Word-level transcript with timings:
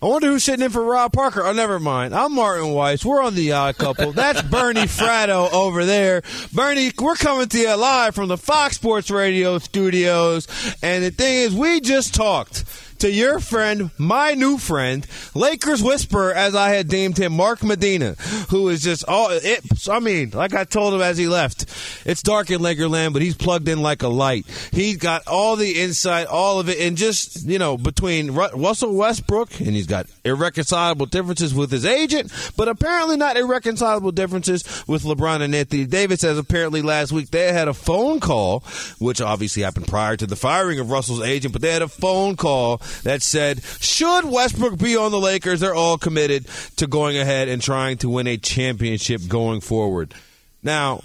I 0.00 0.06
wonder 0.06 0.28
who's 0.28 0.44
sitting 0.44 0.64
in 0.64 0.70
for 0.70 0.84
Rob 0.84 1.12
Parker. 1.12 1.42
Oh, 1.44 1.52
never 1.52 1.80
mind. 1.80 2.14
I'm 2.14 2.32
Martin 2.32 2.70
Weiss. 2.70 3.04
We're 3.04 3.20
on 3.20 3.34
the 3.34 3.50
Odd 3.50 3.78
Couple. 3.78 4.12
That's 4.12 4.40
Bernie 4.42 4.82
Fratto 4.86 5.52
over 5.52 5.84
there. 5.84 6.22
Bernie, 6.52 6.92
we're 7.00 7.16
coming 7.16 7.48
to 7.48 7.58
you 7.58 7.74
live 7.74 8.14
from 8.14 8.28
the 8.28 8.36
Fox 8.38 8.76
Sports 8.76 9.10
Radio 9.10 9.58
studios. 9.58 10.46
And 10.84 11.02
the 11.02 11.10
thing 11.10 11.38
is, 11.38 11.52
we 11.52 11.80
just 11.80 12.14
talked 12.14 12.64
to 13.00 13.10
your 13.10 13.38
friend, 13.38 13.90
my 13.98 14.34
new 14.34 14.58
friend, 14.58 15.06
Lakers 15.34 15.82
Whisperer, 15.82 16.32
as 16.32 16.54
I 16.54 16.70
had 16.70 16.88
deemed 16.88 17.18
him, 17.18 17.32
Mark 17.32 17.62
Medina, 17.62 18.12
who 18.50 18.68
is 18.68 18.82
just 18.82 19.04
all 19.06 19.28
it. 19.30 19.64
I 19.88 20.00
mean, 20.00 20.30
like 20.30 20.54
I 20.54 20.64
told 20.64 20.94
him 20.94 21.00
as 21.00 21.16
he 21.16 21.28
left, 21.28 21.66
it's 22.04 22.22
dark 22.22 22.50
in 22.50 22.60
Lakerland, 22.60 23.12
but 23.12 23.22
he's 23.22 23.36
plugged 23.36 23.68
in 23.68 23.82
like 23.82 24.02
a 24.02 24.08
light. 24.08 24.46
He's 24.72 24.96
got 24.96 25.26
all 25.26 25.56
the 25.56 25.80
insight, 25.80 26.26
all 26.26 26.60
of 26.60 26.68
it, 26.68 26.78
and 26.80 26.96
just 26.96 27.46
you 27.46 27.58
know 27.58 27.76
between 27.78 28.32
Russell 28.32 28.94
Westbrook 28.94 29.60
and 29.60 29.70
he's 29.70 29.86
got 29.86 30.06
irreconcilable 30.24 31.06
differences 31.06 31.54
with 31.54 31.70
his 31.70 31.84
agent, 31.84 32.32
but 32.56 32.68
apparently 32.68 33.16
not 33.16 33.36
irreconcilable 33.36 34.12
differences 34.12 34.64
with 34.86 35.04
LeBron 35.04 35.40
and 35.42 35.54
Anthony 35.54 35.84
Davis. 35.84 36.24
As 36.24 36.38
apparently 36.38 36.82
last 36.82 37.12
week 37.12 37.30
they 37.30 37.52
had 37.52 37.68
a 37.68 37.74
phone 37.74 38.20
call, 38.20 38.60
which 38.98 39.20
obviously 39.20 39.62
happened 39.62 39.86
prior 39.86 40.16
to 40.16 40.26
the 40.26 40.36
firing 40.36 40.80
of 40.80 40.90
Russell's 40.90 41.22
agent, 41.22 41.52
but 41.52 41.62
they 41.62 41.72
had 41.72 41.82
a 41.82 41.88
phone 41.88 42.36
call 42.36 42.80
that 43.02 43.22
said, 43.22 43.62
should 43.80 44.24
Westbrook 44.24 44.78
be 44.78 44.96
on 44.96 45.10
the 45.10 45.20
Lakers, 45.20 45.60
they're 45.60 45.74
all 45.74 45.98
committed 45.98 46.46
to 46.76 46.86
going 46.86 47.18
ahead 47.18 47.48
and 47.48 47.62
trying 47.62 47.96
to 47.98 48.08
win 48.08 48.26
a 48.26 48.36
championship 48.36 49.22
going 49.28 49.60
forward. 49.60 50.14
Now, 50.62 51.02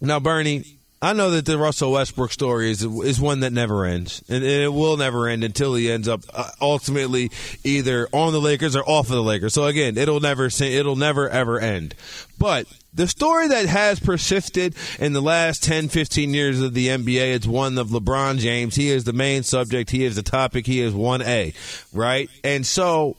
now, 0.00 0.18
Bernie, 0.18 0.78
I 1.02 1.14
know 1.14 1.32
that 1.32 1.46
the 1.46 1.58
Russell 1.58 1.90
Westbrook 1.90 2.30
story 2.30 2.70
is 2.70 2.84
is 2.84 3.20
one 3.20 3.40
that 3.40 3.52
never 3.52 3.84
ends, 3.84 4.22
and 4.28 4.44
it 4.44 4.72
will 4.72 4.96
never 4.96 5.26
end 5.26 5.42
until 5.42 5.74
he 5.74 5.90
ends 5.90 6.06
up 6.06 6.20
uh, 6.32 6.48
ultimately 6.60 7.32
either 7.64 8.08
on 8.12 8.32
the 8.32 8.40
Lakers 8.40 8.76
or 8.76 8.88
off 8.88 9.06
of 9.06 9.16
the 9.16 9.22
Lakers. 9.22 9.52
So 9.52 9.64
again, 9.64 9.98
it'll 9.98 10.20
never 10.20 10.46
it'll 10.46 10.94
never 10.94 11.28
ever 11.28 11.58
end. 11.58 11.96
But 12.38 12.68
the 12.94 13.08
story 13.08 13.48
that 13.48 13.66
has 13.66 13.98
persisted 13.98 14.76
in 15.00 15.12
the 15.12 15.20
last 15.20 15.64
10, 15.64 15.88
15 15.88 16.34
years 16.34 16.60
of 16.60 16.72
the 16.72 16.86
NBA 16.86 17.40
is 17.40 17.48
one 17.48 17.78
of 17.78 17.88
LeBron 17.88 18.38
James. 18.38 18.76
He 18.76 18.90
is 18.90 19.02
the 19.02 19.12
main 19.12 19.42
subject. 19.42 19.90
He 19.90 20.04
is 20.04 20.14
the 20.14 20.22
topic. 20.22 20.66
He 20.66 20.80
is 20.80 20.94
1A, 20.94 21.54
right? 21.92 22.30
And 22.44 22.64
so 22.64 23.16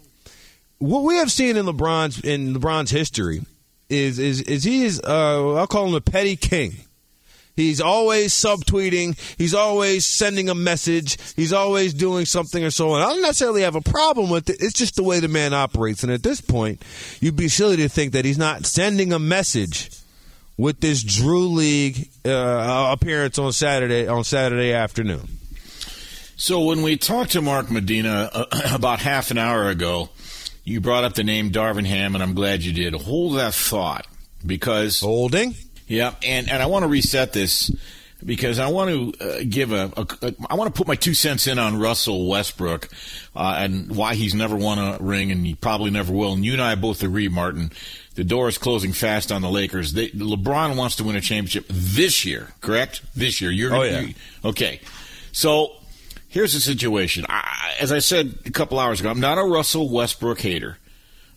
what 0.77 1.01
we 1.01 1.17
have 1.17 1.31
seen 1.33 1.57
in 1.57 1.65
LeBron's 1.65 2.21
in 2.21 2.53
LeBron's 2.55 2.91
history 2.91 3.41
is 3.89 4.19
is 4.19 4.39
is 4.43 4.63
he 4.63 4.85
is 4.85 5.01
uh, 5.01 5.55
I'll 5.55 5.67
call 5.67 5.87
him 5.87 5.95
a 5.95 6.01
petty 6.01 6.37
king 6.37 6.75
He's 7.55 7.79
always 7.79 8.33
subtweeting. 8.33 9.17
He's 9.37 9.53
always 9.53 10.05
sending 10.05 10.49
a 10.49 10.55
message. 10.55 11.17
He's 11.35 11.53
always 11.53 11.93
doing 11.93 12.25
something 12.25 12.63
or 12.63 12.71
so 12.71 12.91
on. 12.91 13.01
I 13.01 13.09
don't 13.09 13.21
necessarily 13.21 13.61
have 13.61 13.75
a 13.75 13.81
problem 13.81 14.29
with 14.29 14.49
it. 14.49 14.57
It's 14.59 14.73
just 14.73 14.95
the 14.95 15.03
way 15.03 15.19
the 15.19 15.27
man 15.27 15.53
operates. 15.53 16.03
And 16.03 16.11
at 16.11 16.23
this 16.23 16.41
point, 16.41 16.81
you'd 17.19 17.35
be 17.35 17.49
silly 17.49 17.77
to 17.77 17.89
think 17.89 18.13
that 18.13 18.25
he's 18.25 18.37
not 18.37 18.65
sending 18.65 19.13
a 19.13 19.19
message 19.19 19.91
with 20.57 20.79
this 20.79 21.03
Drew 21.03 21.47
League 21.47 22.09
uh, 22.25 22.89
appearance 22.91 23.37
on 23.37 23.51
Saturday 23.53 24.07
on 24.07 24.23
Saturday 24.23 24.73
afternoon. 24.73 25.27
So 26.35 26.61
when 26.65 26.81
we 26.81 26.97
talked 26.97 27.31
to 27.31 27.41
Mark 27.41 27.69
Medina 27.69 28.29
uh, 28.33 28.45
about 28.73 28.99
half 28.99 29.31
an 29.31 29.37
hour 29.37 29.69
ago, 29.69 30.09
you 30.63 30.81
brought 30.81 31.03
up 31.03 31.13
the 31.13 31.23
name 31.23 31.51
Darvin 31.51 31.85
Ham, 31.85 32.15
and 32.15 32.23
I'm 32.23 32.33
glad 32.33 32.63
you 32.63 32.73
did. 32.73 32.93
Hold 32.93 33.37
that 33.37 33.53
thought 33.53 34.07
because 34.45 35.01
holding. 35.01 35.55
Yeah, 35.93 36.15
and 36.23 36.49
and 36.49 36.61
I 36.61 36.65
want 36.65 36.83
to 36.83 36.89
reset 36.89 37.33
this 37.33 37.71
because 38.25 38.59
I 38.59 38.69
want 38.69 38.89
to 39.17 39.25
uh, 39.25 39.43
give 39.47 39.71
a, 39.71 39.91
a, 39.95 40.07
a 40.21 40.35
I 40.49 40.55
want 40.55 40.73
to 40.73 40.77
put 40.77 40.87
my 40.87 40.95
two 40.95 41.13
cents 41.13 41.47
in 41.47 41.59
on 41.59 41.79
Russell 41.79 42.27
Westbrook 42.27 42.89
uh, 43.35 43.55
and 43.59 43.95
why 43.95 44.15
he's 44.15 44.33
never 44.33 44.55
won 44.55 44.79
a 44.79 44.97
ring 44.99 45.31
and 45.31 45.45
he 45.45 45.55
probably 45.55 45.91
never 45.91 46.11
will. 46.13 46.33
And 46.33 46.43
you 46.43 46.53
and 46.53 46.61
I 46.61 46.75
both 46.75 47.03
agree, 47.03 47.27
Martin. 47.27 47.71
The 48.15 48.23
door 48.23 48.47
is 48.47 48.57
closing 48.57 48.93
fast 48.93 49.31
on 49.31 49.41
the 49.41 49.49
Lakers. 49.49 49.93
They, 49.93 50.09
LeBron 50.09 50.77
wants 50.77 50.97
to 50.97 51.03
win 51.03 51.15
a 51.15 51.21
championship 51.21 51.65
this 51.67 52.25
year, 52.25 52.49
correct? 52.61 53.01
This 53.15 53.41
year. 53.41 53.51
You're, 53.51 53.73
oh 53.73 53.81
yeah. 53.83 54.01
You, 54.01 54.13
okay. 54.45 54.81
So 55.31 55.73
here's 56.29 56.53
the 56.53 56.59
situation. 56.59 57.25
I, 57.27 57.73
as 57.79 57.91
I 57.91 57.99
said 57.99 58.35
a 58.45 58.51
couple 58.51 58.79
hours 58.79 58.99
ago, 58.99 59.09
I'm 59.09 59.19
not 59.19 59.37
a 59.37 59.43
Russell 59.43 59.89
Westbrook 59.89 60.39
hater. 60.39 60.77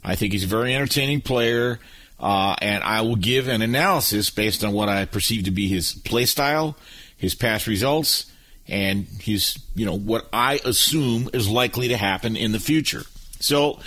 I 0.04 0.14
think 0.14 0.32
he's 0.32 0.44
a 0.44 0.48
very 0.48 0.74
entertaining 0.74 1.20
player. 1.20 1.80
Uh, 2.18 2.56
and 2.62 2.82
I 2.82 3.02
will 3.02 3.16
give 3.16 3.48
an 3.48 3.62
analysis 3.62 4.30
based 4.30 4.64
on 4.64 4.72
what 4.72 4.88
I 4.88 5.04
perceive 5.04 5.44
to 5.44 5.50
be 5.50 5.68
his 5.68 5.92
play 5.92 6.24
style, 6.24 6.76
his 7.16 7.34
past 7.34 7.66
results, 7.66 8.30
and 8.68 9.06
his, 9.20 9.58
you 9.74 9.84
know, 9.84 9.96
what 9.96 10.26
I 10.32 10.60
assume 10.64 11.28
is 11.32 11.48
likely 11.48 11.88
to 11.88 11.96
happen 11.96 12.36
in 12.36 12.52
the 12.52 12.60
future. 12.60 13.02
So, 13.38 13.78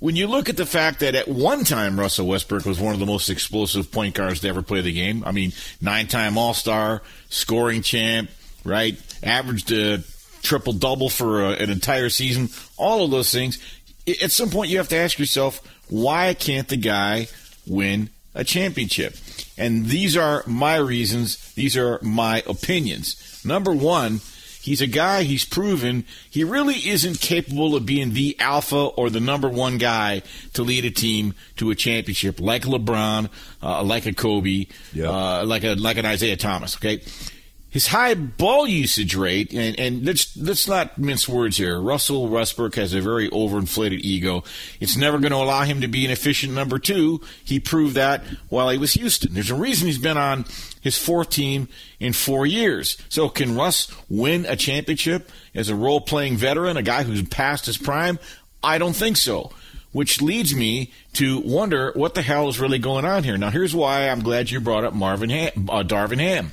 when 0.00 0.16
you 0.16 0.26
look 0.26 0.48
at 0.48 0.56
the 0.56 0.66
fact 0.66 0.98
that 1.00 1.14
at 1.14 1.28
one 1.28 1.62
time 1.62 1.98
Russell 1.98 2.26
Westbrook 2.26 2.64
was 2.64 2.80
one 2.80 2.92
of 2.92 2.98
the 2.98 3.06
most 3.06 3.30
explosive 3.30 3.92
point 3.92 4.16
guards 4.16 4.40
to 4.40 4.48
ever 4.48 4.60
play 4.60 4.80
the 4.80 4.92
game, 4.92 5.22
I 5.24 5.30
mean, 5.30 5.52
nine 5.80 6.08
time 6.08 6.36
All 6.36 6.54
Star, 6.54 7.02
scoring 7.28 7.82
champ, 7.82 8.28
right? 8.64 8.96
Averaged 9.22 9.70
a 9.70 10.02
triple 10.42 10.72
double 10.72 11.08
for 11.08 11.44
a, 11.44 11.50
an 11.50 11.70
entire 11.70 12.08
season, 12.08 12.48
all 12.76 13.04
of 13.04 13.12
those 13.12 13.30
things. 13.30 13.60
At 14.20 14.32
some 14.32 14.50
point, 14.50 14.72
you 14.72 14.78
have 14.78 14.88
to 14.88 14.96
ask 14.96 15.20
yourself, 15.20 15.60
why 15.88 16.34
can't 16.34 16.66
the 16.66 16.76
guy 16.76 17.28
win 17.66 18.10
a 18.34 18.44
championship. 18.44 19.14
And 19.58 19.86
these 19.86 20.16
are 20.16 20.42
my 20.46 20.76
reasons, 20.76 21.52
these 21.54 21.76
are 21.76 21.98
my 22.02 22.42
opinions. 22.46 23.40
Number 23.44 23.72
one, 23.72 24.20
he's 24.62 24.80
a 24.80 24.86
guy, 24.86 25.24
he's 25.24 25.44
proven 25.44 26.04
he 26.30 26.44
really 26.44 26.76
isn't 26.88 27.20
capable 27.20 27.74
of 27.76 27.84
being 27.84 28.14
the 28.14 28.36
alpha 28.38 28.76
or 28.96 29.10
the 29.10 29.20
number 29.20 29.48
one 29.48 29.76
guy 29.76 30.22
to 30.54 30.62
lead 30.62 30.84
a 30.84 30.90
team 30.90 31.34
to 31.56 31.70
a 31.70 31.74
championship 31.74 32.40
like 32.40 32.62
LeBron, 32.62 33.28
uh, 33.62 33.82
like 33.82 34.06
a 34.06 34.14
Kobe, 34.14 34.66
Yeah. 34.94 35.10
uh, 35.10 35.44
like 35.44 35.64
a 35.64 35.74
like 35.74 35.98
an 35.98 36.06
Isaiah 36.06 36.36
Thomas. 36.36 36.76
Okay, 36.76 37.02
his 37.72 37.86
high 37.86 38.12
ball 38.12 38.66
usage 38.66 39.14
rate, 39.14 39.50
and, 39.54 39.80
and 39.80 40.04
let's 40.04 40.36
let's 40.36 40.68
not 40.68 40.98
mince 40.98 41.26
words 41.26 41.56
here. 41.56 41.80
Russell 41.80 42.28
Westbrook 42.28 42.74
has 42.74 42.92
a 42.92 43.00
very 43.00 43.30
overinflated 43.30 44.00
ego. 44.00 44.44
It's 44.78 44.94
never 44.94 45.18
going 45.18 45.32
to 45.32 45.38
allow 45.38 45.62
him 45.62 45.80
to 45.80 45.88
be 45.88 46.04
an 46.04 46.10
efficient 46.10 46.52
number 46.52 46.78
two. 46.78 47.22
He 47.42 47.58
proved 47.58 47.94
that 47.94 48.22
while 48.50 48.68
he 48.68 48.76
was 48.76 48.92
Houston. 48.92 49.32
There's 49.32 49.50
a 49.50 49.54
reason 49.54 49.86
he's 49.86 49.96
been 49.96 50.18
on 50.18 50.44
his 50.82 50.98
fourth 50.98 51.30
team 51.30 51.66
in 51.98 52.12
four 52.12 52.44
years. 52.44 52.98
So 53.08 53.30
can 53.30 53.56
Russ 53.56 53.90
win 54.10 54.44
a 54.44 54.54
championship 54.54 55.30
as 55.54 55.70
a 55.70 55.74
role 55.74 56.02
playing 56.02 56.36
veteran, 56.36 56.76
a 56.76 56.82
guy 56.82 57.04
who's 57.04 57.22
past 57.22 57.64
his 57.64 57.78
prime? 57.78 58.18
I 58.62 58.76
don't 58.76 58.94
think 58.94 59.16
so. 59.16 59.50
Which 59.92 60.20
leads 60.20 60.54
me 60.54 60.92
to 61.14 61.40
wonder 61.40 61.92
what 61.94 62.14
the 62.14 62.22
hell 62.22 62.48
is 62.50 62.60
really 62.60 62.78
going 62.78 63.06
on 63.06 63.24
here. 63.24 63.38
Now, 63.38 63.50
here's 63.50 63.74
why 63.74 64.08
I'm 64.08 64.22
glad 64.22 64.50
you 64.50 64.60
brought 64.60 64.84
up 64.84 64.92
Marvin 64.92 65.30
Ham, 65.30 65.68
uh, 65.70 65.82
Darvin 65.82 66.18
Ham. 66.18 66.52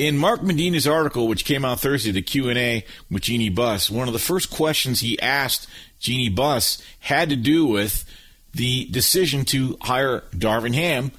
In 0.00 0.16
Mark 0.16 0.42
Medina's 0.42 0.86
article, 0.86 1.28
which 1.28 1.44
came 1.44 1.62
out 1.62 1.80
Thursday, 1.80 2.10
the 2.10 2.22
Q 2.22 2.48
and 2.48 2.58
A 2.58 2.86
with 3.10 3.24
Jeanie 3.24 3.50
Buss, 3.50 3.90
one 3.90 4.08
of 4.08 4.14
the 4.14 4.18
first 4.18 4.48
questions 4.48 5.00
he 5.00 5.20
asked 5.20 5.68
Jeanie 5.98 6.30
Buss 6.30 6.82
had 7.00 7.28
to 7.28 7.36
do 7.36 7.66
with 7.66 8.06
the 8.54 8.86
decision 8.86 9.44
to 9.44 9.76
hire 9.82 10.22
Darvin 10.34 10.74
Ham 10.74 11.12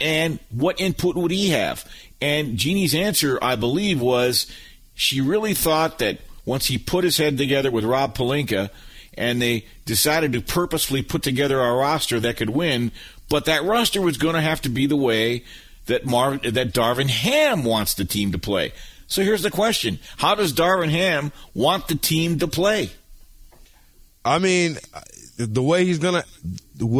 and 0.00 0.40
what 0.50 0.80
input 0.80 1.14
would 1.14 1.30
he 1.30 1.50
have. 1.50 1.88
And 2.20 2.56
Jeanie's 2.56 2.92
answer, 2.92 3.38
I 3.40 3.54
believe, 3.54 4.00
was 4.00 4.50
she 4.96 5.20
really 5.20 5.54
thought 5.54 6.00
that 6.00 6.18
once 6.44 6.66
he 6.66 6.76
put 6.76 7.04
his 7.04 7.16
head 7.16 7.38
together 7.38 7.70
with 7.70 7.84
Rob 7.84 8.16
Pelinka 8.16 8.68
and 9.16 9.40
they 9.40 9.64
decided 9.84 10.32
to 10.32 10.40
purposefully 10.40 11.02
put 11.02 11.22
together 11.22 11.60
a 11.60 11.72
roster 11.72 12.18
that 12.18 12.36
could 12.36 12.50
win, 12.50 12.90
but 13.28 13.44
that 13.44 13.62
roster 13.62 14.02
was 14.02 14.18
going 14.18 14.34
to 14.34 14.40
have 14.40 14.60
to 14.62 14.68
be 14.68 14.86
the 14.86 14.96
way 14.96 15.44
that 15.86 16.04
Marv 16.06 16.42
that 16.42 16.72
Darvin 16.72 17.08
Ham 17.08 17.64
wants 17.64 17.94
the 17.94 18.04
team 18.04 18.32
to 18.32 18.38
play. 18.38 18.72
So 19.06 19.22
here's 19.22 19.42
the 19.42 19.50
question: 19.50 19.98
How 20.16 20.34
does 20.34 20.52
Darvin 20.52 20.90
Ham 20.90 21.32
want 21.54 21.88
the 21.88 21.96
team 21.96 22.38
to 22.38 22.48
play? 22.48 22.90
I 24.24 24.38
mean, 24.38 24.78
the 25.36 25.62
way 25.62 25.84
he's 25.84 25.98
gonna, 25.98 26.24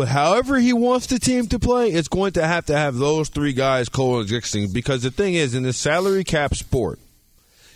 however 0.06 0.58
he 0.58 0.72
wants 0.72 1.06
the 1.06 1.18
team 1.18 1.46
to 1.48 1.58
play, 1.58 1.90
it's 1.90 2.08
going 2.08 2.32
to 2.32 2.46
have 2.46 2.66
to 2.66 2.76
have 2.76 2.96
those 2.96 3.28
three 3.28 3.52
guys 3.52 3.88
coexisting. 3.88 4.72
Because 4.72 5.02
the 5.02 5.10
thing 5.10 5.34
is, 5.34 5.54
in 5.54 5.62
this 5.62 5.78
salary 5.78 6.24
cap 6.24 6.54
sport, 6.54 6.98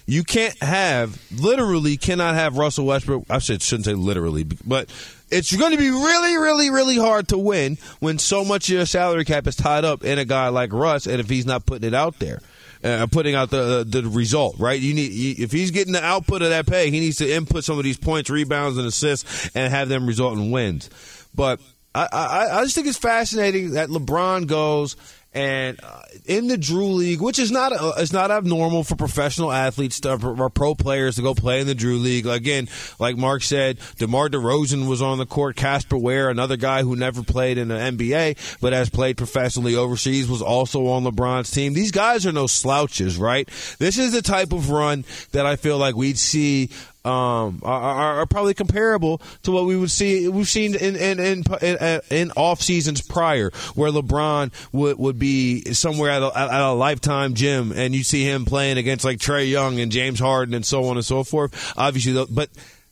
you 0.06 0.24
can't 0.24 0.56
have 0.62 1.20
literally 1.32 1.96
cannot 1.96 2.34
have 2.34 2.56
Russell 2.56 2.86
Westbrook. 2.86 3.24
I 3.30 3.38
should 3.38 3.62
shouldn't 3.62 3.86
say 3.86 3.94
literally, 3.94 4.44
but 4.44 4.90
it's 5.30 5.54
going 5.54 5.72
to 5.72 5.78
be 5.78 5.90
really, 5.90 6.36
really, 6.36 6.70
really 6.70 6.96
hard 6.96 7.28
to 7.28 7.38
win 7.38 7.78
when 8.00 8.18
so 8.18 8.44
much 8.44 8.68
of 8.68 8.76
your 8.76 8.86
salary 8.86 9.24
cap 9.24 9.46
is 9.46 9.56
tied 9.56 9.84
up 9.84 10.04
in 10.04 10.18
a 10.18 10.24
guy 10.24 10.48
like 10.48 10.72
Russ, 10.72 11.06
and 11.06 11.20
if 11.20 11.28
he's 11.28 11.46
not 11.46 11.66
putting 11.66 11.88
it 11.88 11.94
out 11.94 12.18
there. 12.18 12.40
Uh, 12.84 13.08
putting 13.10 13.34
out 13.34 13.50
the 13.50 13.84
the 13.84 14.04
result, 14.04 14.54
right? 14.60 14.80
You 14.80 14.94
need 14.94 15.10
you, 15.10 15.34
if 15.42 15.50
he's 15.50 15.72
getting 15.72 15.92
the 15.92 16.04
output 16.04 16.42
of 16.42 16.50
that 16.50 16.64
pay, 16.64 16.92
he 16.92 17.00
needs 17.00 17.16
to 17.16 17.28
input 17.28 17.64
some 17.64 17.76
of 17.76 17.82
these 17.82 17.96
points, 17.96 18.30
rebounds, 18.30 18.78
and 18.78 18.86
assists, 18.86 19.50
and 19.56 19.72
have 19.72 19.88
them 19.88 20.06
result 20.06 20.38
in 20.38 20.52
wins. 20.52 20.88
But 21.34 21.58
I, 21.92 22.06
I, 22.12 22.58
I 22.60 22.62
just 22.62 22.76
think 22.76 22.86
it's 22.86 22.96
fascinating 22.96 23.72
that 23.72 23.88
LeBron 23.88 24.46
goes 24.46 24.94
and 25.38 25.78
uh, 25.84 26.00
in 26.24 26.48
the 26.48 26.58
Drew 26.58 26.88
League, 26.88 27.20
which 27.20 27.38
is 27.38 27.52
not 27.52 27.72
uh, 27.72 27.92
it's 27.98 28.12
not 28.12 28.32
abnormal 28.32 28.82
for 28.82 28.96
professional 28.96 29.52
athletes 29.52 30.00
to, 30.00 30.14
or 30.14 30.50
pro 30.50 30.74
players 30.74 31.14
to 31.16 31.22
go 31.22 31.32
play 31.32 31.60
in 31.60 31.68
the 31.68 31.76
Drew 31.76 31.98
League. 31.98 32.26
Again, 32.26 32.68
like 32.98 33.16
Mark 33.16 33.44
said, 33.44 33.78
DeMar 33.98 34.30
DeRozan 34.30 34.88
was 34.88 35.00
on 35.00 35.18
the 35.18 35.26
court. 35.26 35.54
Casper 35.54 35.96
Ware, 35.96 36.28
another 36.28 36.56
guy 36.56 36.82
who 36.82 36.96
never 36.96 37.22
played 37.22 37.56
in 37.56 37.68
the 37.68 37.76
NBA 37.76 38.58
but 38.60 38.72
has 38.72 38.90
played 38.90 39.16
professionally 39.16 39.76
overseas, 39.76 40.28
was 40.28 40.42
also 40.42 40.88
on 40.88 41.04
LeBron's 41.04 41.52
team. 41.52 41.72
These 41.72 41.92
guys 41.92 42.26
are 42.26 42.32
no 42.32 42.48
slouches, 42.48 43.16
right? 43.16 43.48
This 43.78 43.96
is 43.96 44.12
the 44.12 44.22
type 44.22 44.52
of 44.52 44.70
run 44.70 45.04
that 45.30 45.46
I 45.46 45.54
feel 45.54 45.78
like 45.78 45.94
we'd 45.94 46.18
see 46.18 46.70
um, 47.04 47.60
are, 47.62 48.20
are, 48.20 48.26
probably 48.26 48.54
comparable 48.54 49.22
to 49.44 49.52
what 49.52 49.66
we 49.66 49.76
would 49.76 49.90
see 49.90 50.28
we've 50.28 50.48
seen 50.48 50.74
in 50.74 50.96
in 50.96 51.20
in, 51.20 51.44
in, 51.62 52.00
in 52.10 52.30
off 52.32 52.60
seasons 52.60 53.00
prior, 53.00 53.50
where 53.74 53.90
LeBron 53.90 54.52
would 54.72 54.98
would 54.98 55.18
be 55.18 55.62
somewhere 55.72 56.10
at 56.10 56.22
a, 56.22 56.38
at 56.38 56.60
a 56.60 56.72
lifetime 56.72 57.34
gym, 57.34 57.72
and 57.72 57.94
you 57.94 58.02
see 58.02 58.24
him 58.24 58.44
playing 58.44 58.78
against 58.78 59.04
like 59.04 59.18
Trae 59.18 59.48
Young 59.48 59.80
and 59.80 59.92
James 59.92 60.18
Harden 60.18 60.54
and 60.54 60.66
so 60.66 60.84
on 60.86 60.96
and 60.96 61.04
so 61.04 61.24
forth. 61.24 61.72
Obviously, 61.76 62.26
but 62.30 62.50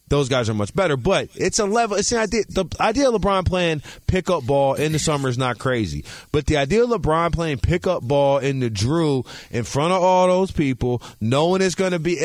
those 0.08 0.28
guys 0.28 0.48
are 0.48 0.54
much 0.54 0.74
better. 0.74 0.96
But 0.96 1.28
it's 1.34 1.58
a 1.58 1.66
level. 1.66 1.96
It's 1.96 2.12
an 2.12 2.18
idea. 2.18 2.44
The 2.48 2.64
idea 2.80 3.08
of 3.08 3.20
LeBron 3.20 3.46
playing 3.46 3.82
pickup 4.06 4.44
ball 4.46 4.74
in 4.74 4.92
the 4.92 4.98
summer 4.98 5.28
is 5.28 5.38
not 5.38 5.58
crazy. 5.58 6.04
But 6.32 6.46
the 6.46 6.56
idea 6.58 6.84
of 6.84 6.90
LeBron 6.90 7.32
playing 7.32 7.58
pickup 7.58 8.02
ball 8.02 8.38
in 8.38 8.60
the 8.60 8.70
Drew 8.70 9.24
in 9.50 9.64
front 9.64 9.92
of 9.92 10.02
all 10.02 10.28
those 10.28 10.50
people, 10.50 11.02
knowing 11.20 11.62
it's 11.62 11.74
going 11.74 11.92
to 11.92 11.98
be. 11.98 12.18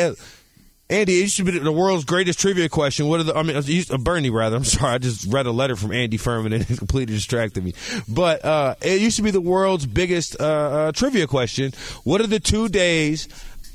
Andy, 0.91 1.19
it 1.19 1.21
used 1.21 1.37
to 1.37 1.45
be 1.45 1.57
the 1.57 1.71
world's 1.71 2.03
greatest 2.03 2.37
trivia 2.37 2.67
question. 2.67 3.07
What 3.07 3.21
are 3.21 3.23
the? 3.23 3.33
I 3.33 3.43
mean, 3.43 3.55
uh, 3.55 3.97
Bernie 3.97 4.29
rather. 4.29 4.57
I'm 4.57 4.63
sorry, 4.65 4.95
I 4.95 4.97
just 4.97 5.31
read 5.31 5.45
a 5.45 5.51
letter 5.51 5.77
from 5.77 5.93
Andy 5.93 6.17
Furman 6.17 6.51
and 6.51 6.69
it 6.69 6.77
completely 6.77 7.15
distracted 7.15 7.63
me. 7.63 7.73
But 8.09 8.43
uh, 8.43 8.75
it 8.81 8.99
used 8.99 9.15
to 9.15 9.23
be 9.23 9.31
the 9.31 9.39
world's 9.39 9.85
biggest 9.85 10.39
uh, 10.39 10.43
uh, 10.43 10.91
trivia 10.91 11.27
question. 11.27 11.71
What 12.03 12.19
are 12.19 12.27
the 12.27 12.41
two 12.41 12.67
days 12.67 13.29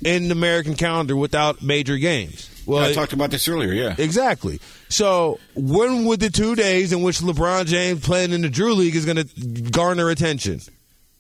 in 0.05 0.29
the 0.29 0.33
American 0.33 0.75
calendar 0.75 1.17
without 1.17 1.63
major 1.63 1.97
games? 1.97 2.51
Well, 2.67 2.85
I 2.85 2.93
talked 2.93 3.15
about 3.15 3.31
this 3.31 3.49
earlier. 3.49 3.73
Yeah, 3.73 3.95
exactly. 3.97 4.61
So 4.91 5.39
when 5.55 6.05
would 6.05 6.21
the 6.21 6.31
two 6.31 6.55
days 6.55 6.93
in 6.93 7.01
which 7.03 7.21
LeBron 7.21 7.65
James 7.67 8.05
playing 8.05 8.33
in 8.33 8.43
the 8.43 8.51
Drew 8.51 8.75
League 8.75 8.95
is 8.95 9.07
going 9.07 9.27
to 9.27 9.71
garner 9.71 10.11
attention? 10.11 10.61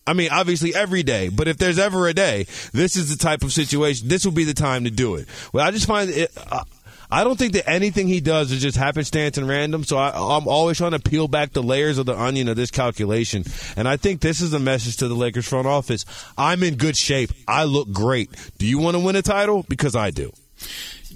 I 0.07 0.13
mean, 0.13 0.31
obviously 0.31 0.75
every 0.75 1.03
day, 1.03 1.29
but 1.29 1.49
if 1.49 1.59
there's 1.59 1.79
ever 1.79 2.07
a 2.07 2.15
day, 2.15 2.47
this 2.73 2.97
is 2.97 3.11
the 3.11 3.17
type 3.17 3.43
of 3.43 3.53
situation. 3.53 4.09
This 4.09 4.25
will 4.25 4.33
be 4.33 4.45
the 4.45 4.55
time 4.55 4.85
to 4.85 4.91
do 4.91 5.17
it. 5.17 5.29
Well, 5.53 5.67
I 5.67 5.71
just 5.71 5.87
find 5.87 6.11
it. 6.11 6.31
Uh, 6.51 6.63
I 7.11 7.25
don't 7.25 7.39
think 7.39 7.53
that 7.53 7.69
anything 7.69 8.09
he 8.09 8.21
does 8.21 8.51
is 8.51 8.61
just 8.61 8.77
happenstance 8.77 9.39
and 9.39 9.49
random. 9.49 9.85
So 9.85 9.97
I, 9.97 10.09
I'm 10.09 10.49
always 10.49 10.79
trying 10.79 10.93
to 10.93 10.99
peel 10.99 11.29
back 11.29 11.53
the 11.53 11.63
layers 11.63 11.99
of 11.99 12.07
the 12.07 12.19
onion 12.19 12.49
of 12.49 12.57
this 12.57 12.71
calculation. 12.71 13.45
And 13.77 13.87
I 13.87 13.97
think 13.97 14.21
this 14.21 14.41
is 14.41 14.53
a 14.53 14.59
message 14.59 14.97
to 14.99 15.09
the 15.09 15.15
Lakers 15.15 15.49
front 15.49 15.67
office. 15.67 16.05
I'm 16.37 16.63
in 16.63 16.77
good 16.77 16.97
shape. 16.97 17.31
I 17.47 17.65
look 17.65 17.93
great. 17.93 18.31
Do 18.59 18.67
you 18.67 18.79
want 18.79 18.97
to 18.97 19.01
win 19.01 19.17
a 19.17 19.23
title? 19.23 19.65
Because 19.69 19.95
I 19.95 20.11
do. 20.11 20.33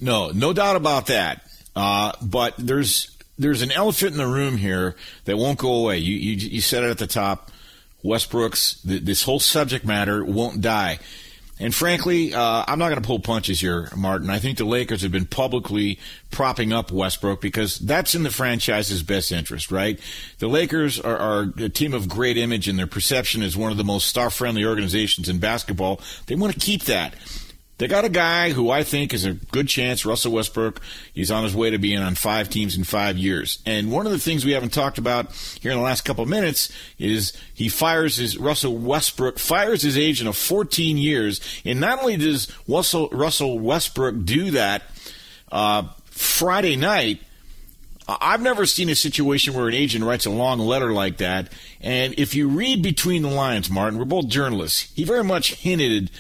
No, 0.01 0.31
no 0.31 0.53
doubt 0.53 0.77
about 0.77 1.07
that. 1.07 1.43
Uh, 1.75 2.13
but 2.23 2.55
there's 2.59 3.17
there's 3.39 3.63
an 3.63 3.73
elephant 3.73 4.13
in 4.13 4.19
the 4.19 4.27
room 4.27 4.57
here 4.57 4.97
that 5.25 5.37
won't 5.37 5.59
go 5.59 5.73
away. 5.75 5.99
You 5.99 6.15
you, 6.17 6.37
you 6.37 6.61
said 6.61 6.85
it 6.85 6.91
at 6.91 6.99
the 6.99 7.07
top. 7.07 7.51
Westbrook's 8.03 8.81
this 8.85 9.23
whole 9.23 9.41
subject 9.41 9.85
matter 9.85 10.25
won't 10.25 10.61
die. 10.61 10.99
And 11.61 11.75
frankly, 11.75 12.33
uh, 12.33 12.65
I'm 12.67 12.79
not 12.79 12.89
going 12.89 13.03
to 13.03 13.07
pull 13.07 13.19
punches 13.19 13.61
here, 13.61 13.91
Martin. 13.95 14.31
I 14.31 14.39
think 14.39 14.57
the 14.57 14.65
Lakers 14.65 15.03
have 15.03 15.13
been 15.13 15.27
publicly 15.27 15.99
propping 16.31 16.73
up 16.73 16.91
Westbrook 16.91 17.43
because 17.43 17.79
that's 17.79 18.15
in 18.15 18.23
the 18.23 18.31
franchise's 18.31 19.03
best 19.03 19.31
interest, 19.31 19.71
right? 19.71 20.01
The 20.39 20.49
Lakers 20.49 20.99
are, 20.99 21.19
are 21.19 21.53
a 21.59 21.69
team 21.69 21.93
of 21.93 22.09
great 22.09 22.39
image 22.39 22.67
and 22.67 22.79
their 22.79 22.87
perception 22.87 23.43
is 23.43 23.59
one 23.59 23.71
of 23.71 23.77
the 23.77 23.85
most 23.85 24.07
star 24.07 24.31
friendly 24.31 24.65
organizations 24.65 25.29
in 25.29 25.39
basketball. 25.39 26.01
They 26.27 26.35
want 26.35 26.55
to 26.55 26.59
keep 26.59 26.85
that. 26.85 27.15
They 27.81 27.89
got 27.89 28.05
a 28.05 28.11
guy 28.11 28.51
who 28.51 28.69
I 28.69 28.83
think 28.83 29.15
is 29.15 29.25
a 29.25 29.33
good 29.33 29.67
chance, 29.67 30.05
Russell 30.05 30.33
Westbrook. 30.33 30.83
He's 31.15 31.31
on 31.31 31.45
his 31.45 31.57
way 31.57 31.71
to 31.71 31.79
being 31.79 31.99
on 31.99 32.15
five 32.15 32.51
teams 32.51 32.77
in 32.77 32.85
five 32.85 33.17
years. 33.17 33.63
And 33.65 33.91
one 33.91 34.05
of 34.05 34.13
the 34.13 34.19
things 34.19 34.45
we 34.45 34.53
haven't 34.53 34.75
talked 34.75 34.99
about 34.99 35.33
here 35.63 35.73
in 35.73 35.79
the 35.79 35.83
last 35.83 36.03
couple 36.03 36.23
of 36.23 36.29
minutes 36.29 36.71
is 36.99 37.33
he 37.55 37.71
fires 37.71 38.17
his 38.17 38.37
Russell 38.37 38.77
Westbrook 38.77 39.39
fires 39.39 39.81
his 39.81 39.97
agent 39.97 40.29
of 40.29 40.37
14 40.37 40.99
years. 40.99 41.41
And 41.65 41.81
not 41.81 42.01
only 42.01 42.19
does 42.19 42.55
Russell 42.69 43.09
Russell 43.13 43.59
Westbrook 43.59 44.27
do 44.27 44.51
that 44.51 44.83
uh, 45.51 45.85
Friday 46.11 46.77
night. 46.77 47.23
I've 48.07 48.43
never 48.43 48.67
seen 48.67 48.91
a 48.91 48.95
situation 48.95 49.55
where 49.55 49.69
an 49.69 49.75
agent 49.75 50.05
writes 50.05 50.27
a 50.27 50.31
long 50.31 50.59
letter 50.59 50.93
like 50.93 51.17
that. 51.19 51.51
And 51.81 52.13
if 52.19 52.35
you 52.35 52.49
read 52.49 52.83
between 52.83 53.23
the 53.23 53.31
lines, 53.31 53.71
Martin, 53.71 53.99
we're 53.99 54.05
both 54.05 54.27
journalists. 54.29 54.93
He 54.95 55.05
very 55.05 55.25
much 55.25 55.55
hinted 55.55 56.11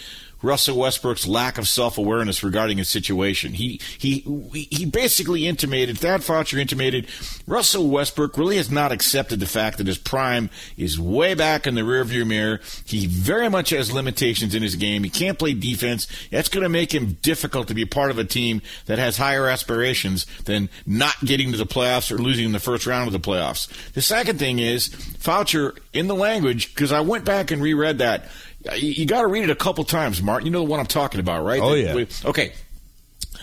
Russell 0.42 0.78
Westbrook's 0.78 1.26
lack 1.26 1.58
of 1.58 1.68
self-awareness 1.68 2.42
regarding 2.42 2.78
his 2.78 2.88
situation. 2.88 3.52
He 3.52 3.80
he 3.98 4.20
he 4.52 4.86
basically 4.86 5.46
intimated, 5.46 5.98
Thad 5.98 6.22
Foucher 6.22 6.58
intimated, 6.58 7.06
Russell 7.46 7.88
Westbrook 7.88 8.36
really 8.38 8.56
has 8.56 8.70
not 8.70 8.92
accepted 8.92 9.40
the 9.40 9.46
fact 9.46 9.78
that 9.78 9.86
his 9.86 9.98
prime 9.98 10.50
is 10.76 10.98
way 10.98 11.34
back 11.34 11.66
in 11.66 11.74
the 11.74 11.82
rearview 11.82 12.26
mirror. 12.26 12.60
He 12.84 13.06
very 13.06 13.48
much 13.48 13.70
has 13.70 13.92
limitations 13.92 14.54
in 14.54 14.62
his 14.62 14.76
game. 14.76 15.04
He 15.04 15.10
can't 15.10 15.38
play 15.38 15.54
defense. 15.54 16.06
That's 16.30 16.48
going 16.48 16.62
to 16.62 16.68
make 16.68 16.94
him 16.94 17.18
difficult 17.22 17.68
to 17.68 17.74
be 17.74 17.84
part 17.84 18.10
of 18.10 18.18
a 18.18 18.24
team 18.24 18.62
that 18.86 18.98
has 18.98 19.16
higher 19.16 19.46
aspirations 19.46 20.26
than 20.44 20.68
not 20.86 21.14
getting 21.24 21.52
to 21.52 21.58
the 21.58 21.66
playoffs 21.66 22.10
or 22.10 22.18
losing 22.18 22.46
in 22.46 22.52
the 22.52 22.60
first 22.60 22.86
round 22.86 23.06
of 23.06 23.12
the 23.12 23.20
playoffs. 23.20 23.68
The 23.92 24.02
second 24.02 24.38
thing 24.38 24.58
is 24.58 24.88
Foucher 24.88 25.76
in 25.92 26.06
the 26.06 26.14
language 26.14 26.74
because 26.74 26.92
I 26.92 27.00
went 27.00 27.24
back 27.24 27.50
and 27.50 27.62
reread 27.62 27.98
that 27.98 28.24
Uh, 28.68 28.74
you 28.74 29.06
got 29.06 29.22
to 29.22 29.26
read 29.26 29.44
it 29.44 29.50
a 29.50 29.54
couple 29.56 29.84
times, 29.84 30.20
Martin. 30.22 30.46
You 30.46 30.52
know 30.52 30.62
what 30.62 30.80
I'm 30.80 30.86
talking 30.86 31.20
about, 31.20 31.44
right? 31.44 31.60
Oh 31.62 31.74
yeah. 31.74 31.94
Okay. 32.24 32.52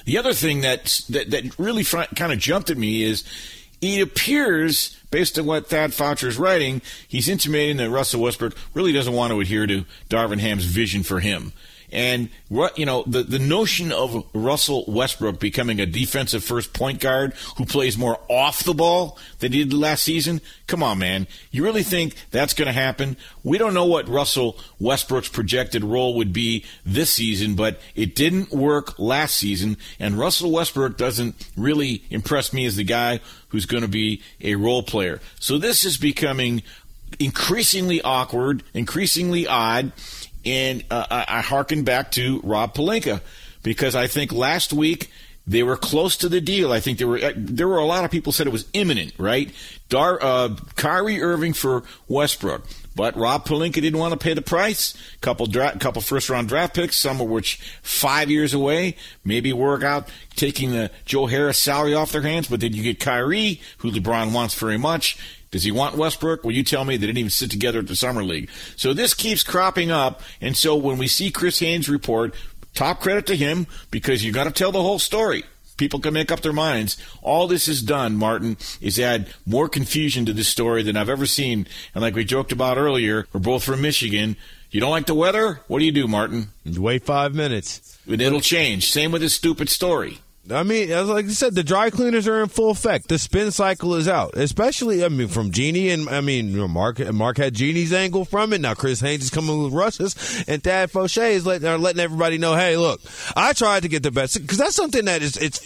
The 0.05 0.17
other 0.17 0.33
thing 0.33 0.61
that 0.61 1.01
that, 1.09 1.31
that 1.31 1.59
really 1.59 1.83
fr- 1.83 2.03
kind 2.15 2.31
of 2.31 2.39
jumped 2.39 2.69
at 2.69 2.77
me 2.77 3.03
is 3.03 3.23
it 3.81 4.01
appears, 4.01 4.95
based 5.11 5.37
on 5.37 5.45
what 5.45 5.67
Thad 5.67 5.91
Foucher 5.91 6.27
is 6.27 6.37
writing, 6.37 6.81
he's 7.07 7.29
intimating 7.29 7.77
that 7.77 7.89
Russell 7.89 8.21
Westbrook 8.21 8.55
really 8.73 8.91
doesn't 8.91 9.13
want 9.13 9.31
to 9.31 9.39
adhere 9.39 9.67
to 9.67 9.85
Darvin 10.09 10.39
Ham's 10.39 10.65
vision 10.65 11.03
for 11.03 11.19
him. 11.19 11.51
And 11.91 12.29
you 12.49 12.85
know 12.85 13.03
the 13.07 13.23
the 13.23 13.39
notion 13.39 13.93
of 13.93 14.25
Russell 14.33 14.83
Westbrook 14.87 15.39
becoming 15.39 15.79
a 15.79 15.85
defensive 15.85 16.43
first 16.43 16.73
point 16.73 16.99
guard 16.99 17.33
who 17.57 17.65
plays 17.65 17.97
more 17.97 18.19
off 18.27 18.63
the 18.65 18.73
ball 18.73 19.17
than 19.39 19.53
he 19.53 19.63
did 19.63 19.73
last 19.73 20.03
season. 20.03 20.41
Come 20.67 20.83
on, 20.83 20.99
man! 20.99 21.27
You 21.49 21.63
really 21.63 21.83
think 21.83 22.15
that's 22.31 22.53
going 22.53 22.65
to 22.65 22.73
happen? 22.73 23.15
We 23.43 23.57
don't 23.57 23.73
know 23.73 23.85
what 23.85 24.09
Russell 24.09 24.57
Westbrook's 24.79 25.29
projected 25.29 25.83
role 25.83 26.15
would 26.15 26.33
be 26.33 26.65
this 26.85 27.11
season, 27.11 27.55
but 27.55 27.79
it 27.95 28.15
didn't 28.15 28.51
work 28.51 28.99
last 28.99 29.37
season. 29.37 29.77
And 29.97 30.19
Russell 30.19 30.51
Westbrook 30.51 30.97
doesn't 30.97 31.49
really 31.55 32.03
impress 32.09 32.51
me 32.51 32.65
as 32.65 32.75
the 32.75 32.83
guy 32.83 33.21
who's 33.49 33.65
going 33.65 33.83
to 33.83 33.87
be 33.87 34.21
a 34.41 34.55
role 34.55 34.83
player. 34.83 35.21
So 35.39 35.57
this 35.57 35.85
is 35.85 35.95
becoming 35.95 36.63
increasingly 37.19 38.01
awkward, 38.01 38.63
increasingly 38.73 39.47
odd. 39.47 39.91
And 40.47 40.85
uh, 40.89 41.05
I, 41.09 41.25
I 41.27 41.41
harken 41.41 41.83
back 41.83 42.11
to 42.11 42.39
Rob 42.43 42.73
Pelinka 42.73 43.21
because 43.63 43.95
I 43.95 44.07
think 44.07 44.31
last 44.31 44.71
week 44.71 45.11
they 45.47 45.63
were 45.63 45.77
close 45.77 46.17
to 46.17 46.29
the 46.29 46.41
deal. 46.41 46.71
I 46.73 46.79
think 46.79 46.97
there 46.97 47.07
were 47.07 47.17
uh, 47.17 47.31
there 47.35 47.67
were 47.67 47.77
a 47.77 47.85
lot 47.85 48.03
of 48.03 48.11
people 48.11 48.31
said 48.31 48.47
it 48.47 48.53
was 48.53 48.65
imminent, 48.73 49.13
right? 49.17 49.51
Dar, 49.89 50.21
uh, 50.21 50.55
Kyrie 50.75 51.21
Irving 51.21 51.53
for 51.53 51.83
Westbrook, 52.09 52.67
but 52.95 53.15
Rob 53.15 53.45
Pelinka 53.45 53.75
didn't 53.75 53.99
want 53.99 54.11
to 54.11 54.17
pay 54.17 54.33
the 54.33 54.41
price. 54.41 54.93
Couple 55.21 55.45
dra- 55.45 55.77
couple 55.79 56.01
first 56.01 56.29
round 56.29 56.49
draft 56.49 56.75
picks, 56.75 56.97
some 56.97 57.21
of 57.21 57.29
which 57.29 57.55
five 57.81 58.29
years 58.29 58.53
away. 58.53 58.97
Maybe 59.23 59.53
work 59.53 59.83
out 59.83 60.09
taking 60.35 60.71
the 60.71 60.91
Joe 61.05 61.27
Harris 61.27 61.57
salary 61.57 61.93
off 61.93 62.11
their 62.11 62.21
hands, 62.21 62.49
but 62.49 62.59
then 62.59 62.73
you 62.73 62.83
get 62.83 62.99
Kyrie, 62.99 63.61
who 63.77 63.91
LeBron 63.91 64.33
wants 64.33 64.53
very 64.55 64.77
much. 64.77 65.17
Does 65.57 65.63
he 65.63 65.71
want 65.71 65.97
Westbrook? 65.97 66.43
Well, 66.43 66.53
you 66.53 66.61
tell 66.61 66.85
me 66.85 66.97
they 66.97 67.07
didn't 67.07 67.17
even 67.17 67.31
sit 67.31 67.49
together 67.49 67.79
at 67.79 67.87
the 67.87 67.95
summer 67.95 68.23
league. 68.23 68.47
So 68.75 68.93
this 68.93 69.15
keeps 69.15 69.41
cropping 69.41 69.89
up, 69.89 70.21
and 70.39 70.55
so 70.55 70.75
when 70.75 70.99
we 70.99 71.07
see 71.07 71.31
Chris 71.31 71.57
Haynes 71.61 71.89
report, 71.89 72.35
top 72.75 72.99
credit 72.99 73.25
to 73.25 73.35
him 73.35 73.65
because 73.89 74.23
you 74.23 74.31
got 74.31 74.43
to 74.43 74.51
tell 74.51 74.71
the 74.71 74.83
whole 74.83 74.99
story. 74.99 75.45
People 75.75 75.99
can 75.99 76.13
make 76.13 76.31
up 76.31 76.41
their 76.41 76.53
minds. 76.53 76.95
All 77.23 77.47
this 77.47 77.65
has 77.65 77.81
done, 77.81 78.17
Martin, 78.17 78.57
is 78.81 78.99
add 78.99 79.33
more 79.47 79.67
confusion 79.67 80.27
to 80.27 80.33
this 80.33 80.47
story 80.47 80.83
than 80.83 80.95
I've 80.95 81.09
ever 81.09 81.25
seen. 81.25 81.65
And 81.95 82.03
like 82.03 82.13
we 82.13 82.23
joked 82.23 82.51
about 82.51 82.77
earlier, 82.77 83.25
we're 83.33 83.39
both 83.39 83.63
from 83.63 83.81
Michigan. 83.81 84.35
You 84.69 84.79
don't 84.79 84.91
like 84.91 85.07
the 85.07 85.15
weather? 85.15 85.61
What 85.65 85.79
do 85.79 85.85
you 85.85 85.91
do, 85.91 86.07
Martin? 86.07 86.49
Wait 86.67 87.03
five 87.03 87.33
minutes. 87.33 87.97
And 88.05 88.21
it'll 88.21 88.41
change. 88.41 88.91
Same 88.91 89.11
with 89.11 89.23
this 89.23 89.33
stupid 89.33 89.69
story. 89.69 90.19
I 90.51 90.63
mean, 90.63 90.89
like 91.07 91.25
I 91.25 91.29
said, 91.29 91.55
the 91.55 91.63
dry 91.63 91.89
cleaners 91.89 92.27
are 92.27 92.41
in 92.41 92.49
full 92.49 92.69
effect. 92.69 93.09
The 93.09 93.19
spin 93.19 93.51
cycle 93.51 93.95
is 93.95 94.07
out, 94.07 94.37
especially 94.37 95.03
I 95.03 95.09
mean 95.09 95.27
from 95.27 95.51
Jeanie 95.51 95.89
and 95.89 96.07
I 96.09 96.21
mean 96.21 96.49
you 96.49 96.67
Mark. 96.67 96.99
Mark 97.13 97.37
had 97.37 97.53
Jeanie's 97.53 97.93
angle 97.93 98.25
from 98.25 98.53
it. 98.53 98.61
Now 98.61 98.73
Chris 98.73 99.01
Haynes 99.01 99.23
is 99.23 99.29
coming 99.29 99.63
with 99.63 99.73
Russ's, 99.73 100.43
and 100.47 100.63
Thad 100.63 100.91
Foucher 100.91 101.29
is 101.29 101.45
letting, 101.45 101.67
are 101.67 101.77
letting 101.77 101.99
everybody 101.99 102.37
know, 102.37 102.55
hey, 102.55 102.77
look, 102.77 103.01
I 103.35 103.53
tried 103.53 103.83
to 103.83 103.89
get 103.89 104.03
the 104.03 104.11
best 104.11 104.39
because 104.39 104.57
that's 104.57 104.75
something 104.75 105.05
that 105.05 105.21
is 105.21 105.37
it's 105.37 105.59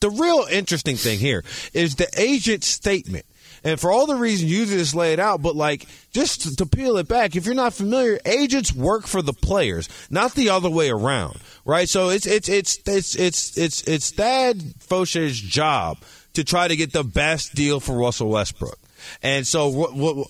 the 0.00 0.10
real 0.10 0.46
interesting 0.50 0.96
thing 0.96 1.18
here 1.18 1.44
is 1.72 1.96
the 1.96 2.08
agent 2.16 2.64
statement. 2.64 3.26
And 3.66 3.80
for 3.80 3.90
all 3.90 4.06
the 4.06 4.14
reasons 4.14 4.48
you 4.52 4.64
just 4.64 4.94
laid 4.94 5.18
out, 5.18 5.42
but 5.42 5.56
like 5.56 5.88
just 6.12 6.56
to 6.58 6.66
peel 6.66 6.98
it 6.98 7.08
back, 7.08 7.34
if 7.34 7.46
you're 7.46 7.54
not 7.56 7.74
familiar, 7.74 8.20
agents 8.24 8.72
work 8.72 9.08
for 9.08 9.22
the 9.22 9.32
players, 9.32 9.88
not 10.08 10.34
the 10.34 10.50
other 10.50 10.70
way 10.70 10.88
around, 10.88 11.40
right? 11.64 11.88
So 11.88 12.10
it's 12.10 12.26
it's 12.26 12.48
it's 12.48 12.78
it's 12.86 13.16
it's 13.16 13.58
it's 13.58 13.82
it's 13.82 14.12
Thad 14.12 14.62
Foucher's 14.78 15.40
job 15.40 15.98
to 16.34 16.44
try 16.44 16.68
to 16.68 16.76
get 16.76 16.92
the 16.92 17.02
best 17.02 17.56
deal 17.56 17.80
for 17.80 17.96
Russell 17.98 18.28
Westbrook. 18.28 18.78
And 19.20 19.44
so 19.44 19.66
what, 19.66 19.94
what 19.94 20.28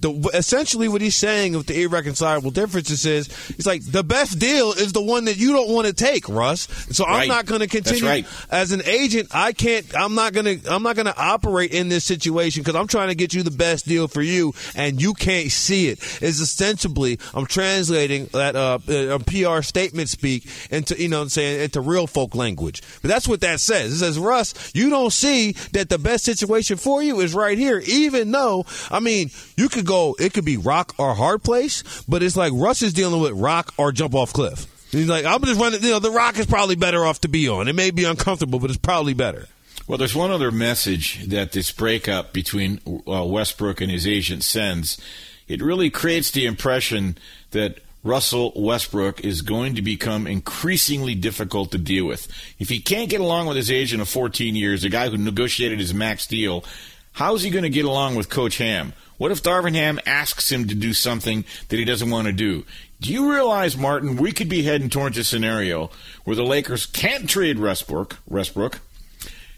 the, 0.00 0.12
essentially 0.34 0.86
what 0.86 1.00
he's 1.00 1.16
saying 1.16 1.54
with 1.56 1.66
the 1.66 1.82
irreconcilable 1.82 2.50
differences 2.50 3.06
is 3.06 3.48
he's 3.56 3.66
like 3.66 3.82
the 3.84 4.04
best 4.04 4.38
deal 4.38 4.72
is 4.72 4.92
the 4.92 5.02
one 5.02 5.24
that 5.24 5.38
you 5.38 5.52
don't 5.52 5.70
want 5.70 5.86
to 5.86 5.94
take 5.94 6.28
russ 6.28 6.68
so 6.90 7.04
right. 7.04 7.22
i'm 7.22 7.28
not 7.28 7.46
going 7.46 7.60
to 7.60 7.66
continue 7.66 8.04
right. 8.04 8.26
as 8.50 8.70
an 8.72 8.82
agent 8.84 9.28
i 9.32 9.52
can't 9.52 9.96
i'm 9.96 10.14
not 10.14 10.34
going 10.34 10.60
to 10.60 10.72
i'm 10.72 10.82
not 10.82 10.94
going 10.94 11.06
to 11.06 11.18
operate 11.18 11.72
in 11.72 11.88
this 11.88 12.04
situation 12.04 12.62
because 12.62 12.76
i'm 12.76 12.86
trying 12.86 13.08
to 13.08 13.14
get 13.14 13.32
you 13.32 13.42
the 13.42 13.50
best 13.50 13.86
deal 13.86 14.06
for 14.06 14.20
you 14.20 14.52
and 14.76 15.00
you 15.00 15.14
can't 15.14 15.50
see 15.50 15.88
it 15.88 15.98
is 16.22 16.40
ostensibly 16.40 17.18
i'm 17.32 17.46
translating 17.46 18.26
that 18.26 18.54
uh, 18.56 18.78
uh 18.88 19.18
pr 19.20 19.62
statement 19.62 20.10
speak 20.10 20.46
into 20.70 21.00
you 21.00 21.08
know 21.08 21.22
i'm 21.22 21.28
saying 21.30 21.62
into 21.62 21.80
real 21.80 22.06
folk 22.06 22.34
language 22.34 22.82
but 23.00 23.08
that's 23.08 23.26
what 23.26 23.40
that 23.40 23.58
says 23.58 23.92
it 23.92 23.96
says 23.96 24.18
russ 24.18 24.70
you 24.74 24.90
don't 24.90 25.12
see 25.14 25.52
that 25.72 25.88
the 25.88 25.98
best 25.98 26.24
situation 26.24 26.76
for 26.76 27.02
you 27.02 27.20
is 27.20 27.34
right 27.34 27.56
here 27.56 27.82
even 27.86 28.30
though 28.30 28.66
i 28.90 29.00
mean 29.00 29.30
you 29.56 29.68
could 29.78 29.86
go, 29.86 30.16
it 30.18 30.34
could 30.34 30.44
be 30.44 30.56
rock 30.56 30.94
or 30.98 31.14
hard 31.14 31.42
place, 31.42 32.02
but 32.08 32.22
it's 32.22 32.36
like 32.36 32.52
Russ 32.54 32.82
is 32.82 32.92
dealing 32.92 33.20
with 33.20 33.32
rock 33.32 33.72
or 33.76 33.92
jump 33.92 34.14
off 34.14 34.32
cliff. 34.32 34.66
He's 34.90 35.08
like, 35.08 35.24
I'm 35.24 35.42
just 35.42 35.60
running, 35.60 35.82
you 35.82 35.90
know, 35.90 35.98
the 35.98 36.10
rock 36.10 36.38
is 36.38 36.46
probably 36.46 36.76
better 36.76 37.04
off 37.04 37.20
to 37.22 37.28
be 37.28 37.48
on. 37.48 37.68
It 37.68 37.74
may 37.74 37.90
be 37.90 38.04
uncomfortable, 38.04 38.58
but 38.58 38.70
it's 38.70 38.78
probably 38.78 39.14
better. 39.14 39.46
Well, 39.86 39.98
there's 39.98 40.14
one 40.14 40.30
other 40.30 40.50
message 40.50 41.26
that 41.26 41.52
this 41.52 41.70
breakup 41.70 42.32
between 42.32 42.80
uh, 42.86 43.24
Westbrook 43.24 43.80
and 43.80 43.90
his 43.90 44.06
agent 44.06 44.44
sends. 44.44 45.00
It 45.46 45.62
really 45.62 45.88
creates 45.90 46.30
the 46.30 46.46
impression 46.46 47.16
that 47.52 47.78
Russell 48.04 48.52
Westbrook 48.54 49.24
is 49.24 49.42
going 49.42 49.74
to 49.74 49.82
become 49.82 50.26
increasingly 50.26 51.14
difficult 51.14 51.70
to 51.72 51.78
deal 51.78 52.06
with. 52.06 52.28
If 52.58 52.68
he 52.68 52.80
can't 52.80 53.10
get 53.10 53.20
along 53.20 53.46
with 53.46 53.56
his 53.56 53.70
agent 53.70 54.00
of 54.00 54.08
14 54.08 54.54
years, 54.54 54.82
the 54.82 54.88
guy 54.88 55.08
who 55.08 55.16
negotiated 55.16 55.78
his 55.78 55.94
max 55.94 56.26
deal, 56.26 56.64
how 57.12 57.34
is 57.34 57.42
he 57.42 57.50
going 57.50 57.64
to 57.64 57.70
get 57.70 57.84
along 57.84 58.14
with 58.14 58.28
Coach 58.28 58.58
Ham? 58.58 58.92
What 59.18 59.32
if 59.32 59.42
Darvin 59.42 59.74
Ham 59.74 60.00
asks 60.06 60.50
him 60.50 60.66
to 60.68 60.74
do 60.74 60.94
something 60.94 61.44
that 61.68 61.76
he 61.76 61.84
doesn't 61.84 62.10
want 62.10 62.26
to 62.28 62.32
do? 62.32 62.64
Do 63.00 63.12
you 63.12 63.30
realize, 63.30 63.76
Martin, 63.76 64.16
we 64.16 64.32
could 64.32 64.48
be 64.48 64.62
heading 64.62 64.88
towards 64.88 65.18
a 65.18 65.24
scenario 65.24 65.90
where 66.24 66.36
the 66.36 66.44
Lakers 66.44 66.86
can't 66.86 67.28
trade 67.28 67.58
Westbrook, 67.58 68.18
Westbrook. 68.26 68.80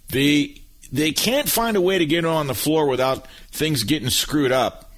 They 0.09 0.61
they 0.93 1.13
can't 1.13 1.49
find 1.49 1.77
a 1.77 1.81
way 1.81 1.99
to 1.99 2.07
get 2.07 2.25
on 2.25 2.49
the 2.49 2.55
floor 2.55 2.87
without 2.87 3.27
things 3.53 3.85
getting 3.85 4.11
screwed 4.11 4.51
up. 4.51 4.91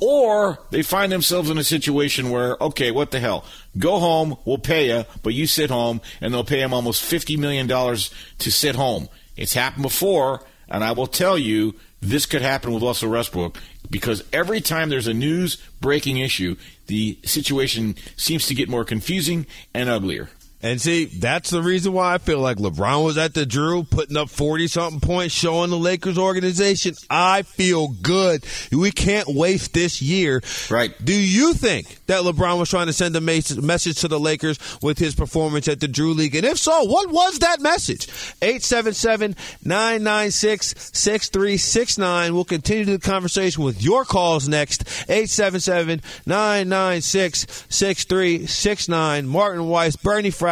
Or 0.00 0.58
they 0.70 0.82
find 0.82 1.12
themselves 1.12 1.48
in 1.48 1.58
a 1.58 1.64
situation 1.64 2.30
where, 2.30 2.56
okay, 2.60 2.90
what 2.90 3.12
the 3.12 3.20
hell? 3.20 3.44
Go 3.78 4.00
home, 4.00 4.36
we'll 4.44 4.58
pay 4.58 4.88
you, 4.88 5.04
but 5.22 5.32
you 5.32 5.46
sit 5.46 5.70
home, 5.70 6.00
and 6.20 6.34
they'll 6.34 6.42
pay 6.42 6.60
him 6.60 6.74
almost 6.74 7.04
$50 7.04 7.38
million 7.38 7.68
to 7.68 8.50
sit 8.50 8.74
home. 8.74 9.08
It's 9.36 9.54
happened 9.54 9.84
before, 9.84 10.42
and 10.68 10.82
I 10.82 10.90
will 10.90 11.06
tell 11.06 11.38
you, 11.38 11.76
this 12.02 12.26
could 12.26 12.42
happen 12.42 12.74
with 12.74 12.82
Russell 12.82 13.10
Westbrook 13.10 13.56
because 13.88 14.24
every 14.32 14.60
time 14.60 14.88
there's 14.88 15.06
a 15.06 15.14
news 15.14 15.56
breaking 15.80 16.18
issue, 16.18 16.56
the 16.88 17.16
situation 17.24 17.94
seems 18.16 18.46
to 18.48 18.54
get 18.54 18.68
more 18.68 18.84
confusing 18.84 19.46
and 19.72 19.88
uglier. 19.88 20.28
And 20.62 20.80
see, 20.80 21.06
that's 21.06 21.50
the 21.50 21.60
reason 21.60 21.92
why 21.92 22.14
I 22.14 22.18
feel 22.18 22.38
like 22.38 22.58
LeBron 22.58 23.04
was 23.04 23.18
at 23.18 23.34
the 23.34 23.44
Drew 23.44 23.82
putting 23.82 24.16
up 24.16 24.30
40 24.30 24.68
something 24.68 25.00
points, 25.00 25.34
showing 25.34 25.70
the 25.70 25.76
Lakers 25.76 26.16
organization, 26.16 26.94
I 27.10 27.42
feel 27.42 27.88
good. 27.88 28.44
We 28.70 28.92
can't 28.92 29.26
waste 29.26 29.74
this 29.74 30.00
year. 30.00 30.40
Right. 30.70 30.94
Do 31.04 31.14
you 31.14 31.54
think 31.54 32.06
that 32.06 32.22
LeBron 32.22 32.60
was 32.60 32.70
trying 32.70 32.86
to 32.86 32.92
send 32.92 33.16
a 33.16 33.20
message 33.20 34.00
to 34.02 34.08
the 34.08 34.20
Lakers 34.20 34.58
with 34.80 34.98
his 34.98 35.16
performance 35.16 35.66
at 35.66 35.80
the 35.80 35.88
Drew 35.88 36.14
League? 36.14 36.36
And 36.36 36.46
if 36.46 36.58
so, 36.58 36.84
what 36.84 37.10
was 37.10 37.40
that 37.40 37.60
message? 37.60 38.06
877 38.40 39.34
996 39.64 40.74
6369. 40.92 42.34
We'll 42.34 42.44
continue 42.44 42.84
the 42.84 42.98
conversation 43.00 43.64
with 43.64 43.82
your 43.82 44.04
calls 44.04 44.48
next. 44.48 44.82
877 45.10 46.02
996 46.24 47.66
6369. 47.68 49.26
Martin 49.26 49.66
Weiss, 49.66 49.96
Bernie 49.96 50.30
Fry 50.30 50.51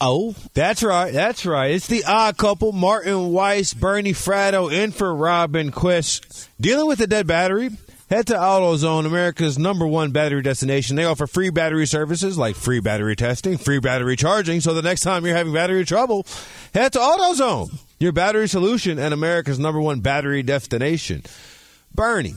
Oh, 0.00 0.34
that's 0.52 0.82
right. 0.82 1.12
That's 1.12 1.46
right. 1.46 1.70
It's 1.70 1.86
the 1.86 2.04
odd 2.04 2.36
couple, 2.36 2.72
Martin 2.72 3.32
Weiss, 3.32 3.72
Bernie 3.72 4.12
Fratto, 4.12 4.70
in 4.70 4.92
for 4.92 5.14
Rob 5.14 5.56
and 5.56 5.72
Chris. 5.72 6.20
Dealing 6.60 6.86
with 6.86 7.00
a 7.00 7.06
dead 7.06 7.26
battery? 7.26 7.70
Head 8.08 8.28
to 8.28 8.34
AutoZone, 8.34 9.04
America's 9.04 9.58
number 9.58 9.84
one 9.84 10.12
battery 10.12 10.42
destination. 10.42 10.94
They 10.94 11.04
offer 11.04 11.26
free 11.26 11.50
battery 11.50 11.86
services 11.86 12.38
like 12.38 12.54
free 12.54 12.78
battery 12.78 13.16
testing, 13.16 13.58
free 13.58 13.80
battery 13.80 14.14
charging. 14.14 14.60
So 14.60 14.74
the 14.74 14.82
next 14.82 15.00
time 15.00 15.26
you're 15.26 15.34
having 15.34 15.52
battery 15.52 15.84
trouble, 15.84 16.24
head 16.72 16.92
to 16.92 17.00
AutoZone, 17.00 17.76
your 17.98 18.12
battery 18.12 18.48
solution 18.48 19.00
and 19.00 19.12
America's 19.12 19.58
number 19.58 19.80
one 19.80 20.00
battery 20.00 20.44
destination. 20.44 21.24
Bernie, 21.94 22.36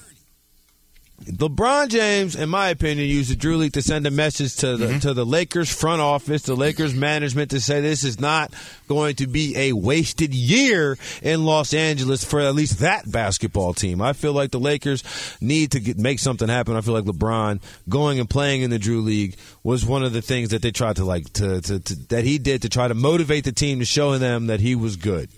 LeBron 1.26 1.90
James, 1.90 2.36
in 2.36 2.50
my 2.50 2.70
opinion, 2.70 3.08
used 3.08 3.30
the 3.30 3.36
Drew 3.36 3.58
League 3.58 3.74
to 3.74 3.82
send 3.82 4.08
a 4.08 4.12
message 4.12 4.56
to 4.58 4.78
the 4.78 4.88
mm-hmm. 4.88 5.00
to 5.00 5.14
the 5.14 5.26
Lakers 5.26 5.74
front 5.74 6.02
office, 6.02 6.44
the 6.44 6.56
Lakers 6.56 6.94
management, 6.94 7.52
to 7.52 7.60
say 7.60 7.82
this 7.82 8.04
is 8.04 8.20
not 8.20 8.54
going 8.88 9.16
to 9.16 9.28
be 9.28 9.56
a 9.58 9.74
wasted 9.74 10.34
year 10.34 10.98
in 11.22 11.46
Los 11.46 11.74
Angeles 11.74 12.24
for 12.24 12.40
at 12.40 12.56
least 12.56 12.80
that 12.80 13.10
basketball 13.12 13.74
team. 13.74 14.02
I 14.02 14.14
feel 14.14 14.34
like 14.34 14.52
the 14.52 14.60
Lakers 14.60 15.04
need 15.42 15.72
to 15.72 15.80
get, 15.80 15.98
make 15.98 16.20
something 16.20 16.48
happen. 16.48 16.76
I 16.76 16.82
feel 16.82 16.94
like 16.94 17.06
LeBron 17.06 17.62
going 17.88 18.20
and 18.20 18.30
playing 18.30 18.62
in 18.62 18.70
the 18.70 18.80
Drew 18.80 19.02
League 19.02 19.36
was 19.64 19.86
one 19.86 20.04
of 20.04 20.14
the 20.14 20.22
things 20.22 20.50
that 20.50 20.62
they 20.62 20.72
tried 20.72 20.96
to 20.96 21.06
like 21.06 21.32
to, 21.34 21.62
to, 21.62 21.80
to 21.80 21.96
that 22.10 22.24
he 22.24 22.38
did 22.38 22.62
to 22.62 22.70
try 22.70 22.88
to 22.88 22.94
motivate 22.96 23.44
the 23.44 23.52
team 23.52 23.80
to 23.80 23.86
show 23.86 24.18
them 24.18 24.48
that 24.48 24.60
he 24.60 24.76
was 24.76 24.96
good, 24.96 25.30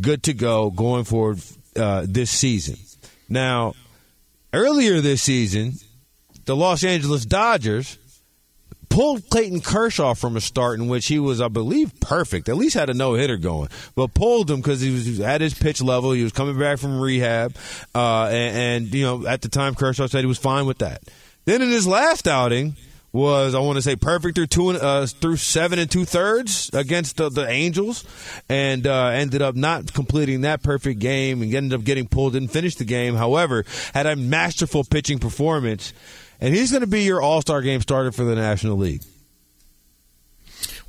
good 0.00 0.22
to 0.24 0.32
go 0.32 0.70
going 0.70 1.04
forward 1.04 1.40
uh, 1.76 2.04
this 2.06 2.30
season. 2.30 2.76
Now 3.28 3.74
Earlier 4.52 5.00
this 5.00 5.22
season, 5.22 5.74
the 6.44 6.56
Los 6.56 6.82
Angeles 6.82 7.24
Dodgers 7.24 7.98
pulled 8.88 9.30
Clayton 9.30 9.60
Kershaw 9.60 10.14
from 10.14 10.36
a 10.36 10.40
start 10.40 10.80
in 10.80 10.88
which 10.88 11.06
he 11.06 11.18
was, 11.18 11.40
I 11.40 11.48
believe, 11.48 11.98
perfect. 12.00 12.48
At 12.48 12.56
least 12.56 12.74
had 12.74 12.90
a 12.90 12.94
no 12.94 13.14
hitter 13.14 13.36
going, 13.36 13.68
but 13.94 14.12
pulled 14.12 14.50
him 14.50 14.56
because 14.56 14.80
he 14.80 14.90
was 14.90 15.20
at 15.20 15.40
his 15.40 15.54
pitch 15.54 15.80
level. 15.80 16.12
He 16.12 16.24
was 16.24 16.32
coming 16.32 16.58
back 16.58 16.78
from 16.78 17.00
rehab, 17.00 17.54
uh, 17.94 18.24
and, 18.24 18.84
and 18.84 18.94
you 18.94 19.04
know 19.04 19.26
at 19.26 19.42
the 19.42 19.48
time 19.48 19.74
Kershaw 19.74 20.08
said 20.08 20.20
he 20.20 20.26
was 20.26 20.38
fine 20.38 20.66
with 20.66 20.78
that. 20.78 21.02
Then 21.44 21.62
in 21.62 21.70
his 21.70 21.86
last 21.86 22.26
outing, 22.26 22.76
was 23.12 23.54
I 23.54 23.60
want 23.60 23.76
to 23.76 23.82
say 23.82 23.96
perfect 23.96 24.36
through 24.36 24.46
two 24.46 24.70
uh, 24.70 25.06
through 25.06 25.36
seven 25.36 25.78
and 25.78 25.90
two 25.90 26.04
thirds 26.04 26.70
against 26.72 27.16
the, 27.16 27.28
the 27.28 27.48
Angels, 27.48 28.04
and 28.48 28.86
uh, 28.86 29.06
ended 29.06 29.42
up 29.42 29.56
not 29.56 29.92
completing 29.92 30.42
that 30.42 30.62
perfect 30.62 31.00
game 31.00 31.42
and 31.42 31.54
ended 31.54 31.78
up 31.78 31.84
getting 31.84 32.06
pulled. 32.06 32.34
Didn't 32.34 32.48
finish 32.48 32.76
the 32.76 32.84
game. 32.84 33.14
However, 33.14 33.64
had 33.94 34.06
a 34.06 34.16
masterful 34.16 34.84
pitching 34.84 35.18
performance, 35.18 35.92
and 36.40 36.54
he's 36.54 36.70
going 36.70 36.82
to 36.82 36.86
be 36.86 37.02
your 37.02 37.20
All 37.20 37.40
Star 37.40 37.62
game 37.62 37.80
starter 37.80 38.12
for 38.12 38.24
the 38.24 38.36
National 38.36 38.76
League. 38.76 39.02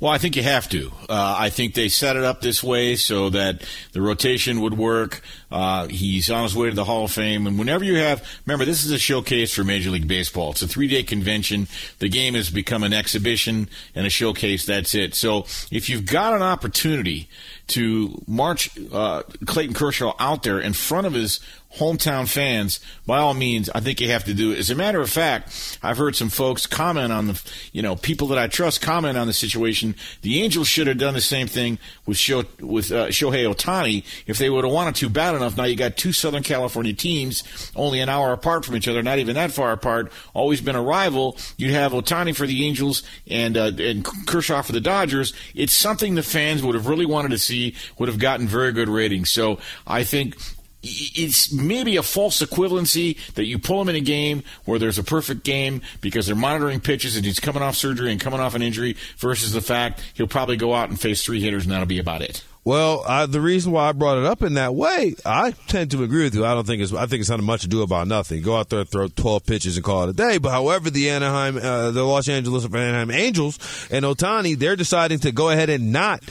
Well, 0.02 0.10
I 0.10 0.18
think 0.18 0.34
you 0.34 0.42
have 0.42 0.68
to. 0.70 0.90
Uh, 1.08 1.36
I 1.38 1.48
think 1.50 1.74
they 1.74 1.88
set 1.88 2.16
it 2.16 2.24
up 2.24 2.40
this 2.40 2.60
way 2.60 2.96
so 2.96 3.30
that 3.30 3.62
the 3.92 4.02
rotation 4.02 4.60
would 4.62 4.76
work. 4.76 5.22
Uh, 5.48 5.86
he's 5.86 6.28
on 6.28 6.42
his 6.42 6.56
way 6.56 6.70
to 6.70 6.74
the 6.74 6.84
Hall 6.84 7.04
of 7.04 7.12
Fame. 7.12 7.46
And 7.46 7.56
whenever 7.56 7.84
you 7.84 7.98
have, 7.98 8.28
remember, 8.44 8.64
this 8.64 8.84
is 8.84 8.90
a 8.90 8.98
showcase 8.98 9.54
for 9.54 9.62
Major 9.62 9.90
League 9.90 10.08
Baseball. 10.08 10.50
It's 10.50 10.62
a 10.62 10.66
three 10.66 10.88
day 10.88 11.04
convention. 11.04 11.68
The 12.00 12.08
game 12.08 12.34
has 12.34 12.50
become 12.50 12.82
an 12.82 12.92
exhibition 12.92 13.68
and 13.94 14.04
a 14.04 14.10
showcase. 14.10 14.66
That's 14.66 14.92
it. 14.96 15.14
So 15.14 15.46
if 15.70 15.88
you've 15.88 16.04
got 16.04 16.34
an 16.34 16.42
opportunity 16.42 17.28
to 17.68 18.20
march 18.26 18.76
uh, 18.92 19.22
Clayton 19.46 19.74
Kershaw 19.74 20.14
out 20.18 20.42
there 20.42 20.58
in 20.58 20.72
front 20.72 21.06
of 21.06 21.12
his 21.12 21.38
hometown 21.76 22.28
fans, 22.28 22.80
by 23.06 23.18
all 23.18 23.34
means, 23.34 23.70
I 23.74 23.80
think 23.80 24.00
you 24.00 24.08
have 24.10 24.24
to 24.24 24.34
do 24.34 24.52
it. 24.52 24.58
As 24.58 24.70
a 24.70 24.74
matter 24.74 25.00
of 25.00 25.08
fact, 25.08 25.78
I've 25.82 25.96
heard 25.96 26.14
some 26.14 26.28
folks 26.28 26.66
comment 26.66 27.12
on 27.12 27.28
the, 27.28 27.42
you 27.72 27.82
know, 27.82 27.96
people 27.96 28.28
that 28.28 28.38
I 28.38 28.46
trust 28.46 28.82
comment 28.82 29.16
on 29.16 29.26
the 29.26 29.32
situation. 29.32 29.94
The 30.20 30.42
Angels 30.42 30.68
should 30.68 30.86
have 30.86 30.98
done 30.98 31.14
the 31.14 31.20
same 31.20 31.46
thing 31.46 31.78
with 32.06 32.18
Show, 32.18 32.44
with 32.60 32.92
uh, 32.92 33.08
Shohei 33.08 33.52
Ohtani 33.52 34.04
if 34.26 34.38
they 34.38 34.50
would 34.50 34.64
have 34.64 34.72
wanted 34.72 34.96
to 34.96 35.08
bad 35.08 35.34
enough. 35.34 35.56
Now 35.56 35.64
you 35.64 35.76
got 35.76 35.96
two 35.96 36.12
Southern 36.12 36.42
California 36.42 36.92
teams, 36.92 37.72
only 37.74 38.00
an 38.00 38.08
hour 38.08 38.32
apart 38.32 38.64
from 38.64 38.76
each 38.76 38.88
other, 38.88 39.02
not 39.02 39.18
even 39.18 39.34
that 39.34 39.52
far 39.52 39.72
apart. 39.72 40.12
Always 40.34 40.60
been 40.60 40.76
a 40.76 40.82
rival. 40.82 41.36
You'd 41.56 41.72
have 41.72 41.92
Ohtani 41.92 42.36
for 42.36 42.46
the 42.46 42.66
Angels 42.66 43.02
and 43.26 43.56
uh, 43.56 43.72
and 43.78 44.04
Kershaw 44.26 44.62
for 44.62 44.72
the 44.72 44.80
Dodgers. 44.80 45.32
It's 45.54 45.72
something 45.72 46.14
the 46.14 46.22
fans 46.22 46.62
would 46.62 46.74
have 46.74 46.86
really 46.86 47.06
wanted 47.06 47.30
to 47.30 47.38
see. 47.38 47.74
Would 47.98 48.08
have 48.08 48.18
gotten 48.18 48.46
very 48.46 48.72
good 48.72 48.88
ratings. 48.88 49.30
So 49.30 49.58
I 49.86 50.04
think 50.04 50.36
it's 50.82 51.52
maybe 51.52 51.96
a 51.96 52.02
false 52.02 52.42
equivalency 52.42 53.16
that 53.34 53.44
you 53.44 53.58
pull 53.58 53.80
him 53.80 53.88
in 53.88 53.96
a 53.96 54.00
game 54.00 54.42
where 54.64 54.78
there's 54.78 54.98
a 54.98 55.04
perfect 55.04 55.44
game 55.44 55.80
because 56.00 56.26
they're 56.26 56.36
monitoring 56.36 56.80
pitches 56.80 57.16
and 57.16 57.24
he's 57.24 57.40
coming 57.40 57.62
off 57.62 57.76
surgery 57.76 58.10
and 58.10 58.20
coming 58.20 58.40
off 58.40 58.54
an 58.54 58.62
injury 58.62 58.96
versus 59.18 59.52
the 59.52 59.60
fact 59.60 60.02
he'll 60.14 60.26
probably 60.26 60.56
go 60.56 60.74
out 60.74 60.88
and 60.88 61.00
face 61.00 61.24
three 61.24 61.40
hitters 61.40 61.64
and 61.64 61.72
that'll 61.72 61.86
be 61.86 61.98
about 61.98 62.22
it. 62.22 62.44
Well, 62.64 63.02
I, 63.08 63.26
the 63.26 63.40
reason 63.40 63.72
why 63.72 63.88
I 63.88 63.92
brought 63.92 64.18
it 64.18 64.24
up 64.24 64.40
in 64.42 64.54
that 64.54 64.72
way, 64.72 65.16
I 65.26 65.50
tend 65.66 65.90
to 65.92 66.04
agree 66.04 66.22
with 66.22 66.34
you. 66.36 66.46
I 66.46 66.54
don't 66.54 66.64
think 66.64 66.80
it's. 66.80 66.92
I 66.92 67.06
think 67.06 67.20
it's 67.20 67.28
not 67.28 67.40
much 67.40 67.62
to 67.62 67.68
do 67.68 67.82
about 67.82 68.06
nothing. 68.06 68.40
Go 68.40 68.56
out 68.56 68.68
there, 68.68 68.84
throw 68.84 69.08
twelve 69.08 69.44
pitches, 69.44 69.76
and 69.76 69.84
call 69.84 70.04
it 70.04 70.10
a 70.10 70.12
day. 70.12 70.38
But 70.38 70.52
however, 70.52 70.88
the 70.88 71.10
Anaheim, 71.10 71.56
uh, 71.56 71.90
the 71.90 72.04
Los 72.04 72.28
Angeles 72.28 72.64
Anaheim 72.64 73.10
Angels 73.10 73.88
and 73.90 74.04
Ohtani, 74.04 74.56
they're 74.56 74.76
deciding 74.76 75.18
to 75.20 75.32
go 75.32 75.50
ahead 75.50 75.70
and 75.70 75.90
not 75.90 76.22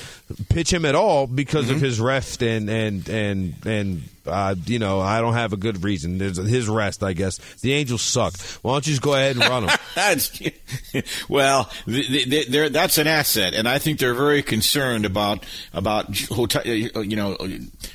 pitch 0.47 0.71
him 0.71 0.85
at 0.85 0.95
all 0.95 1.27
because 1.27 1.65
mm-hmm. 1.65 1.75
of 1.75 1.81
his 1.81 1.99
rest 1.99 2.41
and 2.41 2.69
and 2.69 3.09
and 3.09 3.55
and 3.65 4.03
uh, 4.31 4.55
you 4.65 4.79
know, 4.79 4.99
I 4.99 5.21
don't 5.21 5.33
have 5.33 5.53
a 5.53 5.57
good 5.57 5.83
reason. 5.83 6.17
There's 6.17 6.37
his 6.37 6.67
rest, 6.67 7.03
I 7.03 7.13
guess. 7.13 7.37
The 7.61 7.73
Angels 7.73 8.01
suck. 8.01 8.33
Why 8.61 8.73
don't 8.73 8.87
you 8.87 8.93
just 8.93 9.01
go 9.01 9.13
ahead 9.13 9.35
and 9.35 9.45
run 9.45 9.65
them? 9.65 9.77
that's, 9.95 10.41
well, 11.29 11.69
they, 11.85 12.45
they, 12.45 12.69
that's 12.69 12.97
an 12.97 13.07
asset, 13.07 13.53
and 13.53 13.67
I 13.67 13.77
think 13.77 13.99
they're 13.99 14.13
very 14.13 14.41
concerned 14.41 15.05
about 15.05 15.45
about 15.73 16.09
you 16.65 17.15
know 17.15 17.35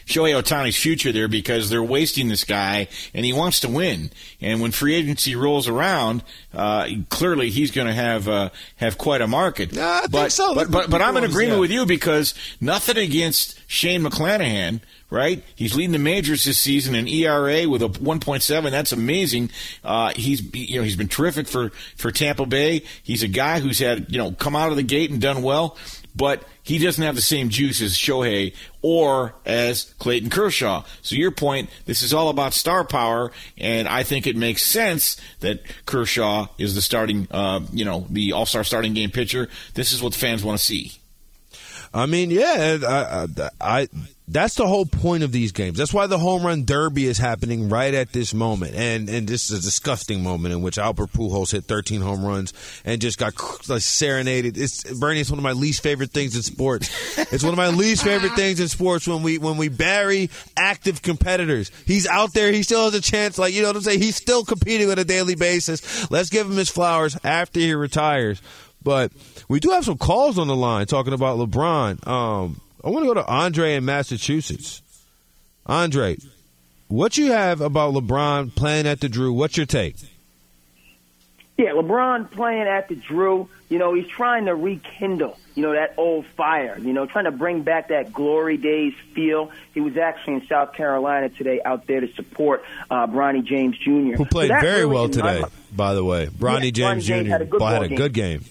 Shohei 0.06 0.40
Ohtani's 0.40 0.76
future 0.76 1.12
there 1.12 1.28
because 1.28 1.70
they're 1.70 1.82
wasting 1.82 2.28
this 2.28 2.44
guy, 2.44 2.88
and 3.14 3.24
he 3.24 3.32
wants 3.32 3.60
to 3.60 3.68
win. 3.68 4.10
And 4.40 4.60
when 4.60 4.70
free 4.70 4.94
agency 4.94 5.34
rolls 5.34 5.68
around, 5.68 6.22
uh, 6.54 6.88
clearly 7.08 7.50
he's 7.50 7.70
going 7.70 7.86
to 7.86 7.94
have 7.94 8.28
uh, 8.28 8.50
have 8.76 8.98
quite 8.98 9.20
a 9.20 9.26
market. 9.26 9.72
Yeah, 9.72 10.02
I 10.04 10.06
but, 10.06 10.10
think 10.10 10.30
so. 10.32 10.54
But, 10.54 10.70
but, 10.70 10.90
but 10.90 11.02
I'm 11.02 11.16
in 11.16 11.24
agreement 11.24 11.56
yeah. 11.56 11.60
with 11.60 11.70
you 11.70 11.86
because 11.86 12.34
nothing 12.60 12.98
against 12.98 13.58
Shane 13.66 14.02
McClanahan 14.02 14.80
right? 15.10 15.42
He's 15.54 15.76
leading 15.76 15.92
the 15.92 15.98
majors 15.98 16.44
this 16.44 16.58
season 16.58 16.94
in 16.94 17.06
ERA 17.08 17.68
with 17.68 17.82
a 17.82 17.88
1.7. 17.88 18.70
That's 18.70 18.92
amazing. 18.92 19.50
Uh, 19.84 20.12
he's 20.14 20.42
you 20.54 20.78
know 20.78 20.82
he's 20.82 20.96
been 20.96 21.08
terrific 21.08 21.46
for 21.46 21.70
for 21.96 22.10
Tampa 22.10 22.46
Bay. 22.46 22.82
He's 23.02 23.22
a 23.22 23.28
guy 23.28 23.60
who's 23.60 23.78
had 23.78 24.10
you 24.12 24.18
know 24.18 24.32
come 24.32 24.56
out 24.56 24.70
of 24.70 24.76
the 24.76 24.82
gate 24.82 25.10
and 25.10 25.20
done 25.20 25.42
well, 25.42 25.76
but 26.14 26.44
he 26.62 26.78
doesn't 26.78 27.02
have 27.02 27.14
the 27.14 27.22
same 27.22 27.48
juice 27.48 27.80
as 27.80 27.92
Shohei 27.92 28.54
or 28.82 29.34
as 29.44 29.94
Clayton 29.98 30.30
Kershaw. 30.30 30.82
So 31.02 31.14
your 31.14 31.30
point, 31.30 31.70
this 31.84 32.02
is 32.02 32.12
all 32.12 32.28
about 32.28 32.54
star 32.54 32.84
power, 32.84 33.30
and 33.56 33.86
I 33.86 34.02
think 34.02 34.26
it 34.26 34.36
makes 34.36 34.62
sense 34.62 35.20
that 35.40 35.62
Kershaw 35.86 36.48
is 36.58 36.74
the 36.74 36.82
starting, 36.82 37.28
uh, 37.30 37.60
you 37.72 37.84
know, 37.84 38.06
the 38.10 38.32
All 38.32 38.46
Star 38.46 38.64
starting 38.64 38.94
game 38.94 39.10
pitcher. 39.10 39.48
This 39.74 39.92
is 39.92 40.02
what 40.02 40.14
fans 40.14 40.42
want 40.42 40.58
to 40.58 40.64
see. 40.64 40.98
I 41.96 42.06
mean, 42.06 42.30
yeah, 42.30 42.78
I, 42.86 43.26
I, 43.26 43.50
I 43.60 43.88
that's 44.28 44.56
the 44.56 44.66
whole 44.66 44.86
point 44.86 45.22
of 45.22 45.30
these 45.30 45.52
games. 45.52 45.78
That's 45.78 45.94
why 45.94 46.08
the 46.08 46.18
home 46.18 46.44
run 46.44 46.64
derby 46.64 47.06
is 47.06 47.16
happening 47.16 47.68
right 47.68 47.94
at 47.94 48.12
this 48.12 48.34
moment. 48.34 48.74
And 48.74 49.08
and 49.08 49.26
this 49.26 49.50
is 49.50 49.60
a 49.60 49.62
disgusting 49.62 50.22
moment 50.22 50.52
in 50.52 50.62
which 50.62 50.78
Albert 50.78 51.12
Pujols 51.12 51.52
hit 51.52 51.64
13 51.64 52.00
home 52.00 52.24
runs 52.24 52.52
and 52.84 53.00
just 53.00 53.18
got 53.18 53.34
like, 53.68 53.82
serenaded. 53.82 54.58
It's 54.58 54.82
Bernie. 54.98 55.20
It's 55.20 55.30
one 55.30 55.38
of 55.38 55.44
my 55.44 55.52
least 55.52 55.82
favorite 55.82 56.10
things 56.10 56.34
in 56.34 56.42
sports. 56.42 56.90
it's 57.32 57.44
one 57.44 57.52
of 57.52 57.56
my 57.56 57.68
least 57.68 58.02
favorite 58.02 58.32
things 58.36 58.58
in 58.58 58.68
sports 58.68 59.06
when 59.06 59.22
we 59.22 59.38
when 59.38 59.56
we 59.56 59.68
bury 59.68 60.28
active 60.56 61.02
competitors. 61.02 61.70
He's 61.86 62.06
out 62.06 62.32
there. 62.34 62.52
He 62.52 62.64
still 62.64 62.84
has 62.84 62.94
a 62.94 63.00
chance. 63.00 63.38
Like 63.38 63.54
you 63.54 63.62
know 63.62 63.68
what 63.68 63.76
I'm 63.76 63.82
saying. 63.82 64.02
He's 64.02 64.16
still 64.16 64.44
competing 64.44 64.90
on 64.90 64.98
a 64.98 65.04
daily 65.04 65.36
basis. 65.36 66.10
Let's 66.10 66.30
give 66.30 66.50
him 66.50 66.56
his 66.56 66.68
flowers 66.68 67.16
after 67.22 67.60
he 67.60 67.72
retires. 67.74 68.42
But 68.86 69.10
we 69.48 69.58
do 69.58 69.70
have 69.70 69.84
some 69.84 69.98
calls 69.98 70.38
on 70.38 70.46
the 70.46 70.54
line 70.54 70.86
talking 70.86 71.12
about 71.12 71.40
LeBron. 71.40 72.06
Um, 72.06 72.60
I 72.84 72.88
want 72.88 73.02
to 73.02 73.08
go 73.08 73.14
to 73.14 73.26
Andre 73.26 73.74
in 73.74 73.84
Massachusetts. 73.84 74.80
Andre, 75.66 76.18
what 76.86 77.18
you 77.18 77.32
have 77.32 77.60
about 77.60 77.94
LeBron 77.94 78.54
playing 78.54 78.86
at 78.86 79.00
the 79.00 79.08
Drew? 79.08 79.32
What's 79.32 79.56
your 79.56 79.66
take? 79.66 79.96
Yeah, 81.58 81.70
LeBron 81.70 82.30
playing 82.30 82.68
at 82.68 82.88
the 82.88 82.94
Drew. 82.94 83.48
You 83.68 83.80
know, 83.80 83.92
he's 83.92 84.06
trying 84.06 84.44
to 84.44 84.54
rekindle, 84.54 85.36
you 85.56 85.64
know, 85.64 85.72
that 85.72 85.94
old 85.96 86.24
fire. 86.36 86.78
You 86.78 86.92
know, 86.92 87.06
trying 87.06 87.24
to 87.24 87.32
bring 87.32 87.62
back 87.62 87.88
that 87.88 88.12
glory 88.12 88.56
days 88.56 88.92
feel. 89.16 89.50
He 89.74 89.80
was 89.80 89.96
actually 89.96 90.34
in 90.34 90.46
South 90.46 90.74
Carolina 90.74 91.28
today, 91.30 91.60
out 91.64 91.88
there 91.88 92.02
to 92.02 92.12
support 92.12 92.62
uh, 92.88 93.08
Bronny 93.08 93.44
James 93.44 93.76
Jr., 93.78 94.14
who 94.14 94.26
played 94.26 94.50
so 94.50 94.60
very 94.60 94.82
really 94.82 94.94
well 94.94 95.08
today. 95.08 95.42
by 95.74 95.94
the 95.94 96.04
way, 96.04 96.26
Bronny 96.26 96.66
yeah, 96.66 96.70
James 96.70 97.04
Bronny 97.04 97.06
James 97.08 97.26
Jr. 97.26 97.30
had 97.32 97.42
a 97.42 97.46
good, 97.46 97.62
had 97.62 97.82
a 97.82 97.88
good 97.88 98.12
game. 98.12 98.44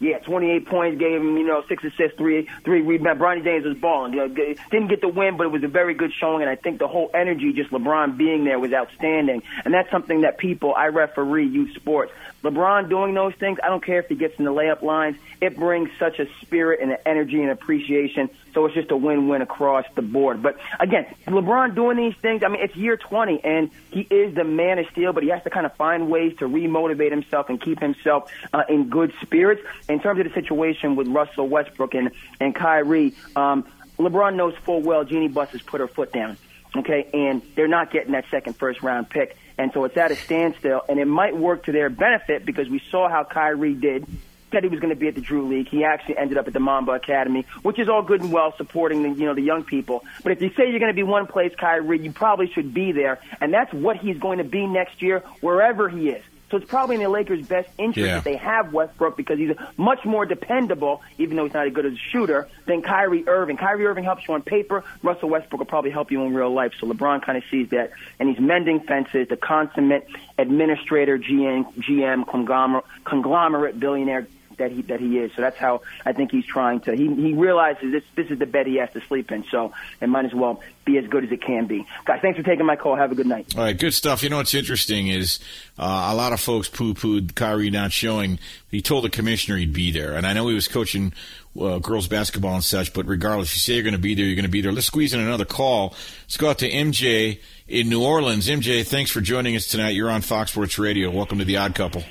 Yeah, 0.00 0.18
28 0.18 0.66
points, 0.66 0.98
gave 1.00 1.20
him, 1.20 1.36
you 1.36 1.44
know, 1.44 1.64
six 1.68 1.82
assists, 1.82 2.16
three, 2.16 2.48
three 2.64 2.82
rebounds. 2.82 3.20
Bronny 3.20 3.42
James 3.42 3.64
was 3.64 3.76
balling. 3.78 4.12
You 4.12 4.28
know, 4.28 4.28
didn't 4.28 4.88
get 4.88 5.00
the 5.00 5.08
win, 5.08 5.36
but 5.36 5.46
it 5.46 5.50
was 5.50 5.64
a 5.64 5.68
very 5.68 5.94
good 5.94 6.12
showing, 6.20 6.42
and 6.42 6.50
I 6.50 6.54
think 6.54 6.78
the 6.78 6.86
whole 6.86 7.10
energy, 7.12 7.52
just 7.52 7.70
LeBron 7.70 8.16
being 8.16 8.44
there, 8.44 8.60
was 8.60 8.72
outstanding. 8.72 9.42
And 9.64 9.74
that's 9.74 9.90
something 9.90 10.20
that 10.20 10.38
people, 10.38 10.72
I 10.72 10.86
referee 10.86 11.48
youth 11.48 11.74
sports. 11.74 12.12
LeBron 12.42 12.88
doing 12.88 13.14
those 13.14 13.34
things, 13.34 13.58
I 13.62 13.68
don't 13.68 13.84
care 13.84 13.98
if 13.98 14.08
he 14.08 14.14
gets 14.14 14.38
in 14.38 14.44
the 14.44 14.52
layup 14.52 14.82
lines. 14.82 15.16
It 15.40 15.56
brings 15.56 15.90
such 15.98 16.18
a 16.20 16.26
spirit 16.40 16.80
and 16.80 16.92
an 16.92 16.98
energy 17.04 17.42
and 17.42 17.50
appreciation. 17.50 18.30
So 18.54 18.66
it's 18.66 18.74
just 18.74 18.90
a 18.90 18.96
win-win 18.96 19.42
across 19.42 19.84
the 19.94 20.02
board. 20.02 20.42
But 20.42 20.56
again, 20.78 21.06
LeBron 21.26 21.74
doing 21.74 21.96
these 21.96 22.14
things, 22.20 22.42
I 22.44 22.48
mean, 22.48 22.62
it's 22.62 22.76
year 22.76 22.96
20 22.96 23.42
and 23.44 23.70
he 23.90 24.02
is 24.02 24.34
the 24.34 24.44
man 24.44 24.78
of 24.78 24.86
steel, 24.92 25.12
but 25.12 25.22
he 25.22 25.30
has 25.30 25.42
to 25.44 25.50
kind 25.50 25.66
of 25.66 25.74
find 25.74 26.08
ways 26.08 26.36
to 26.38 26.48
remotivate 26.48 27.10
himself 27.10 27.48
and 27.48 27.60
keep 27.60 27.80
himself 27.80 28.30
uh, 28.52 28.62
in 28.68 28.88
good 28.88 29.12
spirits. 29.22 29.62
In 29.88 30.00
terms 30.00 30.20
of 30.20 30.26
the 30.26 30.34
situation 30.34 30.96
with 30.96 31.08
Russell 31.08 31.48
Westbrook 31.48 31.94
and, 31.94 32.10
and 32.40 32.54
Kyrie, 32.54 33.14
um, 33.34 33.66
LeBron 33.98 34.36
knows 34.36 34.54
full 34.64 34.80
well 34.80 35.04
Jeanie 35.04 35.28
Buss 35.28 35.50
has 35.50 35.62
put 35.62 35.80
her 35.80 35.88
foot 35.88 36.12
down. 36.12 36.36
Okay, 36.78 37.08
and 37.12 37.42
they're 37.54 37.68
not 37.68 37.90
getting 37.90 38.12
that 38.12 38.26
second 38.30 38.54
first 38.54 38.82
round 38.82 39.08
pick. 39.10 39.36
And 39.56 39.72
so 39.72 39.84
it's 39.84 39.96
at 39.96 40.12
a 40.12 40.16
standstill, 40.16 40.82
and 40.88 41.00
it 41.00 41.06
might 41.06 41.36
work 41.36 41.64
to 41.64 41.72
their 41.72 41.90
benefit 41.90 42.46
because 42.46 42.68
we 42.68 42.80
saw 42.90 43.08
how 43.08 43.24
Kyrie 43.24 43.74
did 43.74 44.06
said 44.50 44.62
he 44.62 44.68
was 44.68 44.80
going 44.80 44.92
to 44.94 44.98
be 44.98 45.08
at 45.08 45.14
the 45.14 45.20
Drew 45.20 45.48
League. 45.48 45.68
He 45.68 45.84
actually 45.84 46.16
ended 46.16 46.38
up 46.38 46.46
at 46.46 46.52
the 46.52 46.60
Mamba 46.60 46.92
Academy, 46.92 47.44
which 47.62 47.78
is 47.78 47.88
all 47.88 48.02
good 48.02 48.20
and 48.20 48.32
well 48.32 48.54
supporting 48.56 49.02
the 49.02 49.10
you 49.10 49.26
know 49.26 49.34
the 49.34 49.42
young 49.42 49.64
people. 49.64 50.04
But 50.22 50.32
if 50.32 50.40
you 50.40 50.50
say 50.50 50.70
you're 50.70 50.80
going 50.80 50.92
to 50.92 50.96
be 50.96 51.02
one 51.02 51.26
place, 51.26 51.52
Kyrie, 51.58 52.00
you 52.00 52.12
probably 52.12 52.50
should 52.52 52.72
be 52.72 52.92
there, 52.92 53.20
and 53.40 53.52
that's 53.52 53.72
what 53.72 53.96
he's 53.96 54.18
going 54.18 54.38
to 54.38 54.44
be 54.44 54.66
next 54.66 55.02
year, 55.02 55.22
wherever 55.40 55.88
he 55.88 56.10
is. 56.10 56.24
So 56.50 56.56
it's 56.56 56.66
probably 56.66 56.96
in 56.96 57.02
the 57.02 57.08
Lakers' 57.08 57.46
best 57.46 57.68
interest 57.76 58.06
Yeah. 58.06 58.14
that 58.16 58.24
they 58.24 58.36
have 58.36 58.72
Westbrook 58.72 59.16
because 59.16 59.38
he's 59.38 59.54
much 59.76 60.04
more 60.04 60.24
dependable, 60.24 61.02
even 61.18 61.36
though 61.36 61.44
he's 61.44 61.52
not 61.52 61.66
as 61.66 61.72
good 61.74 61.84
as 61.86 61.92
a 61.92 61.96
shooter, 62.10 62.48
than 62.66 62.80
Kyrie 62.82 63.28
Irving. 63.28 63.56
Kyrie 63.58 63.84
Irving 63.86 64.04
helps 64.04 64.26
you 64.26 64.32
on 64.34 64.42
paper. 64.42 64.82
Russell 65.02 65.28
Westbrook 65.28 65.58
will 65.58 65.66
probably 65.66 65.90
help 65.90 66.10
you 66.10 66.22
in 66.24 66.32
real 66.32 66.52
life. 66.52 66.72
So 66.80 66.86
LeBron 66.86 67.22
kind 67.22 67.36
of 67.36 67.44
sees 67.50 67.68
that, 67.70 67.90
and 68.18 68.28
he's 68.30 68.40
mending 68.40 68.80
fences. 68.80 69.28
The 69.28 69.36
consummate 69.36 70.08
administrator, 70.38 71.18
GM, 71.18 71.72
GM 71.74 72.26
conglomerate, 72.26 72.84
conglomerate 73.04 73.78
billionaire 73.78 74.26
that 74.58 74.70
he 74.70 74.82
that 74.82 75.00
he 75.00 75.18
is. 75.18 75.32
So 75.34 75.42
that's 75.42 75.56
how 75.56 75.82
I 76.04 76.12
think 76.12 76.30
he's 76.30 76.46
trying 76.46 76.80
to. 76.80 76.94
He 76.94 77.12
he 77.14 77.34
realizes 77.34 77.92
this 77.92 78.04
this 78.14 78.30
is 78.30 78.38
the 78.38 78.46
bed 78.46 78.66
he 78.66 78.76
has 78.76 78.92
to 78.92 79.00
sleep 79.00 79.32
in. 79.32 79.44
So 79.50 79.72
it 80.00 80.08
might 80.08 80.26
as 80.26 80.34
well 80.34 80.60
be 80.84 80.98
as 80.98 81.06
good 81.06 81.24
as 81.24 81.32
it 81.32 81.42
can 81.42 81.66
be. 81.66 81.86
Guys, 82.04 82.20
thanks 82.20 82.38
for 82.38 82.44
taking 82.44 82.66
my 82.66 82.76
call. 82.76 82.96
Have 82.96 83.12
a 83.12 83.14
good 83.14 83.26
night. 83.26 83.54
All 83.56 83.64
right, 83.64 83.78
good 83.78 83.94
stuff. 83.94 84.22
You 84.22 84.30
know 84.30 84.38
what's 84.38 84.54
interesting 84.54 85.08
is 85.08 85.38
uh, 85.78 86.10
a 86.12 86.14
lot 86.14 86.32
of 86.32 86.40
folks 86.40 86.68
poo-pooed 86.68 87.34
Kyrie 87.34 87.70
not 87.70 87.92
showing. 87.92 88.38
He 88.70 88.82
told 88.82 89.04
the 89.04 89.10
commissioner 89.10 89.56
he'd 89.56 89.72
be 89.72 89.90
there, 89.90 90.14
and 90.14 90.26
I 90.26 90.32
know 90.32 90.48
he 90.48 90.54
was 90.54 90.68
coaching 90.68 91.12
uh, 91.60 91.78
girls 91.78 92.06
basketball 92.08 92.54
and 92.54 92.64
such. 92.64 92.92
But 92.92 93.06
regardless, 93.06 93.54
you 93.54 93.60
say 93.60 93.74
you're 93.74 93.82
going 93.82 93.92
to 93.92 93.98
be 93.98 94.14
there, 94.14 94.24
you're 94.24 94.36
going 94.36 94.44
to 94.44 94.50
be 94.50 94.60
there. 94.60 94.72
Let's 94.72 94.86
squeeze 94.86 95.14
in 95.14 95.20
another 95.20 95.44
call. 95.44 95.94
Let's 96.22 96.36
go 96.36 96.50
out 96.50 96.58
to 96.58 96.70
MJ 96.70 97.40
in 97.66 97.88
New 97.88 98.02
Orleans. 98.02 98.48
MJ, 98.48 98.86
thanks 98.86 99.10
for 99.10 99.20
joining 99.20 99.56
us 99.56 99.66
tonight. 99.66 99.90
You're 99.90 100.10
on 100.10 100.22
Fox 100.22 100.52
Sports 100.52 100.78
Radio. 100.78 101.10
Welcome 101.10 101.38
to 101.38 101.44
the 101.44 101.56
Odd 101.56 101.74
Couple. 101.74 102.02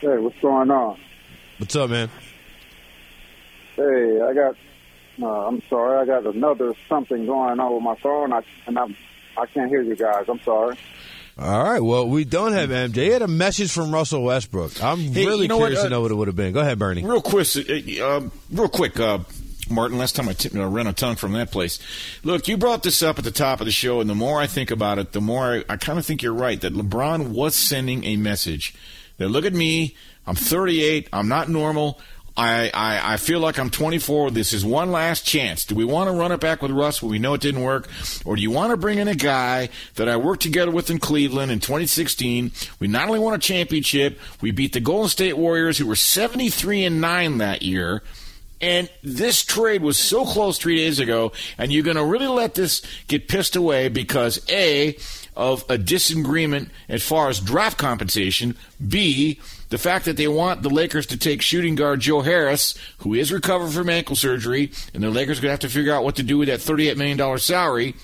Hey, 0.00 0.18
what's 0.18 0.38
going 0.40 0.70
on? 0.70 0.98
What's 1.58 1.76
up, 1.76 1.90
man? 1.90 2.10
Hey, 3.76 4.20
I 4.20 4.34
got. 4.34 4.56
Uh, 5.20 5.46
I'm 5.46 5.62
sorry, 5.68 5.98
I 6.00 6.04
got 6.06 6.26
another 6.34 6.74
something 6.88 7.26
going 7.26 7.60
on 7.60 7.74
with 7.74 7.82
my 7.82 7.94
phone, 8.02 8.32
I, 8.32 8.40
and 8.66 8.78
I'm 8.78 8.96
I 9.36 9.46
can't 9.46 9.68
hear 9.68 9.82
you 9.82 9.94
guys. 9.94 10.24
I'm 10.28 10.40
sorry. 10.40 10.76
All 11.38 11.64
right. 11.64 11.80
Well, 11.80 12.08
we 12.08 12.24
don't 12.24 12.52
have 12.52 12.70
MJ. 12.70 12.94
He 12.96 13.08
had 13.08 13.22
a 13.22 13.28
message 13.28 13.72
from 13.72 13.92
Russell 13.92 14.22
Westbrook. 14.24 14.82
I'm 14.82 14.98
Hey, 14.98 15.24
really 15.26 15.42
you 15.42 15.48
know 15.48 15.56
what, 15.58 15.66
curious 15.68 15.80
uh, 15.80 15.84
to 15.84 15.90
know 15.90 16.00
what 16.02 16.10
it 16.10 16.14
would 16.14 16.28
have 16.28 16.36
been. 16.36 16.52
Go 16.52 16.60
ahead, 16.60 16.78
Bernie. 16.78 17.04
Real 17.04 17.22
quick, 17.22 17.46
uh, 17.56 18.04
uh, 18.04 18.28
real 18.50 18.68
quick, 18.68 18.98
uh, 19.00 19.18
Martin. 19.70 19.96
Last 19.98 20.16
time 20.16 20.28
I 20.28 20.32
t- 20.34 20.58
uh, 20.58 20.66
ran 20.66 20.86
a 20.86 20.92
tongue 20.92 21.16
from 21.16 21.32
that 21.32 21.50
place. 21.50 21.78
Look, 22.24 22.48
you 22.48 22.56
brought 22.56 22.82
this 22.82 23.02
up 23.02 23.18
at 23.18 23.24
the 23.24 23.30
top 23.30 23.60
of 23.60 23.66
the 23.66 23.72
show, 23.72 24.00
and 24.00 24.10
the 24.10 24.14
more 24.14 24.40
I 24.40 24.46
think 24.46 24.70
about 24.70 24.98
it, 24.98 25.12
the 25.12 25.20
more 25.22 25.44
I, 25.56 25.64
I 25.68 25.76
kind 25.76 25.98
of 25.98 26.04
think 26.06 26.22
you're 26.22 26.34
right 26.34 26.60
that 26.60 26.74
LeBron 26.74 27.28
was 27.28 27.54
sending 27.54 28.04
a 28.04 28.16
message 28.16 28.74
that 29.18 29.28
look 29.28 29.44
at 29.46 29.54
me, 29.54 29.94
I'm 30.26 30.34
38, 30.34 31.08
I'm 31.12 31.28
not 31.28 31.48
normal. 31.48 32.00
I, 32.36 32.70
I, 32.72 33.14
I 33.14 33.16
feel 33.18 33.40
like 33.40 33.58
I'm 33.58 33.68
24. 33.68 34.30
This 34.30 34.52
is 34.52 34.64
one 34.64 34.90
last 34.90 35.26
chance. 35.26 35.64
Do 35.66 35.74
we 35.74 35.84
want 35.84 36.08
to 36.08 36.16
run 36.16 36.32
it 36.32 36.40
back 36.40 36.62
with 36.62 36.70
Russ 36.70 37.02
when 37.02 37.10
we 37.10 37.18
know 37.18 37.34
it 37.34 37.42
didn't 37.42 37.62
work? 37.62 37.88
Or 38.24 38.36
do 38.36 38.42
you 38.42 38.50
want 38.50 38.70
to 38.70 38.76
bring 38.76 38.98
in 38.98 39.08
a 39.08 39.14
guy 39.14 39.68
that 39.96 40.08
I 40.08 40.16
worked 40.16 40.42
together 40.42 40.70
with 40.70 40.88
in 40.88 40.98
Cleveland 40.98 41.52
in 41.52 41.60
2016? 41.60 42.52
We 42.80 42.88
not 42.88 43.08
only 43.08 43.18
won 43.18 43.34
a 43.34 43.38
championship, 43.38 44.18
we 44.40 44.50
beat 44.50 44.72
the 44.72 44.80
Golden 44.80 45.10
State 45.10 45.36
Warriors, 45.36 45.76
who 45.76 45.86
were 45.86 45.96
73 45.96 46.84
and 46.84 47.00
9 47.00 47.38
that 47.38 47.62
year. 47.62 48.02
And 48.62 48.88
this 49.02 49.44
trade 49.44 49.82
was 49.82 49.98
so 49.98 50.24
close 50.24 50.56
three 50.56 50.76
days 50.76 51.00
ago, 51.00 51.32
and 51.58 51.72
you're 51.72 51.82
going 51.82 51.96
to 51.96 52.04
really 52.04 52.28
let 52.28 52.54
this 52.54 52.80
get 53.08 53.26
pissed 53.26 53.56
away 53.56 53.88
because 53.88 54.40
A, 54.48 54.96
of 55.36 55.64
a 55.68 55.78
disagreement 55.78 56.70
as 56.88 57.02
far 57.02 57.28
as 57.28 57.40
draft 57.40 57.78
compensation, 57.78 58.56
B, 58.86 59.40
the 59.70 59.78
fact 59.78 60.04
that 60.04 60.16
they 60.16 60.28
want 60.28 60.62
the 60.62 60.68
Lakers 60.70 61.06
to 61.06 61.16
take 61.16 61.40
shooting 61.40 61.74
guard 61.74 62.00
Joe 62.00 62.20
Harris, 62.20 62.74
who 62.98 63.14
is 63.14 63.32
recovered 63.32 63.72
from 63.72 63.88
ankle 63.88 64.16
surgery, 64.16 64.70
and 64.92 65.02
the 65.02 65.10
Lakers 65.10 65.40
going 65.40 65.48
to 65.48 65.52
have 65.52 65.60
to 65.60 65.68
figure 65.68 65.94
out 65.94 66.04
what 66.04 66.16
to 66.16 66.22
do 66.22 66.38
with 66.38 66.48
that 66.48 66.60
$38 66.60 66.96
million 66.96 67.38
salary. 67.38 67.94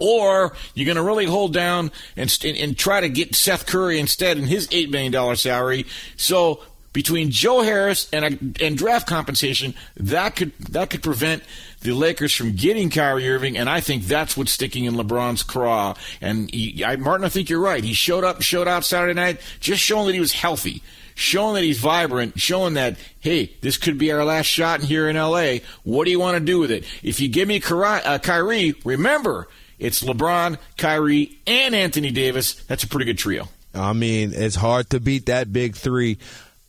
Or 0.00 0.56
you're 0.74 0.86
going 0.86 0.96
to 0.96 1.02
really 1.02 1.26
hold 1.26 1.52
down 1.52 1.92
and, 2.16 2.36
and, 2.42 2.56
and 2.56 2.76
try 2.76 3.00
to 3.02 3.08
get 3.08 3.34
Seth 3.34 3.66
Curry 3.66 4.00
instead 4.00 4.38
in 4.38 4.44
his 4.44 4.66
$8 4.68 4.90
million 4.90 5.36
salary. 5.36 5.84
So 6.16 6.62
between 6.92 7.30
Joe 7.30 7.62
Harris 7.62 8.08
and 8.12 8.58
and 8.60 8.76
draft 8.76 9.06
compensation, 9.06 9.74
that 9.96 10.36
could 10.36 10.52
that 10.58 10.90
could 10.90 11.02
prevent 11.02 11.42
the 11.80 11.92
Lakers 11.92 12.34
from 12.34 12.52
getting 12.52 12.90
Kyrie 12.90 13.28
Irving, 13.28 13.56
and 13.56 13.68
I 13.68 13.80
think 13.80 14.04
that's 14.04 14.36
what's 14.36 14.52
sticking 14.52 14.84
in 14.84 14.94
LeBron's 14.94 15.42
craw. 15.42 15.94
And 16.20 16.52
he, 16.52 16.84
I, 16.84 16.96
Martin, 16.96 17.24
I 17.24 17.30
think 17.30 17.48
you're 17.48 17.60
right. 17.60 17.82
He 17.82 17.94
showed 17.94 18.24
up, 18.24 18.42
showed 18.42 18.68
out 18.68 18.84
Saturday 18.84 19.14
night, 19.14 19.40
just 19.60 19.82
showing 19.82 20.06
that 20.06 20.12
he 20.12 20.20
was 20.20 20.32
healthy, 20.32 20.82
showing 21.14 21.54
that 21.54 21.64
he's 21.64 21.80
vibrant, 21.80 22.38
showing 22.38 22.74
that 22.74 22.96
hey, 23.20 23.56
this 23.60 23.76
could 23.76 23.98
be 23.98 24.12
our 24.12 24.24
last 24.24 24.46
shot 24.46 24.80
here 24.80 25.08
in 25.08 25.16
L.A. 25.16 25.62
What 25.82 26.04
do 26.04 26.10
you 26.10 26.20
want 26.20 26.36
to 26.36 26.44
do 26.44 26.58
with 26.58 26.70
it? 26.70 26.84
If 27.02 27.20
you 27.20 27.28
give 27.28 27.48
me 27.48 27.60
Kyrie, 27.60 28.02
uh, 28.04 28.18
Kyrie 28.18 28.74
remember 28.84 29.48
it's 29.80 30.02
LeBron, 30.02 30.58
Kyrie, 30.76 31.38
and 31.46 31.74
Anthony 31.74 32.10
Davis. 32.10 32.54
That's 32.64 32.84
a 32.84 32.88
pretty 32.88 33.06
good 33.06 33.18
trio. 33.18 33.48
I 33.74 33.94
mean, 33.94 34.32
it's 34.34 34.56
hard 34.56 34.90
to 34.90 35.00
beat 35.00 35.26
that 35.26 35.52
big 35.52 35.74
three. 35.74 36.18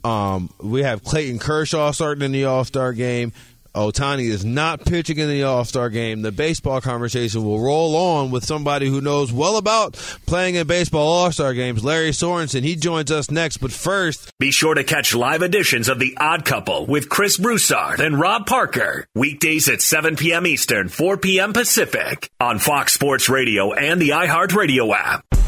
Um, 0.03 0.49
we 0.59 0.83
have 0.83 1.03
Clayton 1.03 1.39
Kershaw 1.39 1.91
starting 1.91 2.23
in 2.23 2.31
the 2.31 2.45
All 2.45 2.63
Star 2.63 2.93
game. 2.93 3.33
Ohtani 3.75 4.29
is 4.29 4.43
not 4.43 4.83
pitching 4.85 5.17
in 5.17 5.29
the 5.29 5.43
All 5.43 5.63
Star 5.63 5.89
game. 5.89 6.21
The 6.21 6.31
baseball 6.31 6.81
conversation 6.81 7.43
will 7.43 7.59
roll 7.59 7.95
on 7.95 8.29
with 8.31 8.43
somebody 8.45 8.87
who 8.89 8.99
knows 8.99 9.31
well 9.31 9.57
about 9.57 9.93
playing 10.25 10.55
in 10.55 10.67
baseball 10.67 11.07
All 11.07 11.31
Star 11.31 11.53
games, 11.53 11.83
Lary 11.83 12.09
Sorensen. 12.11 12.63
He 12.63 12.75
joins 12.75 13.11
us 13.11 13.31
next, 13.31 13.57
but 13.57 13.71
first, 13.71 14.31
Be 14.39 14.51
sure 14.51 14.73
to 14.73 14.83
catch 14.83 15.15
live 15.15 15.41
editions 15.41 15.87
of 15.87 15.99
The 15.99 16.17
Odd 16.19 16.43
Couple 16.43 16.85
with 16.85 17.07
Chris 17.07 17.37
Broussard 17.37 18.01
and 18.01 18.19
Rob 18.19 18.45
Parker. 18.45 19.05
Weekdays 19.15 19.69
at 19.69 19.81
7 19.81 20.17
p.m. 20.17 20.45
Eastern, 20.45 20.89
4 20.89 21.17
p.m. 21.17 21.53
Pacific 21.53 22.29
on 22.39 22.59
Fox 22.59 22.93
Sports 22.93 23.29
Radio 23.29 23.71
and 23.73 24.01
the 24.01 24.09
iHeartRadio 24.09 24.93
app. 24.93 25.23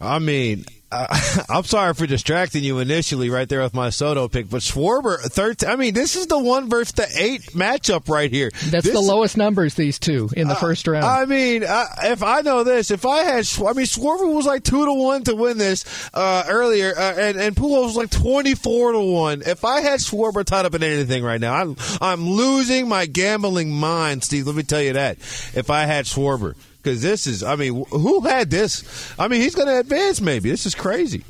I 0.00 0.18
mean, 0.18 0.64
uh, 0.92 1.06
I'm 1.48 1.64
sorry 1.64 1.94
for 1.94 2.06
distracting 2.06 2.62
you 2.62 2.78
initially 2.78 3.30
right 3.30 3.48
there 3.48 3.62
with 3.62 3.74
my 3.74 3.90
Soto 3.90 4.28
pick, 4.28 4.48
but 4.50 4.60
Schwarber, 4.60 5.18
13, 5.18 5.68
I 5.68 5.76
mean, 5.76 5.94
this 5.94 6.16
is 6.16 6.26
the 6.26 6.38
one 6.38 6.68
versus 6.68 6.92
the 6.92 7.08
eight 7.16 7.42
matchup 7.52 8.08
right 8.08 8.30
here. 8.30 8.50
That's 8.66 8.84
this, 8.84 8.92
the 8.92 9.00
lowest 9.00 9.36
numbers, 9.36 9.74
these 9.74 9.98
two, 9.98 10.28
in 10.36 10.48
the 10.48 10.54
first 10.54 10.86
round. 10.86 11.04
I 11.04 11.24
mean, 11.24 11.64
uh, 11.64 11.86
if 12.04 12.22
I 12.22 12.42
know 12.42 12.62
this, 12.62 12.90
if 12.90 13.06
I 13.06 13.22
had, 13.22 13.46
I 13.58 13.72
mean, 13.72 13.86
Schwarber 13.86 14.32
was 14.32 14.46
like 14.46 14.64
2 14.64 14.84
to 14.84 14.92
1 14.92 15.24
to 15.24 15.34
win 15.34 15.58
this 15.58 15.84
uh, 16.14 16.44
earlier, 16.48 16.92
uh, 16.96 17.14
and, 17.16 17.38
and 17.38 17.56
Pujols 17.56 17.86
was 17.86 17.96
like 17.96 18.10
24 18.10 18.92
to 18.92 19.00
1. 19.00 19.42
If 19.46 19.64
I 19.64 19.80
had 19.80 20.00
Schwarber 20.00 20.44
tied 20.44 20.66
up 20.66 20.74
in 20.74 20.82
anything 20.82 21.24
right 21.24 21.40
now, 21.40 21.54
I'm, 21.54 21.76
I'm 22.00 22.28
losing 22.28 22.88
my 22.88 23.06
gambling 23.06 23.70
mind, 23.70 24.24
Steve. 24.24 24.46
Let 24.46 24.56
me 24.56 24.62
tell 24.62 24.82
you 24.82 24.92
that. 24.92 25.18
If 25.54 25.70
I 25.70 25.86
had 25.86 26.04
Schwarber 26.04 26.54
because 26.86 27.02
this 27.02 27.26
is, 27.26 27.42
I 27.42 27.56
mean, 27.56 27.84
who 27.90 28.20
had 28.20 28.48
this? 28.48 29.12
I 29.18 29.26
mean, 29.26 29.40
he's 29.40 29.56
going 29.56 29.66
to 29.66 29.80
advance 29.80 30.20
maybe. 30.20 30.50
This 30.50 30.66
is 30.66 30.74
crazy. 30.76 31.24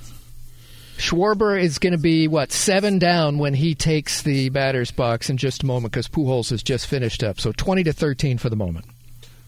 Schwarber 0.99 1.59
is 1.59 1.79
going 1.79 1.95
to 1.95 1.99
be, 1.99 2.29
what, 2.29 2.53
seven 2.53 2.99
down 2.99 3.39
when 3.39 3.55
he 3.55 3.75
takes 3.75 4.21
the 4.21 4.51
batter's 4.51 4.91
box 4.91 5.31
in 5.31 5.39
just 5.39 5.63
a 5.63 5.67
moment 5.67 5.93
because 5.93 6.09
Pujols 6.09 6.51
has 6.51 6.63
just 6.63 6.87
finished 6.87 7.23
up. 7.23 7.41
So 7.41 7.53
20 7.53 7.85
to 7.85 7.95
13 7.95 8.37
for 8.37 8.51
the 8.51 8.57
moment. 8.57 8.85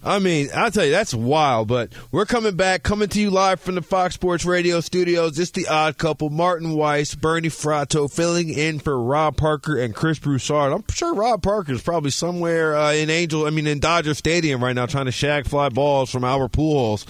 I 0.04 0.20
mean, 0.20 0.48
I'll 0.54 0.70
tell 0.70 0.84
you, 0.84 0.92
that's 0.92 1.12
wild, 1.12 1.66
but 1.66 1.92
we're 2.12 2.24
coming 2.24 2.54
back, 2.54 2.84
coming 2.84 3.08
to 3.08 3.20
you 3.20 3.30
live 3.30 3.58
from 3.60 3.74
the 3.74 3.82
Fox 3.82 4.14
Sports 4.14 4.44
Radio 4.44 4.80
studios. 4.80 5.38
It's 5.38 5.50
the 5.50 5.66
odd 5.66 5.98
couple, 5.98 6.30
Martin 6.30 6.74
Weiss, 6.74 7.16
Bernie 7.16 7.48
Fratto, 7.48 8.10
filling 8.10 8.48
in 8.48 8.78
for 8.78 9.02
Rob 9.02 9.36
Parker 9.36 9.76
and 9.76 9.94
Chris 9.94 10.20
Broussard. 10.20 10.72
I'm 10.72 10.84
sure 10.90 11.14
Rob 11.14 11.42
Parker 11.42 11.72
is 11.72 11.82
probably 11.82 12.12
somewhere 12.12 12.76
uh, 12.76 12.92
in 12.92 13.10
Angel, 13.10 13.44
I 13.44 13.50
mean, 13.50 13.66
in 13.66 13.80
Dodger 13.80 14.14
Stadium 14.14 14.62
right 14.62 14.74
now 14.74 14.86
trying 14.86 15.06
to 15.06 15.12
shag 15.12 15.48
fly 15.48 15.68
balls 15.68 16.10
from 16.10 16.22
Albert 16.22 16.52
Pujols. 16.52 17.04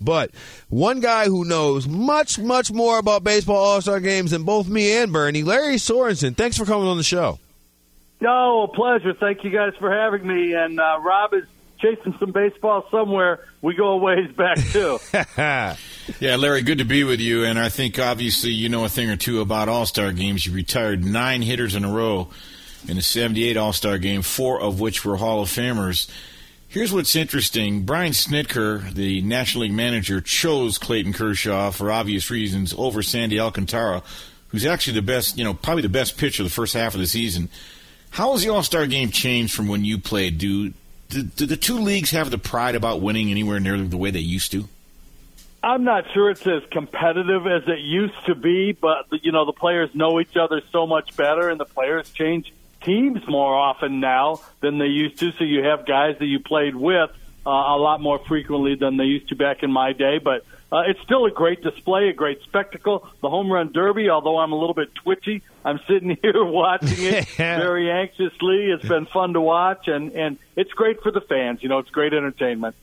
But 0.00 0.32
one 0.68 0.98
guy 0.98 1.26
who 1.26 1.44
knows 1.44 1.86
much, 1.86 2.40
much 2.40 2.72
more 2.72 2.98
about 2.98 3.22
baseball 3.22 3.56
all-star 3.56 4.00
games 4.00 4.32
than 4.32 4.42
both 4.42 4.66
me 4.68 4.96
and 4.96 5.12
Bernie, 5.12 5.44
Lary 5.44 5.76
Sorensen. 5.76 6.36
Thanks 6.36 6.58
for 6.58 6.64
coming 6.64 6.88
on 6.88 6.96
the 6.96 7.04
show. 7.04 7.38
No, 8.20 8.64
a 8.64 8.68
pleasure. 8.68 9.14
Thank 9.14 9.44
you 9.44 9.50
guys 9.50 9.74
for 9.78 9.92
having 9.92 10.26
me. 10.26 10.54
And 10.54 10.80
uh, 10.80 10.98
Rob 11.00 11.34
is 11.34 11.44
chasing 11.82 12.14
some 12.18 12.32
baseball 12.32 12.86
somewhere, 12.90 13.44
we 13.60 13.74
go 13.74 13.88
a 13.88 13.96
ways 13.96 14.30
back 14.32 14.58
too. 14.58 14.98
yeah, 15.36 16.36
Lary, 16.36 16.62
good 16.62 16.78
to 16.78 16.84
be 16.84 17.04
with 17.04 17.20
you. 17.20 17.44
And 17.44 17.58
I 17.58 17.68
think 17.68 17.98
obviously 17.98 18.50
you 18.50 18.68
know 18.68 18.84
a 18.84 18.88
thing 18.88 19.10
or 19.10 19.16
two 19.16 19.40
about 19.40 19.68
All 19.68 19.84
Star 19.84 20.12
games. 20.12 20.46
You 20.46 20.52
retired 20.52 21.04
nine 21.04 21.42
hitters 21.42 21.74
in 21.74 21.84
a 21.84 21.92
row 21.92 22.28
in 22.88 22.96
the 22.96 23.02
78 23.02 23.56
All 23.56 23.72
Star 23.72 23.98
game, 23.98 24.22
four 24.22 24.60
of 24.60 24.80
which 24.80 25.04
were 25.04 25.16
Hall 25.16 25.42
of 25.42 25.48
Famers. 25.48 26.08
Here's 26.68 26.92
what's 26.92 27.14
interesting. 27.14 27.84
Brian 27.84 28.12
Snitker, 28.12 28.94
the 28.94 29.20
National 29.20 29.64
League 29.64 29.74
manager, 29.74 30.22
chose 30.22 30.78
Clayton 30.78 31.12
Kershaw 31.12 31.70
for 31.70 31.92
obvious 31.92 32.30
reasons 32.30 32.72
over 32.78 33.02
Sandy 33.02 33.38
Alcantara, 33.38 34.02
who's 34.48 34.64
actually 34.64 34.94
the 34.94 35.02
best, 35.02 35.36
you 35.36 35.44
know, 35.44 35.52
probably 35.52 35.82
the 35.82 35.90
best 35.90 36.16
pitcher 36.16 36.42
the 36.42 36.48
first 36.48 36.72
half 36.72 36.94
of 36.94 37.00
the 37.00 37.06
season. 37.06 37.50
How 38.08 38.32
has 38.32 38.42
the 38.42 38.48
All 38.48 38.62
Star 38.62 38.86
game 38.86 39.10
changed 39.10 39.54
from 39.54 39.68
when 39.68 39.84
you 39.84 39.98
played? 39.98 40.38
Do 40.38 40.72
do, 41.12 41.22
do 41.22 41.46
the 41.46 41.56
two 41.56 41.78
leagues 41.78 42.10
have 42.10 42.30
the 42.30 42.38
pride 42.38 42.74
about 42.74 43.00
winning 43.00 43.30
anywhere 43.30 43.60
near 43.60 43.78
the 43.78 43.96
way 43.96 44.10
they 44.10 44.20
used 44.20 44.50
to? 44.52 44.68
I'm 45.62 45.84
not 45.84 46.04
sure 46.12 46.30
it's 46.30 46.46
as 46.46 46.62
competitive 46.72 47.46
as 47.46 47.62
it 47.68 47.78
used 47.80 48.26
to 48.26 48.34
be, 48.34 48.72
but 48.72 49.06
you 49.22 49.30
know 49.30 49.44
the 49.44 49.52
players 49.52 49.90
know 49.94 50.20
each 50.20 50.36
other 50.36 50.60
so 50.72 50.86
much 50.86 51.16
better, 51.16 51.50
and 51.50 51.60
the 51.60 51.66
players 51.66 52.10
change 52.10 52.52
teams 52.82 53.20
more 53.28 53.54
often 53.54 54.00
now 54.00 54.40
than 54.60 54.78
they 54.78 54.86
used 54.86 55.18
to. 55.20 55.30
So 55.32 55.44
you 55.44 55.62
have 55.62 55.86
guys 55.86 56.16
that 56.18 56.26
you 56.26 56.40
played 56.40 56.74
with 56.74 57.10
uh, 57.46 57.50
a 57.50 57.78
lot 57.78 58.00
more 58.00 58.20
frequently 58.26 58.74
than 58.74 58.96
they 58.96 59.04
used 59.04 59.28
to 59.28 59.36
back 59.36 59.62
in 59.62 59.72
my 59.72 59.92
day. 59.92 60.18
But 60.18 60.44
uh, 60.70 60.82
it's 60.86 61.00
still 61.02 61.26
a 61.26 61.30
great 61.30 61.62
display, 61.62 62.08
a 62.08 62.12
great 62.12 62.40
spectacle. 62.42 63.06
The 63.20 63.28
home 63.28 63.52
run 63.52 63.72
derby, 63.72 64.08
although 64.08 64.38
I'm 64.38 64.52
a 64.52 64.58
little 64.58 64.74
bit 64.74 64.94
twitchy, 64.94 65.42
I'm 65.64 65.80
sitting 65.86 66.16
here 66.22 66.44
watching 66.44 67.04
it 67.04 67.28
very 67.36 67.90
anxiously. 67.90 68.70
It's 68.70 68.86
been 68.86 69.06
fun 69.06 69.34
to 69.34 69.40
watch, 69.40 69.88
and 69.88 70.12
and 70.12 70.38
it's 70.56 70.72
great 70.72 71.02
for 71.02 71.10
the 71.10 71.20
fans. 71.20 71.62
You 71.62 71.68
know, 71.68 71.78
it's 71.78 71.90
great 71.90 72.14
entertainment. 72.14 72.74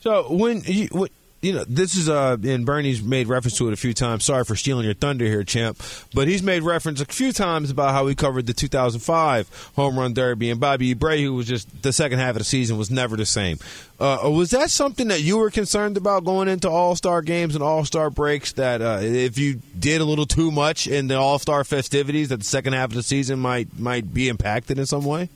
So 0.00 0.30
when 0.30 0.62
you 0.66 1.08
you 1.44 1.52
know, 1.52 1.64
this 1.68 1.94
is 1.94 2.08
uh, 2.08 2.38
and 2.42 2.64
Bernie's 2.64 3.02
made 3.02 3.28
reference 3.28 3.58
to 3.58 3.68
it 3.68 3.74
a 3.74 3.76
few 3.76 3.92
times. 3.92 4.24
Sorry 4.24 4.44
for 4.44 4.56
stealing 4.56 4.86
your 4.86 4.94
thunder 4.94 5.26
here, 5.26 5.44
champ. 5.44 5.78
But 6.14 6.26
he's 6.26 6.42
made 6.42 6.62
reference 6.62 7.02
a 7.02 7.04
few 7.04 7.32
times 7.32 7.70
about 7.70 7.90
how 7.90 8.06
he 8.06 8.14
covered 8.14 8.46
the 8.46 8.54
2005 8.54 9.72
home 9.76 9.98
run 9.98 10.14
derby, 10.14 10.48
and 10.48 10.58
Bobby 10.58 10.94
Abreu 10.94 11.20
who 11.20 11.34
was 11.34 11.46
just 11.46 11.82
the 11.82 11.92
second 11.92 12.18
half 12.18 12.30
of 12.30 12.38
the 12.38 12.44
season 12.44 12.78
was 12.78 12.90
never 12.90 13.16
the 13.18 13.26
same. 13.26 13.58
Uh, 14.00 14.18
was 14.24 14.50
that 14.52 14.70
something 14.70 15.08
that 15.08 15.20
you 15.20 15.36
were 15.36 15.50
concerned 15.50 15.98
about 15.98 16.24
going 16.24 16.48
into 16.48 16.70
All 16.70 16.96
Star 16.96 17.20
games 17.20 17.54
and 17.54 17.62
All 17.62 17.84
Star 17.84 18.08
breaks? 18.08 18.52
That 18.52 18.80
uh, 18.80 19.00
if 19.02 19.36
you 19.36 19.60
did 19.78 20.00
a 20.00 20.04
little 20.04 20.26
too 20.26 20.50
much 20.50 20.86
in 20.86 21.08
the 21.08 21.16
All 21.16 21.38
Star 21.38 21.62
festivities, 21.62 22.30
that 22.30 22.38
the 22.38 22.44
second 22.44 22.72
half 22.72 22.88
of 22.88 22.94
the 22.94 23.02
season 23.02 23.38
might 23.38 23.78
might 23.78 24.14
be 24.14 24.30
impacted 24.30 24.78
in 24.78 24.86
some 24.86 25.04
way? 25.04 25.28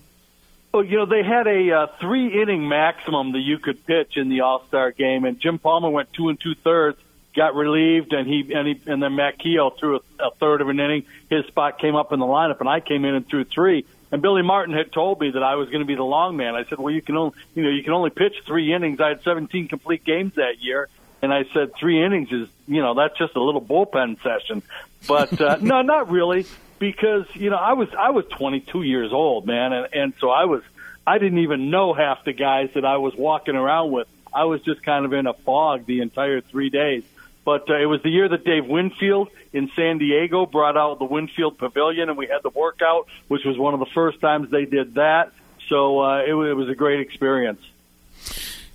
Oh, 0.73 0.81
you 0.81 0.99
know, 0.99 1.07
they 1.07 1.23
had 1.23 1.47
a 1.47 1.73
uh, 1.73 1.87
three 1.99 2.43
inning 2.43 2.69
maximum 2.69 3.33
that 3.33 3.41
you 3.41 3.59
could 3.59 3.87
pitch 3.87 4.17
in 4.17 4.29
the 4.29 4.43
All 4.43 4.65
Star 4.67 4.91
game, 4.91 5.25
and 5.25 5.41
Jim 5.41 5.59
Palmer 5.59 5.89
went 5.89 6.13
two 6.13 6.29
and 6.29 6.39
two 6.39 6.55
thirds, 6.55 6.99
got 7.35 7.55
relieved, 7.55 8.13
and 8.13 8.29
he 8.29 8.53
and 8.53 8.69
he 8.69 8.81
and 8.87 9.03
then 9.03 9.17
Matt 9.17 9.39
Keough 9.39 9.79
threw 9.79 9.97
a, 9.97 10.27
a 10.27 10.31
third 10.33 10.61
of 10.61 10.69
an 10.69 10.79
inning. 10.79 11.05
His 11.31 11.47
spot 11.47 11.79
came 11.79 11.97
up 11.97 12.13
in 12.13 12.21
the 12.21 12.27
lineup, 12.27 12.61
and 12.61 12.69
I 12.69 12.81
came 12.81 13.07
in 13.07 13.15
and 13.15 13.27
threw 13.27 13.45
three. 13.45 13.87
And 14.11 14.21
Billy 14.21 14.43
Martin 14.43 14.75
had 14.75 14.93
told 14.93 15.21
me 15.21 15.31
that 15.31 15.43
I 15.43 15.57
was 15.57 15.69
going 15.69 15.81
to 15.81 15.87
be 15.87 15.95
the 15.95 16.05
long 16.05 16.37
man. 16.37 16.55
I 16.55 16.65
said, 16.65 16.79
"Well, 16.79 16.93
you 16.93 17.01
can 17.01 17.17
only 17.17 17.35
you 17.55 17.63
know 17.63 17.71
you 17.71 17.83
can 17.83 17.95
only 17.95 18.11
pitch 18.11 18.35
three 18.47 18.75
innings." 18.75 19.01
I 19.01 19.09
had 19.09 19.23
17 19.23 19.69
complete 19.69 20.05
games 20.05 20.35
that 20.35 20.61
year, 20.61 20.89
and 21.23 21.33
I 21.33 21.45
said 21.55 21.75
three 21.77 22.05
innings 22.05 22.31
is 22.31 22.47
you 22.67 22.83
know 22.83 22.93
that's 22.93 23.17
just 23.17 23.37
a 23.37 23.43
little 23.43 23.63
bullpen 23.63 24.23
session. 24.23 24.63
But 25.07 25.41
uh, 25.41 25.57
no, 25.63 25.81
not 25.81 26.11
really 26.11 26.47
because 26.79 27.27
you 27.35 27.51
know 27.51 27.57
I 27.57 27.73
was 27.75 27.89
I 27.99 28.11
was 28.11 28.25
22 28.27 28.83
years 28.83 29.13
old, 29.13 29.47
man, 29.47 29.73
and 29.73 29.89
and 29.93 30.13
so 30.21 30.31
I 30.31 30.45
was 30.45 30.63
I 31.07 31.19
didn't 31.19 31.39
even 31.39 31.71
know 31.71 31.95
half 31.95 32.25
the 32.25 32.33
guys 32.33 32.71
that 32.75 32.85
I 32.85 32.99
was 32.99 33.15
walking 33.15 33.57
around 33.57 33.93
with. 33.93 34.09
I 34.33 34.45
was 34.45 34.61
just 34.63 34.83
kind 34.83 35.05
of 35.05 35.13
in 35.13 35.27
a 35.27 35.33
fog 35.33 35.87
the 35.87 36.01
entire 36.01 36.41
three 36.41 36.71
days. 36.71 37.05
But 37.45 37.71
uh, 37.71 37.79
it 37.79 37.87
was 37.87 38.03
the 38.03 38.11
year 38.11 38.29
that 38.29 38.45
Dave 38.45 38.67
Winfield 38.67 39.31
in 39.55 39.71
San 39.75 39.97
Diego 39.97 40.45
brought 40.45 40.77
out 40.77 40.99
the 40.99 41.07
Winfield 41.07 41.57
Pavilion, 41.57 42.11
and 42.11 42.19
we 42.19 42.27
had 42.27 42.43
the 42.43 42.51
workout, 42.51 43.09
which 43.29 43.43
was 43.45 43.57
one 43.57 43.73
of 43.73 43.81
the 43.81 43.87
first 43.95 44.21
times 44.21 44.51
they 44.51 44.67
did 44.67 44.97
that. 44.97 45.33
So 45.69 46.01
uh, 46.01 46.19
it, 46.19 46.35
it 46.35 46.55
was 46.55 46.69
a 46.69 46.75
great 46.75 47.01
experience. 47.01 47.63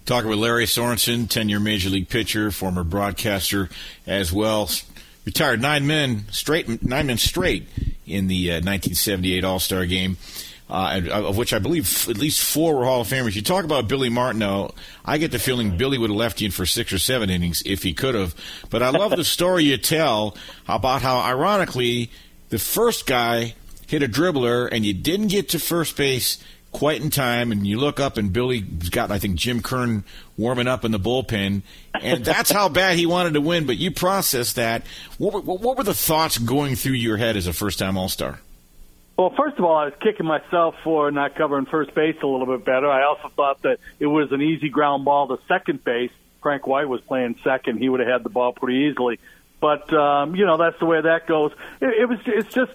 Talking 0.06 0.30
with 0.30 0.40
Lary 0.40 0.66
Sorensen, 0.66 1.30
10 1.30 1.50
year 1.50 1.60
major 1.60 1.90
league 1.90 2.10
pitcher, 2.10 2.50
former 2.50 2.84
broadcaster 2.84 3.70
as 4.08 4.34
well. 4.34 4.70
Retired 5.26 5.62
nine 5.62 5.88
men 5.88 6.26
straight, 6.32 6.84
nine 6.84 7.08
men 7.08 7.18
straight 7.18 7.68
in 8.06 8.28
the 8.28 8.52
uh, 8.52 8.56
1978 8.56 9.44
All 9.44 9.60
Star 9.60 9.86
game. 9.86 10.18
Uh, 10.70 11.02
of 11.12 11.38
which 11.38 11.54
I 11.54 11.60
believe 11.60 12.10
at 12.10 12.18
least 12.18 12.44
four 12.44 12.76
were 12.76 12.86
Hall 12.86 13.02
of 13.02 13.08
Famers. 13.08 13.36
You 13.36 13.44
talk 13.44 13.64
about 13.64 13.88
Billy 13.88 14.10
Martineau. 14.10 14.74
I 15.06 15.20
get 15.20 15.32
the 15.32 15.38
feeling 15.38 15.78
Billy 15.78 16.00
would 16.00 16.10
have 16.10 16.18
left 16.18 16.42
you 16.42 16.46
in 16.46 16.52
for 16.52 16.66
six 16.66 16.92
or 16.92 16.98
seven 16.98 17.30
innings 17.30 17.62
if 17.66 17.84
he 17.84 17.94
could 17.94 18.16
have. 18.16 18.34
But 18.72 18.82
I 18.82 18.90
love 18.90 19.12
the 19.12 19.26
story 19.26 19.66
you 19.66 19.78
tell 19.78 20.36
about 20.68 21.04
how, 21.04 21.20
ironically, 21.20 22.10
the 22.50 22.58
first 22.58 23.06
guy 23.06 23.54
hit 23.88 24.02
a 24.02 24.08
dribbler 24.08 24.68
and 24.72 24.84
you 24.84 24.94
didn't 24.94 25.28
get 25.28 25.50
to 25.50 25.60
first 25.60 25.96
base 25.96 26.44
quite 26.74 27.02
in 27.02 27.10
time, 27.10 27.52
and 27.52 27.66
you 27.66 27.80
look 27.80 28.00
up 28.00 28.18
and 28.18 28.34
Billy's 28.34 28.90
got, 28.90 29.12
I 29.12 29.20
think, 29.20 29.36
Jim 29.36 29.62
Kern 29.62 30.04
warming 30.38 30.68
up 30.68 30.84
in 30.84 30.92
the 30.92 31.00
bullpen, 31.00 31.62
and 31.94 32.26
that's 32.26 32.52
how 32.52 32.68
bad 32.68 32.98
he 32.98 33.06
wanted 33.06 33.36
to 33.36 33.42
win. 33.42 33.66
But 33.66 33.78
you 33.78 33.92
processed 33.92 34.58
that. 34.58 34.84
What 35.18 35.34
were, 35.34 35.42
what 35.42 35.78
were 35.78 35.84
the 35.84 35.94
thoughts 35.94 36.38
going 36.38 36.76
through 36.76 36.94
your 36.94 37.18
head 37.18 37.38
as 37.38 37.48
a 37.48 37.54
first-time 37.54 37.98
All-Star? 37.98 38.40
Well, 39.18 39.34
first 39.38 39.58
of 39.60 39.64
all, 39.64 39.76
I 39.76 39.86
was 39.86 39.94
kicking 40.02 40.26
myself 40.26 40.76
for 40.84 41.12
not 41.12 41.36
covering 41.36 41.68
first 41.68 41.94
base 41.94 42.18
a 42.24 42.28
little 42.28 42.48
bit 42.48 42.66
better. 42.66 42.90
I 42.90 43.04
also 43.04 43.30
thought 43.30 43.62
that 43.62 43.80
it 44.00 44.08
was 44.08 44.32
an 44.32 44.42
easy 44.42 44.70
ground 44.70 45.06
ball 45.06 45.28
to 45.28 45.38
second 45.48 45.84
base. 45.84 46.12
Frank 46.42 46.66
White 46.68 46.90
was 46.90 47.00
playing 47.02 47.36
second; 47.44 47.78
he 47.78 47.90
would 47.90 48.00
have 48.00 48.10
had 48.10 48.24
the 48.24 48.30
ball 48.30 48.54
pretty 48.54 48.90
easily. 48.90 49.20
But 49.62 49.94
um, 49.94 50.36
you 50.36 50.46
know, 50.46 50.58
that's 50.58 50.78
the 50.80 50.86
way 50.86 51.00
that 51.00 51.28
goes. 51.28 51.54
It, 51.80 52.02
it 52.02 52.10
was. 52.10 52.20
It's 52.26 52.54
just 52.54 52.74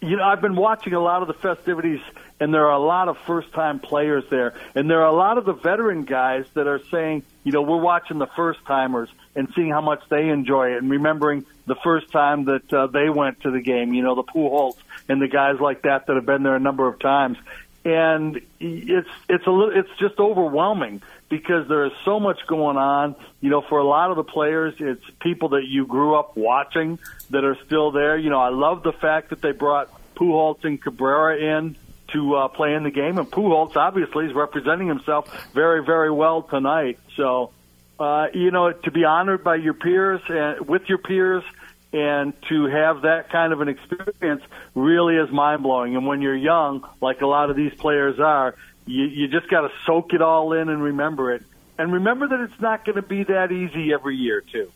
you 0.00 0.16
know, 0.16 0.24
I've 0.24 0.40
been 0.40 0.56
watching 0.56 0.92
a 0.92 1.00
lot 1.00 1.22
of 1.22 1.28
the 1.28 1.34
festivities, 1.34 2.00
and 2.40 2.54
there 2.54 2.66
are 2.66 2.72
a 2.72 2.78
lot 2.78 3.08
of 3.08 3.18
first-time 3.26 3.80
players 3.80 4.24
there, 4.30 4.54
and 4.74 4.88
there 4.88 5.02
are 5.02 5.08
a 5.08 5.16
lot 5.16 5.38
of 5.38 5.44
the 5.44 5.54
veteran 5.54 6.04
guys 6.04 6.46
that 6.54 6.66
are 6.66 6.80
saying, 6.90 7.24
you 7.42 7.52
know, 7.52 7.62
we're 7.62 7.80
watching 7.80 8.18
the 8.18 8.28
first-timers 8.36 9.08
and 9.34 9.48
seeing 9.54 9.70
how 9.70 9.80
much 9.80 10.02
they 10.08 10.28
enjoy 10.28 10.72
it, 10.74 10.78
and 10.78 10.90
remembering 10.90 11.44
the 11.66 11.76
first 11.82 12.10
time 12.12 12.44
that 12.44 12.72
uh, 12.72 12.86
they 12.86 13.08
went 13.08 13.40
to 13.40 13.50
the 13.50 13.60
game. 13.60 13.92
You 13.92 14.02
know, 14.02 14.14
the 14.14 14.22
Pujols 14.22 14.76
and 15.08 15.20
the 15.20 15.28
guys 15.28 15.60
like 15.60 15.82
that 15.82 16.06
that 16.06 16.16
have 16.16 16.26
been 16.26 16.42
there 16.42 16.56
a 16.56 16.60
number 16.60 16.88
of 16.88 16.98
times, 16.98 17.38
and 17.84 18.40
it's 18.60 19.08
it's 19.28 19.46
a 19.46 19.50
little, 19.50 19.78
it's 19.78 19.90
just 19.98 20.18
overwhelming 20.18 21.02
because 21.28 21.68
there 21.68 21.86
is 21.86 21.92
so 22.04 22.20
much 22.20 22.38
going 22.46 22.76
on. 22.76 23.14
You 23.40 23.50
know, 23.50 23.62
for 23.62 23.78
a 23.78 23.84
lot 23.84 24.10
of 24.10 24.16
the 24.16 24.24
players, 24.24 24.74
it's 24.78 25.04
people 25.20 25.50
that 25.50 25.64
you 25.66 25.86
grew 25.86 26.14
up 26.14 26.36
watching 26.36 26.98
that 27.30 27.44
are 27.44 27.56
still 27.66 27.90
there. 27.90 28.16
You 28.16 28.30
know, 28.30 28.40
I 28.40 28.50
love 28.50 28.82
the 28.82 28.92
fact 28.92 29.30
that 29.30 29.40
they 29.40 29.52
brought 29.52 29.90
Pujols 30.16 30.64
and 30.64 30.80
Cabrera 30.80 31.38
in 31.38 31.76
to 32.12 32.34
uh, 32.34 32.48
play 32.48 32.74
in 32.74 32.82
the 32.82 32.90
game, 32.90 33.18
and 33.18 33.30
Pujols 33.30 33.76
obviously 33.76 34.26
is 34.26 34.34
representing 34.34 34.88
himself 34.88 35.28
very, 35.52 35.84
very 35.84 36.10
well 36.10 36.42
tonight. 36.42 36.98
So, 37.16 37.52
uh, 38.00 38.28
you 38.32 38.50
know, 38.50 38.72
to 38.72 38.90
be 38.90 39.04
honored 39.04 39.44
by 39.44 39.56
your 39.56 39.74
peers 39.74 40.22
and 40.28 40.66
with 40.66 40.88
your 40.88 40.98
peers 40.98 41.44
and 41.92 42.34
to 42.48 42.66
have 42.66 43.02
that 43.02 43.30
kind 43.30 43.52
of 43.52 43.60
an 43.60 43.68
experience 43.68 44.42
really 44.74 45.16
is 45.16 45.30
mind 45.30 45.62
blowing. 45.62 45.96
And 45.96 46.06
when 46.06 46.20
you're 46.20 46.36
young, 46.36 46.86
like 47.00 47.20
a 47.22 47.26
lot 47.26 47.50
of 47.50 47.56
these 47.56 47.72
players 47.74 48.20
are, 48.20 48.54
you, 48.86 49.04
you 49.04 49.28
just 49.28 49.48
got 49.48 49.62
to 49.62 49.70
soak 49.86 50.12
it 50.12 50.22
all 50.22 50.52
in 50.52 50.68
and 50.68 50.82
remember 50.82 51.32
it. 51.32 51.42
And 51.78 51.92
remember 51.92 52.28
that 52.28 52.40
it's 52.40 52.60
not 52.60 52.84
going 52.84 52.96
to 52.96 53.02
be 53.02 53.24
that 53.24 53.52
easy 53.52 53.92
every 53.92 54.16
year, 54.16 54.40
too. 54.40 54.70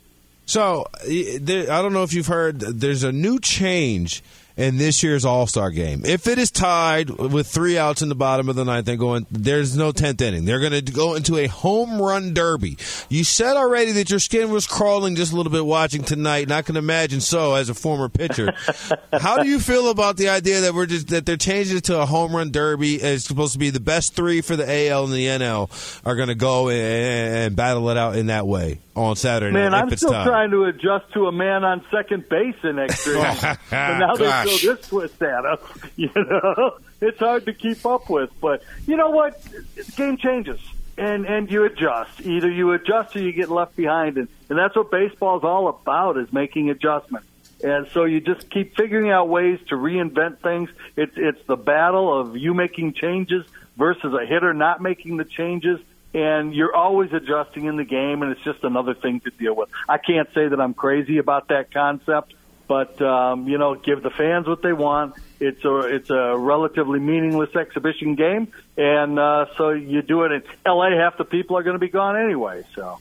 So, 0.46 0.86
I 1.04 1.38
don't 1.64 1.92
know 1.92 2.02
if 2.02 2.12
you've 2.12 2.26
heard, 2.26 2.60
there's 2.60 3.04
a 3.04 3.12
new 3.12 3.38
change 3.40 4.22
in 4.56 4.76
this 4.76 5.02
year's 5.02 5.24
All 5.24 5.46
Star 5.46 5.70
game. 5.70 6.02
If 6.04 6.26
it 6.26 6.38
is 6.38 6.50
tied 6.50 7.10
with 7.10 7.46
three 7.46 7.78
outs 7.78 8.02
in 8.02 8.08
the 8.08 8.14
bottom 8.14 8.48
of 8.48 8.56
the 8.56 8.64
ninth, 8.64 8.86
they're 8.86 8.96
going. 8.96 9.26
There's 9.30 9.76
no 9.76 9.92
tenth 9.92 10.20
inning. 10.20 10.44
They're 10.44 10.60
going 10.60 10.84
to 10.84 10.92
go 10.92 11.14
into 11.14 11.38
a 11.38 11.46
home 11.46 12.00
run 12.00 12.34
derby. 12.34 12.76
You 13.08 13.24
said 13.24 13.56
already 13.56 13.92
that 13.92 14.10
your 14.10 14.18
skin 14.18 14.50
was 14.50 14.66
crawling 14.66 15.16
just 15.16 15.32
a 15.32 15.36
little 15.36 15.52
bit 15.52 15.64
watching 15.64 16.02
tonight, 16.02 16.44
and 16.44 16.52
I 16.52 16.62
can 16.62 16.76
imagine 16.76 17.20
so 17.20 17.54
as 17.54 17.68
a 17.68 17.74
former 17.74 18.08
pitcher. 18.08 18.52
How 19.12 19.42
do 19.42 19.48
you 19.48 19.58
feel 19.58 19.90
about 19.90 20.16
the 20.16 20.28
idea 20.28 20.62
that 20.62 20.74
we're 20.74 20.86
just 20.86 21.08
that 21.08 21.26
they're 21.26 21.36
changing 21.36 21.78
it 21.78 21.84
to 21.84 22.00
a 22.00 22.06
home 22.06 22.34
run 22.34 22.50
derby? 22.50 22.96
It's 22.96 23.24
supposed 23.24 23.52
to 23.54 23.58
be 23.58 23.70
the 23.70 23.80
best 23.80 24.14
three 24.14 24.40
for 24.40 24.56
the 24.56 24.88
AL 24.88 25.04
and 25.04 25.12
the 25.12 25.26
NL 25.26 26.00
are 26.04 26.16
going 26.16 26.28
to 26.28 26.34
go 26.34 26.68
and, 26.68 27.36
and 27.36 27.56
battle 27.56 27.88
it 27.90 27.96
out 27.96 28.16
in 28.16 28.26
that 28.26 28.46
way 28.46 28.78
on 28.94 29.16
Saturday 29.16 29.52
Man, 29.52 29.70
night. 29.70 29.84
I'm 29.84 29.96
still 29.96 30.10
time. 30.10 30.26
trying 30.26 30.50
to 30.50 30.64
adjust 30.64 31.12
to 31.14 31.26
a 31.26 31.32
man 31.32 31.64
on 31.64 31.84
second 31.90 32.28
base 32.28 32.56
in 32.62 32.78
extra. 32.78 33.14
and 33.70 34.00
now 34.00 34.14
they 34.16 34.30
throw 34.58 34.74
this 34.74 34.88
twist 34.88 35.22
at 35.22 35.44
us. 35.44 35.60
You 35.96 36.10
know, 36.14 36.78
it's 37.00 37.18
hard 37.18 37.44
to 37.46 37.52
keep 37.52 37.84
up 37.84 38.08
with. 38.08 38.30
But 38.40 38.62
you 38.86 38.96
know 38.96 39.10
what? 39.10 39.40
The 39.42 39.92
game 39.96 40.16
changes, 40.16 40.60
and 40.96 41.26
and 41.26 41.50
you 41.50 41.64
adjust. 41.64 42.20
Either 42.20 42.50
you 42.50 42.72
adjust 42.72 43.14
or 43.14 43.20
you 43.20 43.32
get 43.32 43.50
left 43.50 43.76
behind, 43.76 44.16
and 44.16 44.28
and 44.48 44.58
that's 44.58 44.74
what 44.74 44.90
baseball 44.90 45.38
is 45.38 45.44
all 45.44 45.68
about: 45.68 46.16
is 46.18 46.32
making 46.32 46.70
adjustments. 46.70 47.28
And 47.62 47.86
so 47.92 48.04
you 48.04 48.20
just 48.20 48.50
keep 48.50 48.74
figuring 48.76 49.10
out 49.10 49.28
ways 49.28 49.60
to 49.68 49.76
reinvent 49.76 50.38
things. 50.38 50.70
It's 50.96 51.12
it's 51.16 51.46
the 51.46 51.56
battle 51.56 52.20
of 52.20 52.36
you 52.36 52.54
making 52.54 52.94
changes 52.94 53.44
versus 53.76 54.12
a 54.12 54.26
hitter 54.26 54.52
not 54.52 54.80
making 54.80 55.16
the 55.18 55.24
changes 55.24 55.78
and 56.14 56.54
you're 56.54 56.74
always 56.74 57.12
adjusting 57.12 57.64
in 57.64 57.76
the 57.76 57.84
game, 57.84 58.22
and 58.22 58.32
it's 58.32 58.42
just 58.42 58.64
another 58.64 58.94
thing 58.94 59.20
to 59.20 59.30
deal 59.30 59.54
with. 59.54 59.68
I 59.88 59.98
can't 59.98 60.28
say 60.34 60.48
that 60.48 60.60
I'm 60.60 60.74
crazy 60.74 61.18
about 61.18 61.48
that 61.48 61.72
concept, 61.72 62.34
but 62.68 63.00
um, 63.00 63.48
you 63.48 63.58
know, 63.58 63.74
give 63.74 64.02
the 64.02 64.10
fans 64.10 64.46
what 64.46 64.62
they 64.62 64.72
want. 64.72 65.14
It's 65.40 65.64
a 65.64 65.78
it's 65.80 66.10
a 66.10 66.36
relatively 66.36 67.00
meaningless 67.00 67.54
exhibition 67.56 68.14
game, 68.14 68.48
and 68.76 69.18
uh, 69.18 69.46
so 69.56 69.70
you 69.70 70.02
do 70.02 70.24
it 70.24 70.32
in 70.32 70.42
L.A. 70.66 70.90
Half 70.96 71.18
the 71.18 71.24
people 71.24 71.56
are 71.56 71.62
going 71.62 71.74
to 71.74 71.80
be 71.80 71.88
gone 71.88 72.16
anyway, 72.16 72.64
so. 72.74 72.98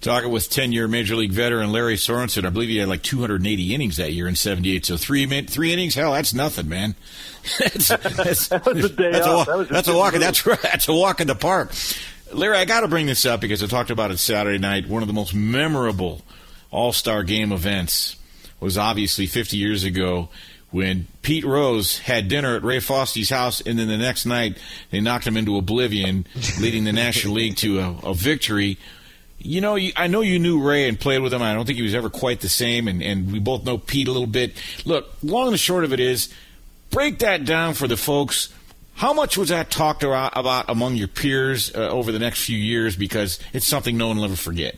Talking 0.00 0.30
with 0.30 0.48
10 0.48 0.72
year 0.72 0.88
Major 0.88 1.14
League 1.14 1.30
veteran 1.30 1.72
Lary 1.72 1.96
Sorensen. 1.96 2.46
I 2.46 2.50
believe 2.50 2.70
he 2.70 2.78
had 2.78 2.88
like 2.88 3.02
280 3.02 3.74
innings 3.74 3.98
that 3.98 4.12
year 4.12 4.26
in 4.28 4.34
78. 4.34 4.86
So 4.86 4.96
three 4.96 5.26
three 5.42 5.72
innings, 5.72 5.94
hell, 5.94 6.14
that's 6.14 6.32
nothing, 6.32 6.70
man. 6.70 6.94
that's, 7.58 7.88
that's, 7.88 8.48
that 8.48 8.64
was 8.64 8.84
a 8.84 8.88
day 8.88 9.12
that's 9.12 9.26
off. 9.26 9.46
A, 9.46 9.50
that 9.50 9.58
was 9.58 9.68
that's 9.68 9.88
a 9.88 9.94
walk. 9.94 10.14
That's, 10.14 10.42
that's 10.62 10.88
a 10.88 10.94
walk 10.94 11.20
in 11.20 11.26
the 11.26 11.34
park. 11.34 11.72
Lary, 12.32 12.56
I 12.56 12.64
got 12.64 12.80
to 12.80 12.88
bring 12.88 13.06
this 13.06 13.26
up 13.26 13.40
because 13.40 13.62
I 13.62 13.66
talked 13.66 13.90
about 13.90 14.10
it 14.10 14.18
Saturday 14.18 14.58
night. 14.58 14.88
One 14.88 15.02
of 15.02 15.08
the 15.08 15.14
most 15.14 15.34
memorable 15.34 16.22
All 16.70 16.92
Star 16.92 17.22
Game 17.22 17.52
events 17.52 18.16
was 18.60 18.78
obviously 18.78 19.26
50 19.26 19.56
years 19.56 19.84
ago 19.84 20.28
when 20.70 21.08
Pete 21.22 21.44
Rose 21.44 21.98
had 21.98 22.28
dinner 22.28 22.54
at 22.54 22.62
Ray 22.62 22.78
Fosse's 22.78 23.30
house, 23.30 23.60
and 23.60 23.78
then 23.78 23.88
the 23.88 23.96
next 23.96 24.26
night 24.26 24.58
they 24.90 25.00
knocked 25.00 25.26
him 25.26 25.36
into 25.36 25.56
oblivion, 25.56 26.26
leading 26.60 26.84
the 26.84 26.92
National 26.92 27.34
League 27.34 27.56
to 27.56 27.80
a, 27.80 27.96
a 28.04 28.14
victory. 28.14 28.78
You 29.38 29.60
know, 29.60 29.76
I 29.96 30.06
know 30.06 30.20
you 30.20 30.38
knew 30.38 30.62
Ray 30.62 30.88
and 30.88 31.00
played 31.00 31.22
with 31.22 31.32
him. 31.32 31.42
I 31.42 31.54
don't 31.54 31.64
think 31.64 31.78
he 31.78 31.82
was 31.82 31.94
ever 31.94 32.10
quite 32.10 32.40
the 32.40 32.48
same, 32.48 32.86
and, 32.86 33.02
and 33.02 33.32
we 33.32 33.38
both 33.38 33.64
know 33.64 33.78
Pete 33.78 34.06
a 34.06 34.12
little 34.12 34.26
bit. 34.26 34.52
Look, 34.84 35.08
long 35.22 35.48
and 35.48 35.58
short 35.58 35.82
of 35.82 35.92
it 35.92 36.00
is, 36.00 36.32
break 36.90 37.20
that 37.20 37.44
down 37.44 37.74
for 37.74 37.88
the 37.88 37.96
folks 37.96 38.50
how 39.00 39.14
much 39.14 39.38
was 39.38 39.48
that 39.48 39.70
talked 39.70 40.02
about 40.02 40.68
among 40.68 40.94
your 40.94 41.08
peers 41.08 41.74
uh, 41.74 41.88
over 41.88 42.12
the 42.12 42.18
next 42.18 42.44
few 42.44 42.58
years? 42.58 42.96
Because 42.96 43.40
it's 43.54 43.66
something 43.66 43.96
no 43.96 44.08
one 44.08 44.18
will 44.18 44.26
ever 44.26 44.36
forget. 44.36 44.76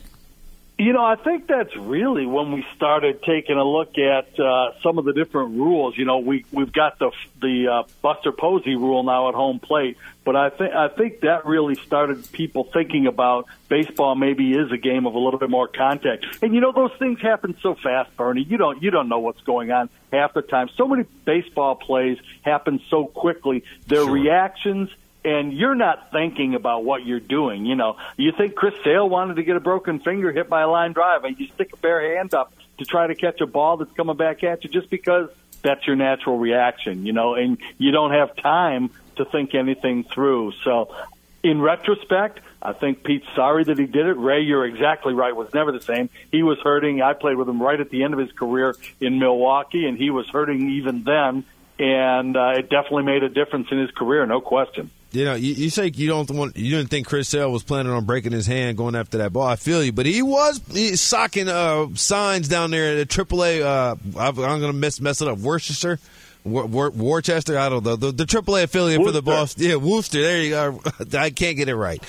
You 0.83 0.91
know, 0.91 1.05
I 1.05 1.15
think 1.15 1.47
that's 1.47 1.73
really 1.77 2.25
when 2.25 2.51
we 2.51 2.65
started 2.75 3.23
taking 3.23 3.55
a 3.55 3.63
look 3.63 3.97
at 3.97 4.37
uh, 4.37 4.73
some 4.81 4.97
of 4.97 5.05
the 5.05 5.13
different 5.13 5.51
rules. 5.51 5.97
You 5.97 6.03
know, 6.03 6.17
we 6.17 6.43
we've 6.51 6.73
got 6.73 6.99
the 6.99 7.09
the 7.39 7.67
uh, 7.69 7.83
Buster 8.01 8.33
Posey 8.33 8.75
rule 8.75 9.01
now 9.03 9.29
at 9.29 9.33
home 9.33 9.61
plate, 9.61 9.95
but 10.25 10.35
I 10.35 10.49
think 10.49 10.73
I 10.73 10.89
think 10.89 11.21
that 11.21 11.45
really 11.45 11.75
started 11.75 12.29
people 12.33 12.65
thinking 12.65 13.07
about 13.07 13.45
baseball. 13.69 14.15
Maybe 14.15 14.51
is 14.51 14.73
a 14.73 14.77
game 14.77 15.07
of 15.07 15.15
a 15.15 15.19
little 15.19 15.39
bit 15.39 15.49
more 15.49 15.69
contact. 15.69 16.25
And 16.41 16.53
you 16.53 16.59
know, 16.59 16.73
those 16.73 16.91
things 16.99 17.21
happen 17.21 17.55
so 17.61 17.75
fast, 17.75 18.17
Bernie. 18.17 18.43
You 18.43 18.57
don't 18.57 18.83
you 18.83 18.91
don't 18.91 19.07
know 19.07 19.19
what's 19.19 19.41
going 19.43 19.71
on 19.71 19.89
half 20.11 20.33
the 20.33 20.41
time. 20.41 20.67
So 20.75 20.85
many 20.85 21.05
baseball 21.23 21.75
plays 21.75 22.17
happen 22.41 22.81
so 22.89 23.05
quickly. 23.05 23.63
Their 23.87 24.03
sure. 24.03 24.11
reactions 24.11 24.89
and 25.25 25.53
you're 25.53 25.75
not 25.75 26.11
thinking 26.11 26.55
about 26.55 26.83
what 26.83 27.05
you're 27.05 27.19
doing. 27.19 27.65
You 27.65 27.75
know, 27.75 27.97
you 28.17 28.31
think 28.31 28.55
Chris 28.55 28.73
Sale 28.83 29.07
wanted 29.07 29.35
to 29.35 29.43
get 29.43 29.55
a 29.55 29.59
broken 29.59 29.99
finger 29.99 30.31
hit 30.31 30.49
by 30.49 30.61
a 30.61 30.67
line 30.69 30.93
drive, 30.93 31.23
and 31.23 31.39
you 31.39 31.47
stick 31.47 31.71
a 31.73 31.77
bare 31.77 32.17
hand 32.17 32.33
up 32.33 32.53
to 32.77 32.85
try 32.85 33.07
to 33.07 33.15
catch 33.15 33.39
a 33.41 33.47
ball 33.47 33.77
that's 33.77 33.91
coming 33.93 34.17
back 34.17 34.43
at 34.43 34.63
you 34.63 34.69
just 34.69 34.89
because 34.89 35.29
that's 35.61 35.85
your 35.87 35.95
natural 35.95 36.37
reaction, 36.37 37.05
you 37.05 37.13
know, 37.13 37.35
and 37.35 37.57
you 37.77 37.91
don't 37.91 38.11
have 38.11 38.35
time 38.35 38.89
to 39.15 39.25
think 39.25 39.55
anything 39.55 40.03
through. 40.03 40.51
So, 40.63 40.93
in 41.41 41.61
retrospect, 41.61 42.39
I 42.61 42.73
think 42.73 43.03
Pete's 43.03 43.27
sorry 43.35 43.63
that 43.65 43.77
he 43.77 43.85
did 43.85 44.07
it. 44.07 44.17
Ray, 44.17 44.41
you're 44.41 44.65
exactly 44.65 45.13
right. 45.13 45.35
Was 45.35 45.53
never 45.53 45.71
the 45.71 45.81
same. 45.81 46.09
He 46.31 46.43
was 46.43 46.57
hurting. 46.59 47.01
I 47.01 47.13
played 47.13 47.37
with 47.37 47.47
him 47.47 47.61
right 47.61 47.79
at 47.79 47.89
the 47.89 48.03
end 48.03 48.13
of 48.13 48.19
his 48.19 48.31
career 48.31 48.75
in 48.99 49.19
Milwaukee, 49.19 49.85
and 49.85 49.97
he 49.97 50.09
was 50.09 50.27
hurting 50.29 50.69
even 50.69 51.03
then. 51.03 51.45
And 51.79 52.37
uh, 52.37 52.53
it 52.57 52.69
definitely 52.69 53.03
made 53.03 53.23
a 53.23 53.29
difference 53.29 53.67
in 53.71 53.79
his 53.79 53.91
career, 53.91 54.25
no 54.25 54.41
question 54.41 54.91
you 55.13 55.25
know, 55.25 55.35
you, 55.35 55.53
you, 55.53 55.69
say 55.69 55.91
you 55.93 56.07
don't 56.07 56.29
want, 56.31 56.57
you 56.57 56.75
didn't 56.75 56.89
think 56.89 57.07
Chris 57.07 57.29
Sale 57.29 57.51
was 57.51 57.63
planning 57.63 57.91
on 57.91 58.05
breaking 58.05 58.31
his 58.31 58.47
hand 58.47 58.77
going 58.77 58.95
after 58.95 59.19
that 59.19 59.31
ball. 59.31 59.47
I 59.47 59.55
feel 59.55 59.83
you, 59.83 59.91
but 59.91 60.05
he 60.05 60.21
was 60.21 60.59
he, 60.71 60.95
socking 60.95 61.47
uh, 61.47 61.87
signs 61.95 62.47
down 62.47 62.71
there 62.71 62.99
at 62.99 63.07
AAA. 63.07 63.61
Uh, 63.61 63.95
I'm, 64.19 64.35
going 64.35 64.61
to 64.61 64.73
mess 64.73 64.99
mess 64.99 65.21
it 65.21 65.27
up. 65.27 65.37
Worcester. 65.37 65.99
War, 66.45 66.89
Worcester, 66.89 67.57
I 67.57 67.69
don't 67.69 67.85
know 67.85 67.95
the, 67.95 68.11
the 68.11 68.25
AAA 68.25 68.63
affiliate 68.63 68.99
Worcester. 68.99 69.13
for 69.13 69.13
the 69.13 69.21
Boston. 69.21 69.65
Yeah, 69.65 69.75
Worcester. 69.77 70.21
There 70.21 70.41
you 70.41 70.49
go. 70.49 70.81
I 71.17 71.29
can't 71.29 71.55
get 71.55 71.69
it 71.69 71.75
right, 71.75 72.03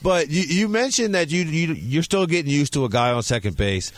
but 0.00 0.30
you, 0.30 0.42
you 0.42 0.68
mentioned 0.68 1.16
that 1.16 1.30
you, 1.30 1.42
you 1.42 1.74
you're 1.74 2.04
still 2.04 2.26
getting 2.26 2.52
used 2.52 2.72
to 2.74 2.84
a 2.84 2.88
guy 2.88 3.10
on 3.10 3.24
second 3.24 3.56
base. 3.56 3.92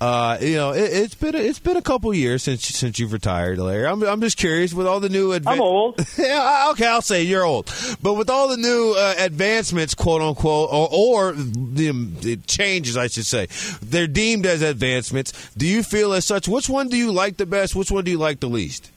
Uh, 0.00 0.38
you 0.40 0.54
know, 0.54 0.70
it, 0.70 0.92
has 0.92 1.14
been 1.16 1.34
a, 1.34 1.38
it's 1.38 1.58
been 1.58 1.76
a 1.76 1.82
couple 1.82 2.14
years 2.14 2.44
since 2.44 2.64
since 2.64 3.00
you've 3.00 3.12
retired, 3.12 3.58
Lary. 3.58 3.84
I'm 3.84 4.00
I'm 4.04 4.20
just 4.20 4.36
curious 4.36 4.72
with 4.72 4.86
all 4.86 5.00
the 5.00 5.08
new. 5.08 5.30
Adva- 5.30 5.48
I'm 5.48 5.60
old. 5.60 5.98
yeah, 6.18 6.68
okay, 6.70 6.86
I'll 6.86 7.02
say 7.02 7.24
you're 7.24 7.44
old, 7.44 7.66
but 8.00 8.14
with 8.14 8.30
all 8.30 8.46
the 8.46 8.56
new 8.56 8.94
uh, 8.96 9.14
advancements, 9.18 9.94
quote 9.94 10.22
unquote, 10.22 10.68
or, 10.70 10.88
or 10.92 11.32
the, 11.32 11.90
the, 11.90 12.36
changes, 12.36 12.96
I 12.96 13.08
should 13.08 13.26
say, 13.26 13.48
they're 13.82 14.06
deemed 14.06 14.46
as 14.46 14.62
advancements. 14.62 15.52
Do 15.56 15.66
you 15.66 15.82
feel 15.82 16.12
as 16.12 16.24
such? 16.24 16.46
Which 16.46 16.68
one 16.68 16.88
do 16.88 16.96
you 16.96 17.10
like 17.10 17.36
the 17.36 17.46
best? 17.46 17.74
Which 17.74 17.90
one 17.90 18.04
do 18.04 18.12
you 18.12 18.18
like 18.18 18.38
the 18.38 18.48
least? 18.48 18.92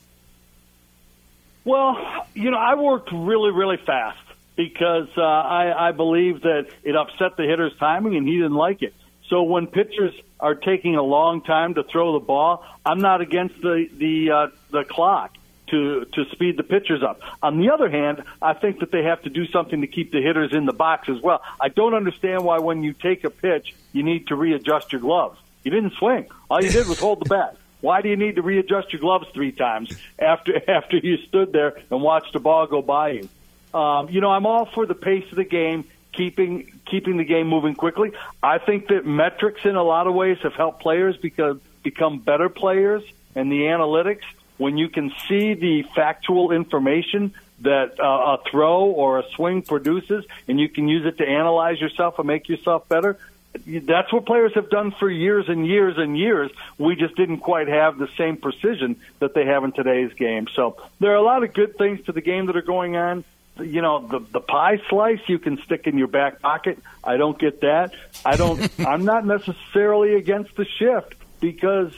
Well, 1.65 1.97
you 2.35 2.51
know, 2.51 2.57
I 2.57 2.75
worked 2.75 3.09
really, 3.11 3.49
really 3.49 3.77
fast 3.77 4.19
because 4.55 5.07
uh, 5.17 5.21
I, 5.21 5.89
I 5.89 5.91
believe 5.93 6.41
that 6.41 6.67
it 6.83 6.95
upset 6.95 7.37
the 7.37 7.43
hitter's 7.43 7.75
timing, 7.79 8.15
and 8.17 8.27
he 8.27 8.35
didn't 8.35 8.53
like 8.53 8.83
it. 8.83 8.93
So 9.31 9.43
when 9.43 9.67
pitchers 9.67 10.13
are 10.41 10.55
taking 10.55 10.97
a 10.97 11.01
long 11.01 11.41
time 11.41 11.75
to 11.75 11.83
throw 11.83 12.19
the 12.19 12.25
ball, 12.25 12.65
I'm 12.85 12.99
not 12.99 13.21
against 13.21 13.61
the 13.61 13.87
the 13.97 14.29
uh, 14.29 14.47
the 14.71 14.83
clock 14.83 15.33
to 15.67 16.03
to 16.03 16.25
speed 16.33 16.57
the 16.57 16.63
pitchers 16.63 17.01
up. 17.01 17.21
On 17.41 17.57
the 17.57 17.71
other 17.71 17.89
hand, 17.89 18.23
I 18.41 18.53
think 18.53 18.81
that 18.81 18.91
they 18.91 19.03
have 19.03 19.21
to 19.23 19.29
do 19.29 19.47
something 19.47 19.79
to 19.79 19.87
keep 19.87 20.11
the 20.11 20.21
hitters 20.21 20.53
in 20.53 20.65
the 20.65 20.73
box 20.73 21.07
as 21.07 21.21
well. 21.21 21.41
I 21.61 21.69
don't 21.69 21.93
understand 21.93 22.43
why 22.43 22.59
when 22.59 22.83
you 22.83 22.91
take 22.91 23.23
a 23.23 23.29
pitch, 23.29 23.73
you 23.93 24.03
need 24.03 24.27
to 24.27 24.35
readjust 24.35 24.91
your 24.91 24.99
gloves. 24.99 25.39
You 25.63 25.71
didn't 25.71 25.93
swing. 25.93 26.27
All 26.49 26.61
you 26.61 26.69
did 26.69 26.87
was 26.87 26.99
hold 26.99 27.21
the 27.21 27.29
bat. 27.37 27.55
Why 27.79 28.01
do 28.01 28.09
you 28.09 28.17
need 28.17 28.35
to 28.35 28.41
readjust 28.41 28.91
your 28.91 28.99
gloves 28.99 29.27
three 29.33 29.53
times 29.53 29.97
after 30.19 30.61
after 30.69 30.97
you 30.97 31.15
stood 31.29 31.53
there 31.53 31.81
and 31.89 32.01
watched 32.01 32.33
the 32.33 32.39
ball 32.39 32.67
go 32.67 32.81
by 32.81 33.11
you? 33.11 33.29
Um, 33.73 34.09
you 34.09 34.19
know, 34.19 34.29
I'm 34.29 34.45
all 34.45 34.65
for 34.65 34.85
the 34.85 34.93
pace 34.93 35.23
of 35.31 35.37
the 35.37 35.45
game 35.45 35.85
keeping 36.13 36.79
keeping 36.85 37.17
the 37.17 37.23
game 37.23 37.47
moving 37.47 37.75
quickly. 37.75 38.11
I 38.41 38.57
think 38.57 38.87
that 38.87 39.05
metrics 39.05 39.61
in 39.63 39.75
a 39.75 39.83
lot 39.83 40.07
of 40.07 40.13
ways 40.13 40.37
have 40.43 40.53
helped 40.53 40.81
players 40.81 41.17
because 41.17 41.57
become 41.83 42.19
better 42.19 42.49
players 42.49 43.03
and 43.35 43.51
the 43.51 43.61
analytics 43.61 44.23
when 44.57 44.77
you 44.77 44.89
can 44.89 45.11
see 45.27 45.53
the 45.53 45.83
factual 45.95 46.51
information 46.51 47.33
that 47.61 47.99
uh, 47.99 48.37
a 48.37 48.39
throw 48.49 48.85
or 48.85 49.19
a 49.19 49.23
swing 49.35 49.61
produces 49.61 50.25
and 50.47 50.59
you 50.59 50.69
can 50.69 50.87
use 50.87 51.05
it 51.05 51.17
to 51.17 51.27
analyze 51.27 51.79
yourself 51.79 52.19
and 52.19 52.27
make 52.27 52.49
yourself 52.49 52.87
better 52.87 53.17
that's 53.65 54.13
what 54.13 54.25
players 54.25 54.53
have 54.53 54.69
done 54.69 54.91
for 54.91 55.09
years 55.09 55.49
and 55.49 55.67
years 55.67 55.97
and 55.97 56.17
years. 56.17 56.51
We 56.77 56.95
just 56.95 57.15
didn't 57.15 57.39
quite 57.39 57.67
have 57.67 57.97
the 57.97 58.07
same 58.17 58.37
precision 58.37 58.95
that 59.19 59.33
they 59.33 59.45
have 59.45 59.63
in 59.63 59.71
today's 59.71 60.13
game. 60.13 60.47
So 60.55 60.77
there 60.99 61.11
are 61.11 61.15
a 61.15 61.21
lot 61.21 61.43
of 61.43 61.53
good 61.53 61.77
things 61.77 62.05
to 62.05 62.11
the 62.11 62.21
game 62.21 62.45
that 62.45 62.55
are 62.55 62.61
going 62.61 62.95
on 62.95 63.23
you 63.61 63.81
know 63.81 64.07
the 64.07 64.19
the 64.19 64.39
pie 64.39 64.81
slice 64.89 65.19
you 65.27 65.39
can 65.39 65.57
stick 65.63 65.87
in 65.87 65.97
your 65.97 66.07
back 66.07 66.41
pocket. 66.41 66.79
I 67.03 67.17
don't 67.17 67.37
get 67.37 67.61
that. 67.61 67.93
I 68.25 68.35
don't. 68.35 68.69
I'm 68.79 69.05
not 69.05 69.25
necessarily 69.25 70.15
against 70.15 70.55
the 70.55 70.65
shift 70.79 71.15
because 71.39 71.93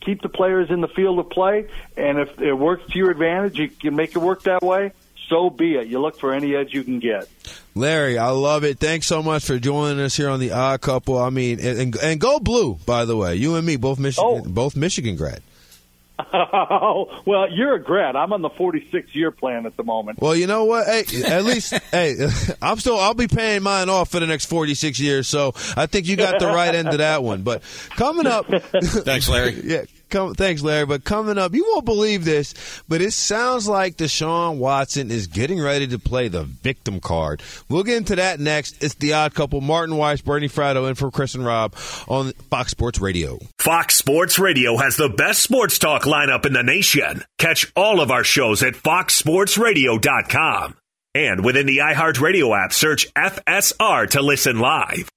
keep 0.00 0.22
the 0.22 0.28
players 0.28 0.70
in 0.70 0.80
the 0.80 0.88
field 0.88 1.18
of 1.18 1.30
play, 1.30 1.68
and 1.96 2.18
if 2.18 2.40
it 2.40 2.54
works 2.54 2.90
to 2.92 2.98
your 2.98 3.10
advantage, 3.10 3.58
you 3.58 3.68
can 3.68 3.96
make 3.96 4.14
it 4.14 4.20
work 4.20 4.44
that 4.44 4.62
way. 4.62 4.92
So 5.28 5.50
be 5.50 5.74
it. 5.74 5.88
You 5.88 6.00
look 6.00 6.18
for 6.18 6.32
any 6.32 6.54
edge 6.54 6.72
you 6.72 6.84
can 6.84 7.00
get. 7.00 7.28
Lary, 7.74 8.16
I 8.16 8.30
love 8.30 8.64
it. 8.64 8.78
Thanks 8.78 9.06
so 9.06 9.22
much 9.22 9.44
for 9.44 9.58
joining 9.58 10.00
us 10.00 10.16
here 10.16 10.28
on 10.28 10.38
the 10.38 10.52
Odd 10.52 10.80
Couple. 10.80 11.18
I 11.18 11.30
mean, 11.30 11.58
and, 11.58 11.96
and 11.96 12.20
go 12.20 12.38
blue, 12.38 12.78
by 12.86 13.04
the 13.04 13.16
way. 13.16 13.34
You 13.34 13.56
and 13.56 13.66
me, 13.66 13.76
both 13.76 13.98
Michigan, 13.98 14.42
oh. 14.46 14.48
both 14.48 14.76
Michigan 14.76 15.16
grad. 15.16 15.42
Oh, 16.18 17.22
well, 17.26 17.50
you're 17.50 17.74
a 17.74 17.82
grad. 17.82 18.16
I'm 18.16 18.32
on 18.32 18.40
the 18.42 18.48
46 18.50 19.14
year 19.14 19.30
plan 19.30 19.66
at 19.66 19.76
the 19.76 19.84
moment. 19.84 20.20
Well, 20.20 20.34
you 20.34 20.46
know 20.46 20.64
what? 20.64 20.86
Hey, 20.86 21.04
at 21.24 21.44
least, 21.44 21.72
hey, 21.90 22.16
I'm 22.62 22.78
still, 22.78 22.98
I'll 22.98 23.14
be 23.14 23.28
paying 23.28 23.62
mine 23.62 23.88
off 23.88 24.10
for 24.10 24.20
the 24.20 24.26
next 24.26 24.46
46 24.46 24.98
years. 24.98 25.28
So 25.28 25.52
I 25.76 25.86
think 25.86 26.06
you 26.06 26.16
got 26.16 26.38
the 26.38 26.46
right 26.46 26.74
end 26.74 26.88
of 26.88 26.98
that 26.98 27.22
one. 27.22 27.42
But 27.42 27.62
coming 27.90 28.26
up. 28.26 28.46
Thanks, 28.82 29.28
Lary. 29.28 29.60
yeah. 29.64 29.84
Come, 30.16 30.32
thanks, 30.32 30.62
Lary. 30.62 30.86
But 30.86 31.04
coming 31.04 31.36
up, 31.36 31.52
you 31.52 31.62
won't 31.68 31.84
believe 31.84 32.24
this, 32.24 32.54
but 32.88 33.02
it 33.02 33.12
sounds 33.12 33.68
like 33.68 33.98
Deshaun 33.98 34.56
Watson 34.56 35.10
is 35.10 35.26
getting 35.26 35.60
ready 35.60 35.86
to 35.88 35.98
play 35.98 36.28
the 36.28 36.44
victim 36.44 37.00
card. 37.00 37.42
We'll 37.68 37.82
get 37.82 37.98
into 37.98 38.16
that 38.16 38.40
next. 38.40 38.82
It's 38.82 38.94
the 38.94 39.12
odd 39.12 39.34
couple, 39.34 39.60
Martin 39.60 39.98
Weiss, 39.98 40.22
Bernie 40.22 40.48
Fratto, 40.48 40.88
and 40.88 40.96
for 40.96 41.10
Chris 41.10 41.34
and 41.34 41.44
Rob 41.44 41.74
on 42.08 42.32
Fox 42.48 42.70
Sports 42.70 42.98
Radio. 42.98 43.38
Fox 43.58 43.96
Sports 43.96 44.38
Radio 44.38 44.78
has 44.78 44.96
the 44.96 45.10
best 45.10 45.42
sports 45.42 45.78
talk 45.78 46.04
lineup 46.04 46.46
in 46.46 46.54
the 46.54 46.62
nation. 46.62 47.22
Catch 47.36 47.70
all 47.76 48.00
of 48.00 48.10
our 48.10 48.24
shows 48.24 48.62
at 48.62 48.72
foxsportsradio.com. 48.72 50.76
And 51.14 51.44
within 51.44 51.66
the 51.66 51.78
iHeartRadio 51.78 52.64
app, 52.64 52.72
search 52.72 53.12
FSR 53.12 54.08
to 54.12 54.22
listen 54.22 54.60
live. 54.60 55.10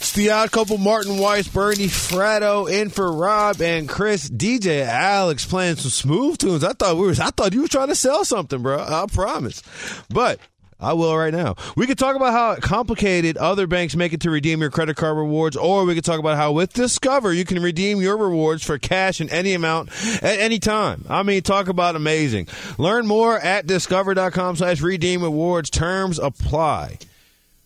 It's 0.00 0.12
the 0.12 0.30
odd 0.30 0.50
couple, 0.50 0.78
Martin 0.78 1.18
Weiss, 1.18 1.46
Bernie 1.46 1.86
Fratto, 1.86 2.72
in 2.72 2.88
for 2.88 3.12
Rob 3.12 3.60
and 3.60 3.86
Chris. 3.86 4.30
DJ 4.30 4.82
Alex 4.82 5.44
playing 5.44 5.76
some 5.76 5.90
smooth 5.90 6.38
tunes. 6.38 6.64
I 6.64 6.72
thought 6.72 6.96
we 6.96 7.02
were, 7.02 7.14
I 7.20 7.28
thought 7.28 7.52
you 7.52 7.60
were 7.60 7.68
trying 7.68 7.88
to 7.88 7.94
sell 7.94 8.24
something, 8.24 8.62
bro. 8.62 8.80
I 8.80 9.04
promise. 9.12 9.62
But 10.08 10.40
I 10.80 10.94
will 10.94 11.14
right 11.14 11.34
now. 11.34 11.56
We 11.76 11.86
could 11.86 11.98
talk 11.98 12.16
about 12.16 12.32
how 12.32 12.56
complicated 12.56 13.36
other 13.36 13.66
banks 13.66 13.94
make 13.94 14.14
it 14.14 14.22
to 14.22 14.30
redeem 14.30 14.62
your 14.62 14.70
credit 14.70 14.96
card 14.96 15.18
rewards, 15.18 15.54
or 15.54 15.84
we 15.84 15.94
could 15.94 16.04
talk 16.04 16.18
about 16.18 16.38
how 16.38 16.52
with 16.52 16.72
Discover 16.72 17.34
you 17.34 17.44
can 17.44 17.62
redeem 17.62 18.00
your 18.00 18.16
rewards 18.16 18.64
for 18.64 18.78
cash 18.78 19.20
in 19.20 19.28
any 19.28 19.52
amount 19.52 19.90
at 20.22 20.38
any 20.38 20.58
time. 20.58 21.04
I 21.10 21.22
mean, 21.24 21.42
talk 21.42 21.68
about 21.68 21.94
amazing. 21.94 22.48
Learn 22.78 23.06
more 23.06 23.38
at 23.38 23.66
discover.com 23.66 24.56
slash 24.56 24.80
redeem 24.80 25.22
rewards. 25.22 25.68
Terms 25.68 26.18
apply. 26.18 26.96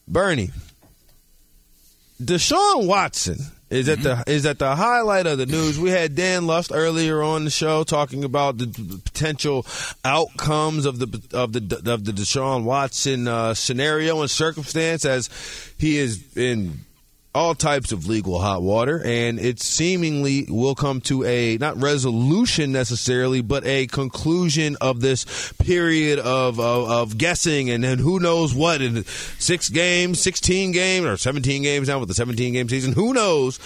Bernie, 0.09 0.51
Deshaun 2.23 2.87
Watson 2.87 3.39
is 3.71 3.89
at 3.89 4.03
the 4.03 4.23
is 4.27 4.47
at 4.47 4.59
the 4.59 4.77
highlight 4.77 5.27
of 5.27 5.39
the 5.39 5.47
news. 5.47 5.79
We 5.79 5.91
had 5.91 6.15
Dan 6.15 6.47
Lust 6.47 6.71
earlier 6.73 7.23
on 7.23 7.45
the 7.45 7.51
show 7.51 7.83
talking 7.83 8.23
about 8.23 8.59
the 8.59 8.67
potential 9.05 9.67
outcomes 10.05 10.87
of 10.87 10.99
the 11.01 11.07
of 11.37 11.53
the 11.53 11.83
of 11.93 12.05
the 12.05 12.12
Deshaun 12.12 12.65
Watson 12.65 13.27
uh, 13.27 13.55
scenario 13.55 14.21
and 14.21 14.31
circumstance 14.31 15.05
as 15.05 15.29
he 15.79 15.99
is 15.99 16.37
in 16.37 16.85
all 17.35 17.55
types 17.55 17.93
of 17.93 18.07
legal 18.07 18.41
hot 18.41 18.62
water, 18.62 19.03
and 19.05 19.41
it 19.41 19.61
seemingly 19.61 20.47
will 20.49 20.74
come 20.74 21.01
to 21.03 21.24
a 21.24 21.59
not 21.59 21.80
resolution 21.80 22.72
necessarily, 22.72 23.41
but 23.41 23.64
a 23.66 23.87
conclusion 23.89 24.76
of 24.80 25.01
this 25.01 25.53
period 25.55 26.18
of 26.18 26.61
of, 26.61 26.91
of 26.91 27.18
guessing 27.18 27.70
and 27.70 27.82
then 27.82 27.99
who 27.99 28.20
knows 28.20 28.55
what 28.55 28.80
in 28.80 29.05
six 29.05 29.68
games, 29.68 30.20
sixteen 30.20 30.72
games, 30.72 31.07
or 31.07 31.16
seventeen 31.16 31.62
games 31.62 31.89
now 31.89 31.99
with 31.99 32.09
the 32.09 32.14
seventeen 32.14 32.53
game 32.53 32.68
season. 32.68 32.93
Who 32.93 33.12
knows? 33.12 33.59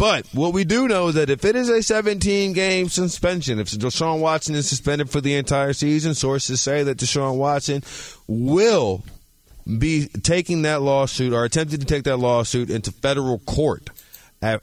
But 0.00 0.26
what 0.32 0.54
we 0.54 0.64
do 0.64 0.88
know 0.88 1.08
is 1.08 1.16
that 1.16 1.28
if 1.28 1.44
it 1.44 1.54
is 1.54 1.68
a 1.68 1.82
17 1.82 2.54
game 2.54 2.88
suspension, 2.88 3.58
if 3.58 3.70
Deshaun 3.70 4.20
Watson 4.20 4.54
is 4.54 4.66
suspended 4.66 5.10
for 5.10 5.20
the 5.20 5.34
entire 5.34 5.74
season, 5.74 6.14
sources 6.14 6.58
say 6.62 6.82
that 6.84 6.96
Deshaun 6.96 7.36
Watson 7.36 7.82
will 8.26 9.04
be 9.66 10.06
taking 10.08 10.62
that 10.62 10.82
lawsuit 10.82 11.32
or 11.32 11.44
attempting 11.44 11.80
to 11.80 11.86
take 11.86 12.04
that 12.04 12.16
lawsuit 12.18 12.70
into 12.70 12.92
federal 12.92 13.38
court 13.40 13.90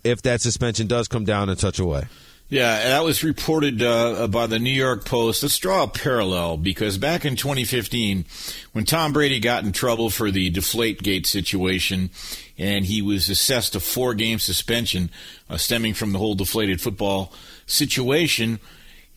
if 0.03 0.21
that 0.23 0.41
suspension 0.41 0.87
does 0.87 1.07
come 1.07 1.25
down 1.25 1.49
in 1.49 1.57
such 1.57 1.79
a 1.79 1.85
way. 1.85 2.05
Yeah, 2.49 2.81
that 2.81 3.03
was 3.03 3.25
reported 3.25 3.81
uh, 3.81 4.25
by 4.27 4.47
the 4.47 4.57
New 4.57 4.69
York 4.69 5.03
Post. 5.03 5.43
Let's 5.43 5.57
draw 5.57 5.83
a 5.83 5.87
parallel 5.87 6.55
because 6.55 6.97
back 6.97 7.25
in 7.25 7.35
2015, 7.35 8.23
when 8.71 8.85
Tom 8.85 9.11
Brady 9.11 9.41
got 9.41 9.65
in 9.65 9.73
trouble 9.73 10.09
for 10.09 10.31
the 10.31 10.49
Deflategate 10.49 11.25
situation, 11.25 12.09
and 12.57 12.85
he 12.85 13.01
was 13.01 13.27
assessed 13.27 13.75
a 13.75 13.81
four-game 13.81 14.39
suspension 14.39 15.09
uh, 15.49 15.57
stemming 15.57 15.93
from 15.93 16.13
the 16.13 16.19
whole 16.19 16.35
deflated 16.35 16.79
football 16.79 17.33
situation. 17.65 18.59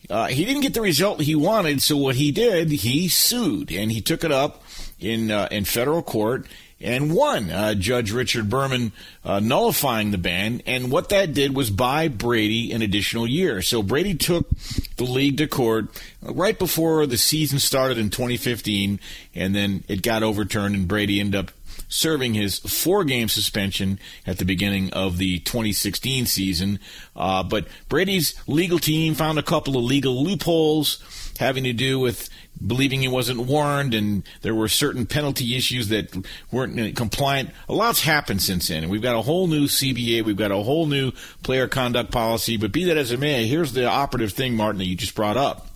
Uh, 0.09 0.27
he 0.27 0.43
didn't 0.43 0.61
get 0.61 0.73
the 0.73 0.81
result 0.81 1.21
he 1.21 1.35
wanted, 1.35 1.81
so 1.81 1.95
what 1.95 2.15
he 2.15 2.33
did, 2.33 2.69
he 2.69 3.07
sued, 3.07 3.71
and 3.71 3.93
he 3.93 4.01
took 4.01 4.25
it 4.25 4.31
up 4.31 4.60
in 5.01 5.31
uh, 5.31 5.47
in 5.51 5.65
federal 5.65 6.01
court 6.01 6.45
and 6.79 7.13
won. 7.13 7.49
Uh, 7.49 7.73
Judge 7.73 8.11
Richard 8.11 8.49
Berman 8.49 8.91
uh, 9.23 9.39
nullifying 9.39 10.11
the 10.11 10.17
ban, 10.17 10.61
and 10.65 10.91
what 10.91 11.09
that 11.09 11.33
did 11.33 11.55
was 11.55 11.69
buy 11.69 12.07
Brady 12.07 12.71
an 12.71 12.81
additional 12.81 13.27
year. 13.27 13.61
So 13.61 13.83
Brady 13.83 14.15
took 14.15 14.49
the 14.97 15.03
league 15.03 15.37
to 15.37 15.47
court 15.47 15.85
right 16.21 16.57
before 16.57 17.05
the 17.05 17.17
season 17.17 17.59
started 17.59 17.97
in 17.97 18.09
2015, 18.09 18.99
and 19.35 19.55
then 19.55 19.83
it 19.87 20.01
got 20.01 20.23
overturned, 20.23 20.75
and 20.75 20.87
Brady 20.87 21.19
ended 21.19 21.39
up 21.39 21.51
serving 21.87 22.33
his 22.33 22.59
four 22.59 23.03
game 23.03 23.27
suspension 23.27 23.99
at 24.25 24.37
the 24.37 24.45
beginning 24.45 24.91
of 24.93 25.17
the 25.17 25.39
2016 25.39 26.25
season. 26.25 26.79
Uh, 27.15 27.43
but 27.43 27.67
Brady's 27.89 28.33
legal 28.47 28.79
team 28.79 29.13
found 29.13 29.37
a 29.37 29.43
couple 29.43 29.77
of 29.77 29.83
legal 29.83 30.23
loopholes 30.23 31.03
having 31.37 31.63
to 31.65 31.73
do 31.73 31.99
with 31.99 32.29
believing 32.65 33.01
he 33.01 33.07
wasn't 33.07 33.39
warned, 33.39 33.93
and 33.93 34.23
there 34.41 34.53
were 34.53 34.67
certain 34.67 35.05
penalty 35.05 35.55
issues 35.55 35.89
that 35.89 36.25
weren't 36.51 36.95
compliant. 36.95 37.49
A 37.67 37.73
lot's 37.73 38.01
happened 38.01 38.41
since 38.41 38.67
then, 38.67 38.89
we've 38.89 39.01
got 39.01 39.15
a 39.15 39.21
whole 39.21 39.47
new 39.47 39.65
CBA, 39.65 40.23
we've 40.23 40.35
got 40.35 40.51
a 40.51 40.57
whole 40.57 40.85
new 40.85 41.11
player 41.43 41.67
conduct 41.67 42.11
policy. 42.11 42.57
But 42.57 42.71
be 42.71 42.83
that 42.85 42.97
as 42.97 43.11
it 43.11 43.19
may, 43.19 43.47
here's 43.47 43.73
the 43.73 43.85
operative 43.85 44.33
thing, 44.33 44.55
Martin, 44.55 44.79
that 44.79 44.87
you 44.87 44.95
just 44.95 45.15
brought 45.15 45.37
up. 45.37 45.67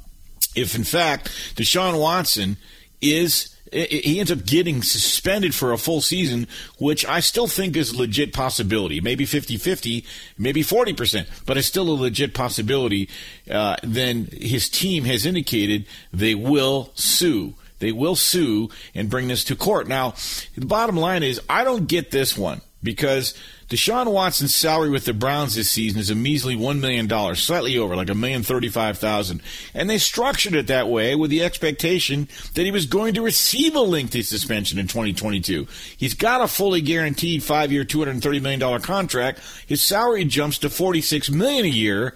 If 0.56 0.76
in 0.76 0.84
fact 0.84 1.30
Deshaun 1.56 2.00
Watson 2.00 2.58
is 3.02 3.55
he 3.72 4.20
ends 4.20 4.32
up 4.32 4.46
getting 4.46 4.84
suspended 4.84 5.56
for 5.56 5.74
a 5.74 5.78
full 5.78 6.02
season, 6.02 6.48
which 6.78 7.06
I 7.06 7.20
still 7.20 7.48
think 7.48 7.76
is 7.76 7.92
a 7.92 7.98
legit 7.98 8.34
possibility. 8.34 9.02
Maybe 9.02 9.26
50 9.26 9.58
50, 9.58 10.06
maybe 10.38 10.64
40%, 10.64 11.28
but 11.46 11.58
it's 11.58 11.68
still 11.68 11.90
a 11.90 11.94
legit 11.94 12.34
possibility. 12.34 13.10
Uh, 13.50 13.76
then 13.84 14.28
his 14.32 14.70
team 14.70 15.06
has 15.06 15.26
indicated 15.26 15.86
they 16.14 16.36
will 16.36 16.92
sue. 16.96 17.56
They 17.80 17.92
will 17.92 18.16
sue 18.16 18.70
and 18.94 19.10
bring 19.10 19.28
this 19.28 19.44
to 19.46 19.56
court. 19.56 19.88
Now, 19.88 20.14
the 20.56 20.66
bottom 20.66 20.96
line 20.96 21.24
is, 21.24 21.42
I 21.50 21.64
don't 21.64 21.88
get 21.88 22.12
this 22.12 22.38
one 22.38 22.62
because 22.84 23.34
Deshaun 23.70 24.12
Watson's 24.12 24.54
salary 24.54 24.92
with 24.92 25.06
the 25.06 25.14
Browns 25.14 25.56
this 25.56 25.70
season 25.70 26.00
is 26.00 26.12
a 26.12 26.16
measly 26.16 26.56
$1 26.56 26.80
million, 26.80 27.36
slightly 27.36 27.78
over, 27.80 27.96
like 27.96 28.10
a 28.10 28.16
million 28.16 28.44
thirty-five 28.44 28.98
thousand. 29.00 29.42
And 29.74 29.90
they 29.90 29.98
structured 29.98 30.54
it 30.54 30.68
that 30.68 30.88
way 30.88 31.16
with 31.16 31.32
the 31.32 31.42
expectation 31.44 32.28
that 32.54 32.64
he 32.64 32.70
was 32.70 32.86
going 32.86 33.16
to 33.16 33.24
receive 33.24 33.76
a 33.76 33.82
lengthy 33.82 34.22
suspension 34.22 34.78
in 34.78 34.88
2022. 34.88 35.68
He's 35.98 36.14
got 36.14 36.42
a 36.42 36.48
fully 36.48 36.82
guaranteed 36.82 37.42
five-year, 37.42 37.86
$230 37.86 38.42
million 38.42 38.82
contract. 38.82 39.40
His 39.66 39.82
salary 39.82 40.26
jumps 40.26 40.60
to 40.60 40.70
46 40.70 41.32
million 41.32 41.66
a 41.66 41.70
year 41.70 42.16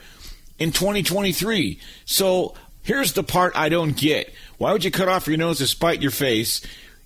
in 0.60 0.72
2023. 0.72 1.80
So 2.06 2.54
here's 2.84 3.14
the 3.14 3.24
part 3.24 3.54
I 3.56 3.70
don't 3.70 3.98
get. 3.98 4.32
Why 4.60 4.72
would 4.72 4.84
you 4.84 4.92
cut 4.92 5.08
off 5.08 5.28
your 5.28 5.38
nose 5.38 5.58
to 5.58 5.68
spite 5.68 6.02
your 6.02 6.12
face? 6.12 6.62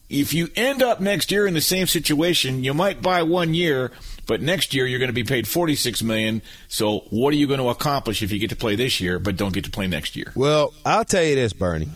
If 0.09 0.33
you 0.33 0.49
end 0.55 0.83
up 0.83 0.99
next 0.99 1.31
year 1.31 1.47
in 1.47 1.53
the 1.53 1.61
same 1.61 1.87
situation, 1.87 2.63
you 2.63 2.73
might 2.73 3.01
buy 3.01 3.23
one 3.23 3.53
year, 3.53 3.91
but 4.25 4.41
next 4.41 4.73
year 4.73 4.85
you're 4.85 4.99
going 4.99 5.09
to 5.09 5.13
be 5.13 5.23
paid 5.23 5.47
46 5.47 6.03
million. 6.03 6.41
So 6.67 6.99
what 7.09 7.33
are 7.33 7.37
you 7.37 7.47
going 7.47 7.59
to 7.59 7.69
accomplish 7.69 8.23
if 8.23 8.31
you 8.31 8.39
get 8.39 8.49
to 8.49 8.55
play 8.55 8.75
this 8.75 8.99
year 9.01 9.19
but 9.19 9.35
don't 9.35 9.53
get 9.53 9.65
to 9.65 9.71
play 9.71 9.87
next 9.87 10.15
year? 10.15 10.31
Well, 10.35 10.73
I'll 10.85 11.05
tell 11.05 11.23
you 11.23 11.35
this, 11.35 11.53
Bernie. 11.53 11.89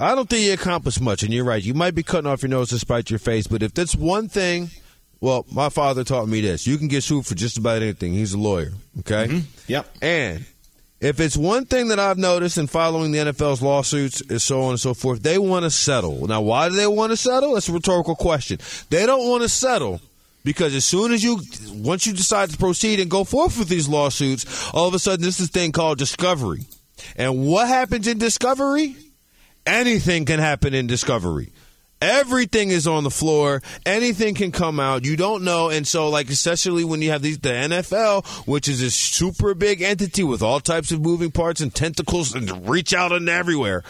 I 0.00 0.14
don't 0.14 0.28
think 0.28 0.44
you 0.44 0.52
accomplished 0.52 1.00
much, 1.00 1.22
and 1.22 1.32
you're 1.32 1.44
right. 1.44 1.62
You 1.62 1.72
might 1.72 1.94
be 1.94 2.02
cutting 2.02 2.28
off 2.28 2.42
your 2.42 2.50
nose 2.50 2.70
to 2.70 2.78
spite 2.78 3.10
your 3.10 3.20
face, 3.20 3.46
but 3.46 3.62
if 3.62 3.74
that's 3.74 3.94
one 3.94 4.28
thing, 4.28 4.70
well, 5.20 5.46
my 5.50 5.68
father 5.68 6.02
taught 6.02 6.28
me 6.28 6.40
this: 6.40 6.66
you 6.66 6.78
can 6.78 6.88
get 6.88 7.04
sued 7.04 7.26
for 7.26 7.34
just 7.34 7.56
about 7.56 7.80
anything. 7.80 8.12
He's 8.12 8.34
a 8.34 8.38
lawyer, 8.38 8.72
okay? 8.98 9.28
Mm-hmm. 9.28 9.38
Yep. 9.68 9.96
And 10.02 10.44
if 11.00 11.20
it's 11.20 11.36
one 11.36 11.64
thing 11.64 11.88
that 11.88 12.00
I've 12.00 12.18
noticed 12.18 12.58
in 12.58 12.66
following 12.66 13.12
the 13.12 13.18
NFL's 13.18 13.62
lawsuits 13.62 14.20
and 14.22 14.42
so 14.42 14.62
on 14.62 14.70
and 14.70 14.80
so 14.80 14.94
forth, 14.94 15.22
they 15.22 15.38
want 15.38 15.64
to 15.64 15.70
settle. 15.70 16.26
Now, 16.26 16.40
why 16.40 16.68
do 16.68 16.74
they 16.76 16.86
want 16.86 17.12
to 17.12 17.16
settle? 17.16 17.54
That's 17.54 17.68
a 17.68 17.72
rhetorical 17.72 18.16
question. 18.16 18.58
They 18.90 19.06
don't 19.06 19.28
want 19.28 19.42
to 19.42 19.48
settle 19.48 20.00
because 20.44 20.74
as 20.74 20.84
soon 20.84 21.12
as 21.12 21.24
you, 21.24 21.40
once 21.72 22.06
you 22.06 22.12
decide 22.12 22.50
to 22.50 22.58
proceed 22.58 23.00
and 23.00 23.10
go 23.10 23.24
forth 23.24 23.58
with 23.58 23.68
these 23.68 23.88
lawsuits, 23.88 24.70
all 24.72 24.86
of 24.86 24.94
a 24.94 24.98
sudden 24.98 25.24
this 25.24 25.40
is 25.40 25.48
thing 25.48 25.72
called 25.72 25.98
discovery. 25.98 26.66
And 27.16 27.44
what 27.46 27.66
happens 27.66 28.06
in 28.06 28.18
discovery? 28.18 28.96
Anything 29.66 30.26
can 30.26 30.40
happen 30.40 30.74
in 30.74 30.86
discovery. 30.86 31.50
Everything 32.02 32.68
is 32.68 32.86
on 32.86 33.02
the 33.02 33.10
floor. 33.10 33.62
Anything 33.86 34.34
can 34.34 34.52
come 34.52 34.78
out. 34.78 35.06
You 35.06 35.16
don't 35.16 35.42
know. 35.42 35.70
And 35.70 35.88
so, 35.88 36.10
like, 36.10 36.28
especially 36.28 36.84
when 36.84 37.00
you 37.00 37.10
have 37.10 37.22
these, 37.22 37.38
the 37.38 37.48
NFL, 37.48 38.26
which 38.46 38.68
is 38.68 38.82
a 38.82 38.90
super 38.90 39.54
big 39.54 39.80
entity 39.80 40.22
with 40.22 40.42
all 40.42 40.60
types 40.60 40.92
of 40.92 41.00
moving 41.00 41.30
parts 41.30 41.62
and 41.62 41.74
tentacles 41.74 42.34
and 42.34 42.68
reach 42.68 42.92
out 42.92 43.12
and 43.12 43.26
everywhere. 43.28 43.82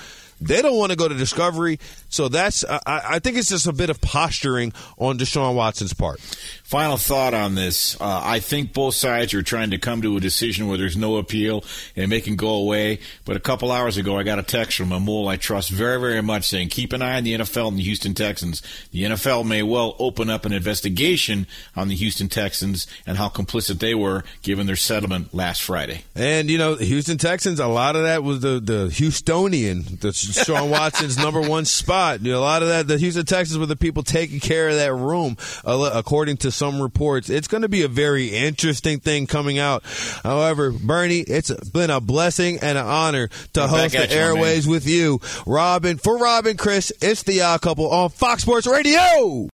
They 0.46 0.62
don't 0.62 0.76
want 0.76 0.90
to 0.90 0.96
go 0.96 1.08
to 1.08 1.14
discovery. 1.14 1.78
So 2.08 2.28
that's, 2.28 2.64
I, 2.64 2.80
I 2.86 3.18
think 3.18 3.36
it's 3.36 3.48
just 3.48 3.66
a 3.66 3.72
bit 3.72 3.90
of 3.90 4.00
posturing 4.00 4.72
on 4.98 5.18
Deshaun 5.18 5.54
Watson's 5.54 5.92
part. 5.92 6.20
Final 6.20 6.96
thought 6.96 7.34
on 7.34 7.54
this. 7.54 8.00
Uh, 8.00 8.20
I 8.22 8.40
think 8.40 8.72
both 8.72 8.94
sides 8.94 9.34
are 9.34 9.42
trying 9.42 9.70
to 9.70 9.78
come 9.78 10.02
to 10.02 10.16
a 10.16 10.20
decision 10.20 10.68
where 10.68 10.78
there's 10.78 10.96
no 10.96 11.16
appeal 11.16 11.64
and 11.96 12.10
make 12.10 12.26
it 12.26 12.36
go 12.36 12.50
away. 12.50 13.00
But 13.24 13.36
a 13.36 13.40
couple 13.40 13.70
hours 13.70 13.96
ago, 13.96 14.18
I 14.18 14.22
got 14.22 14.38
a 14.38 14.42
text 14.42 14.76
from 14.76 14.92
a 14.92 15.00
mole 15.00 15.28
I 15.28 15.36
trust 15.36 15.70
very, 15.70 16.00
very 16.00 16.22
much 16.22 16.48
saying, 16.48 16.68
keep 16.68 16.92
an 16.92 17.02
eye 17.02 17.16
on 17.16 17.24
the 17.24 17.34
NFL 17.34 17.68
and 17.68 17.78
the 17.78 17.82
Houston 17.82 18.14
Texans. 18.14 18.62
The 18.92 19.04
NFL 19.04 19.46
may 19.46 19.62
well 19.62 19.96
open 19.98 20.30
up 20.30 20.44
an 20.44 20.52
investigation 20.52 21.46
on 21.76 21.88
the 21.88 21.94
Houston 21.94 22.28
Texans 22.28 22.86
and 23.06 23.18
how 23.18 23.28
complicit 23.28 23.78
they 23.78 23.94
were 23.94 24.24
given 24.42 24.66
their 24.66 24.76
settlement 24.76 25.34
last 25.34 25.62
Friday. 25.62 26.04
And, 26.14 26.50
you 26.50 26.58
know, 26.58 26.74
the 26.74 26.84
Houston 26.84 27.18
Texans, 27.18 27.60
a 27.60 27.66
lot 27.66 27.96
of 27.96 28.02
that 28.02 28.22
was 28.22 28.40
the, 28.40 28.60
the 28.60 28.86
Houstonian, 28.88 30.00
the 30.00 30.12
Sean 30.34 30.70
Watson's 30.70 31.16
number 31.16 31.40
one 31.40 31.64
spot. 31.64 32.20
You 32.20 32.32
know, 32.32 32.38
a 32.38 32.40
lot 32.40 32.62
of 32.62 32.68
that, 32.68 32.88
the 32.88 32.98
Houston 32.98 33.24
Texans 33.24 33.58
were 33.58 33.66
the 33.66 33.76
people 33.76 34.02
taking 34.02 34.40
care 34.40 34.68
of 34.68 34.76
that 34.76 34.94
room, 34.94 35.36
uh, 35.64 35.90
according 35.94 36.38
to 36.38 36.50
some 36.50 36.80
reports. 36.80 37.30
It's 37.30 37.48
going 37.48 37.62
to 37.62 37.68
be 37.68 37.82
a 37.82 37.88
very 37.88 38.28
interesting 38.28 39.00
thing 39.00 39.26
coming 39.26 39.58
out. 39.58 39.84
However, 40.22 40.70
Bernie, 40.72 41.20
it's 41.20 41.52
been 41.70 41.90
a 41.90 42.00
blessing 42.00 42.58
and 42.60 42.78
an 42.78 42.86
honor 42.86 43.28
to 43.54 43.60
We're 43.60 43.68
host 43.68 43.94
the 43.94 44.08
you, 44.08 44.14
airways 44.14 44.66
with 44.66 44.86
you. 44.86 45.20
Robin, 45.46 45.98
for 45.98 46.18
Robin, 46.18 46.56
Chris, 46.56 46.92
it's 47.00 47.22
the 47.22 47.42
Odd 47.42 47.60
Couple 47.60 47.90
on 47.90 48.10
Fox 48.10 48.42
Sports 48.42 48.66
Radio. 48.66 49.48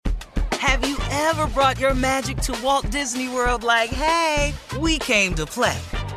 Have 0.53 0.87
you 0.87 0.97
ever 1.11 1.47
brought 1.49 1.79
your 1.79 1.95
magic 1.95 2.39
to 2.39 2.57
Walt 2.65 2.91
Disney 2.91 3.29
World 3.29 3.63
like, 3.63 3.91
hey, 3.91 4.53
we 4.81 4.99
came 4.99 5.35
to 5.37 5.47
play? 5.47 5.79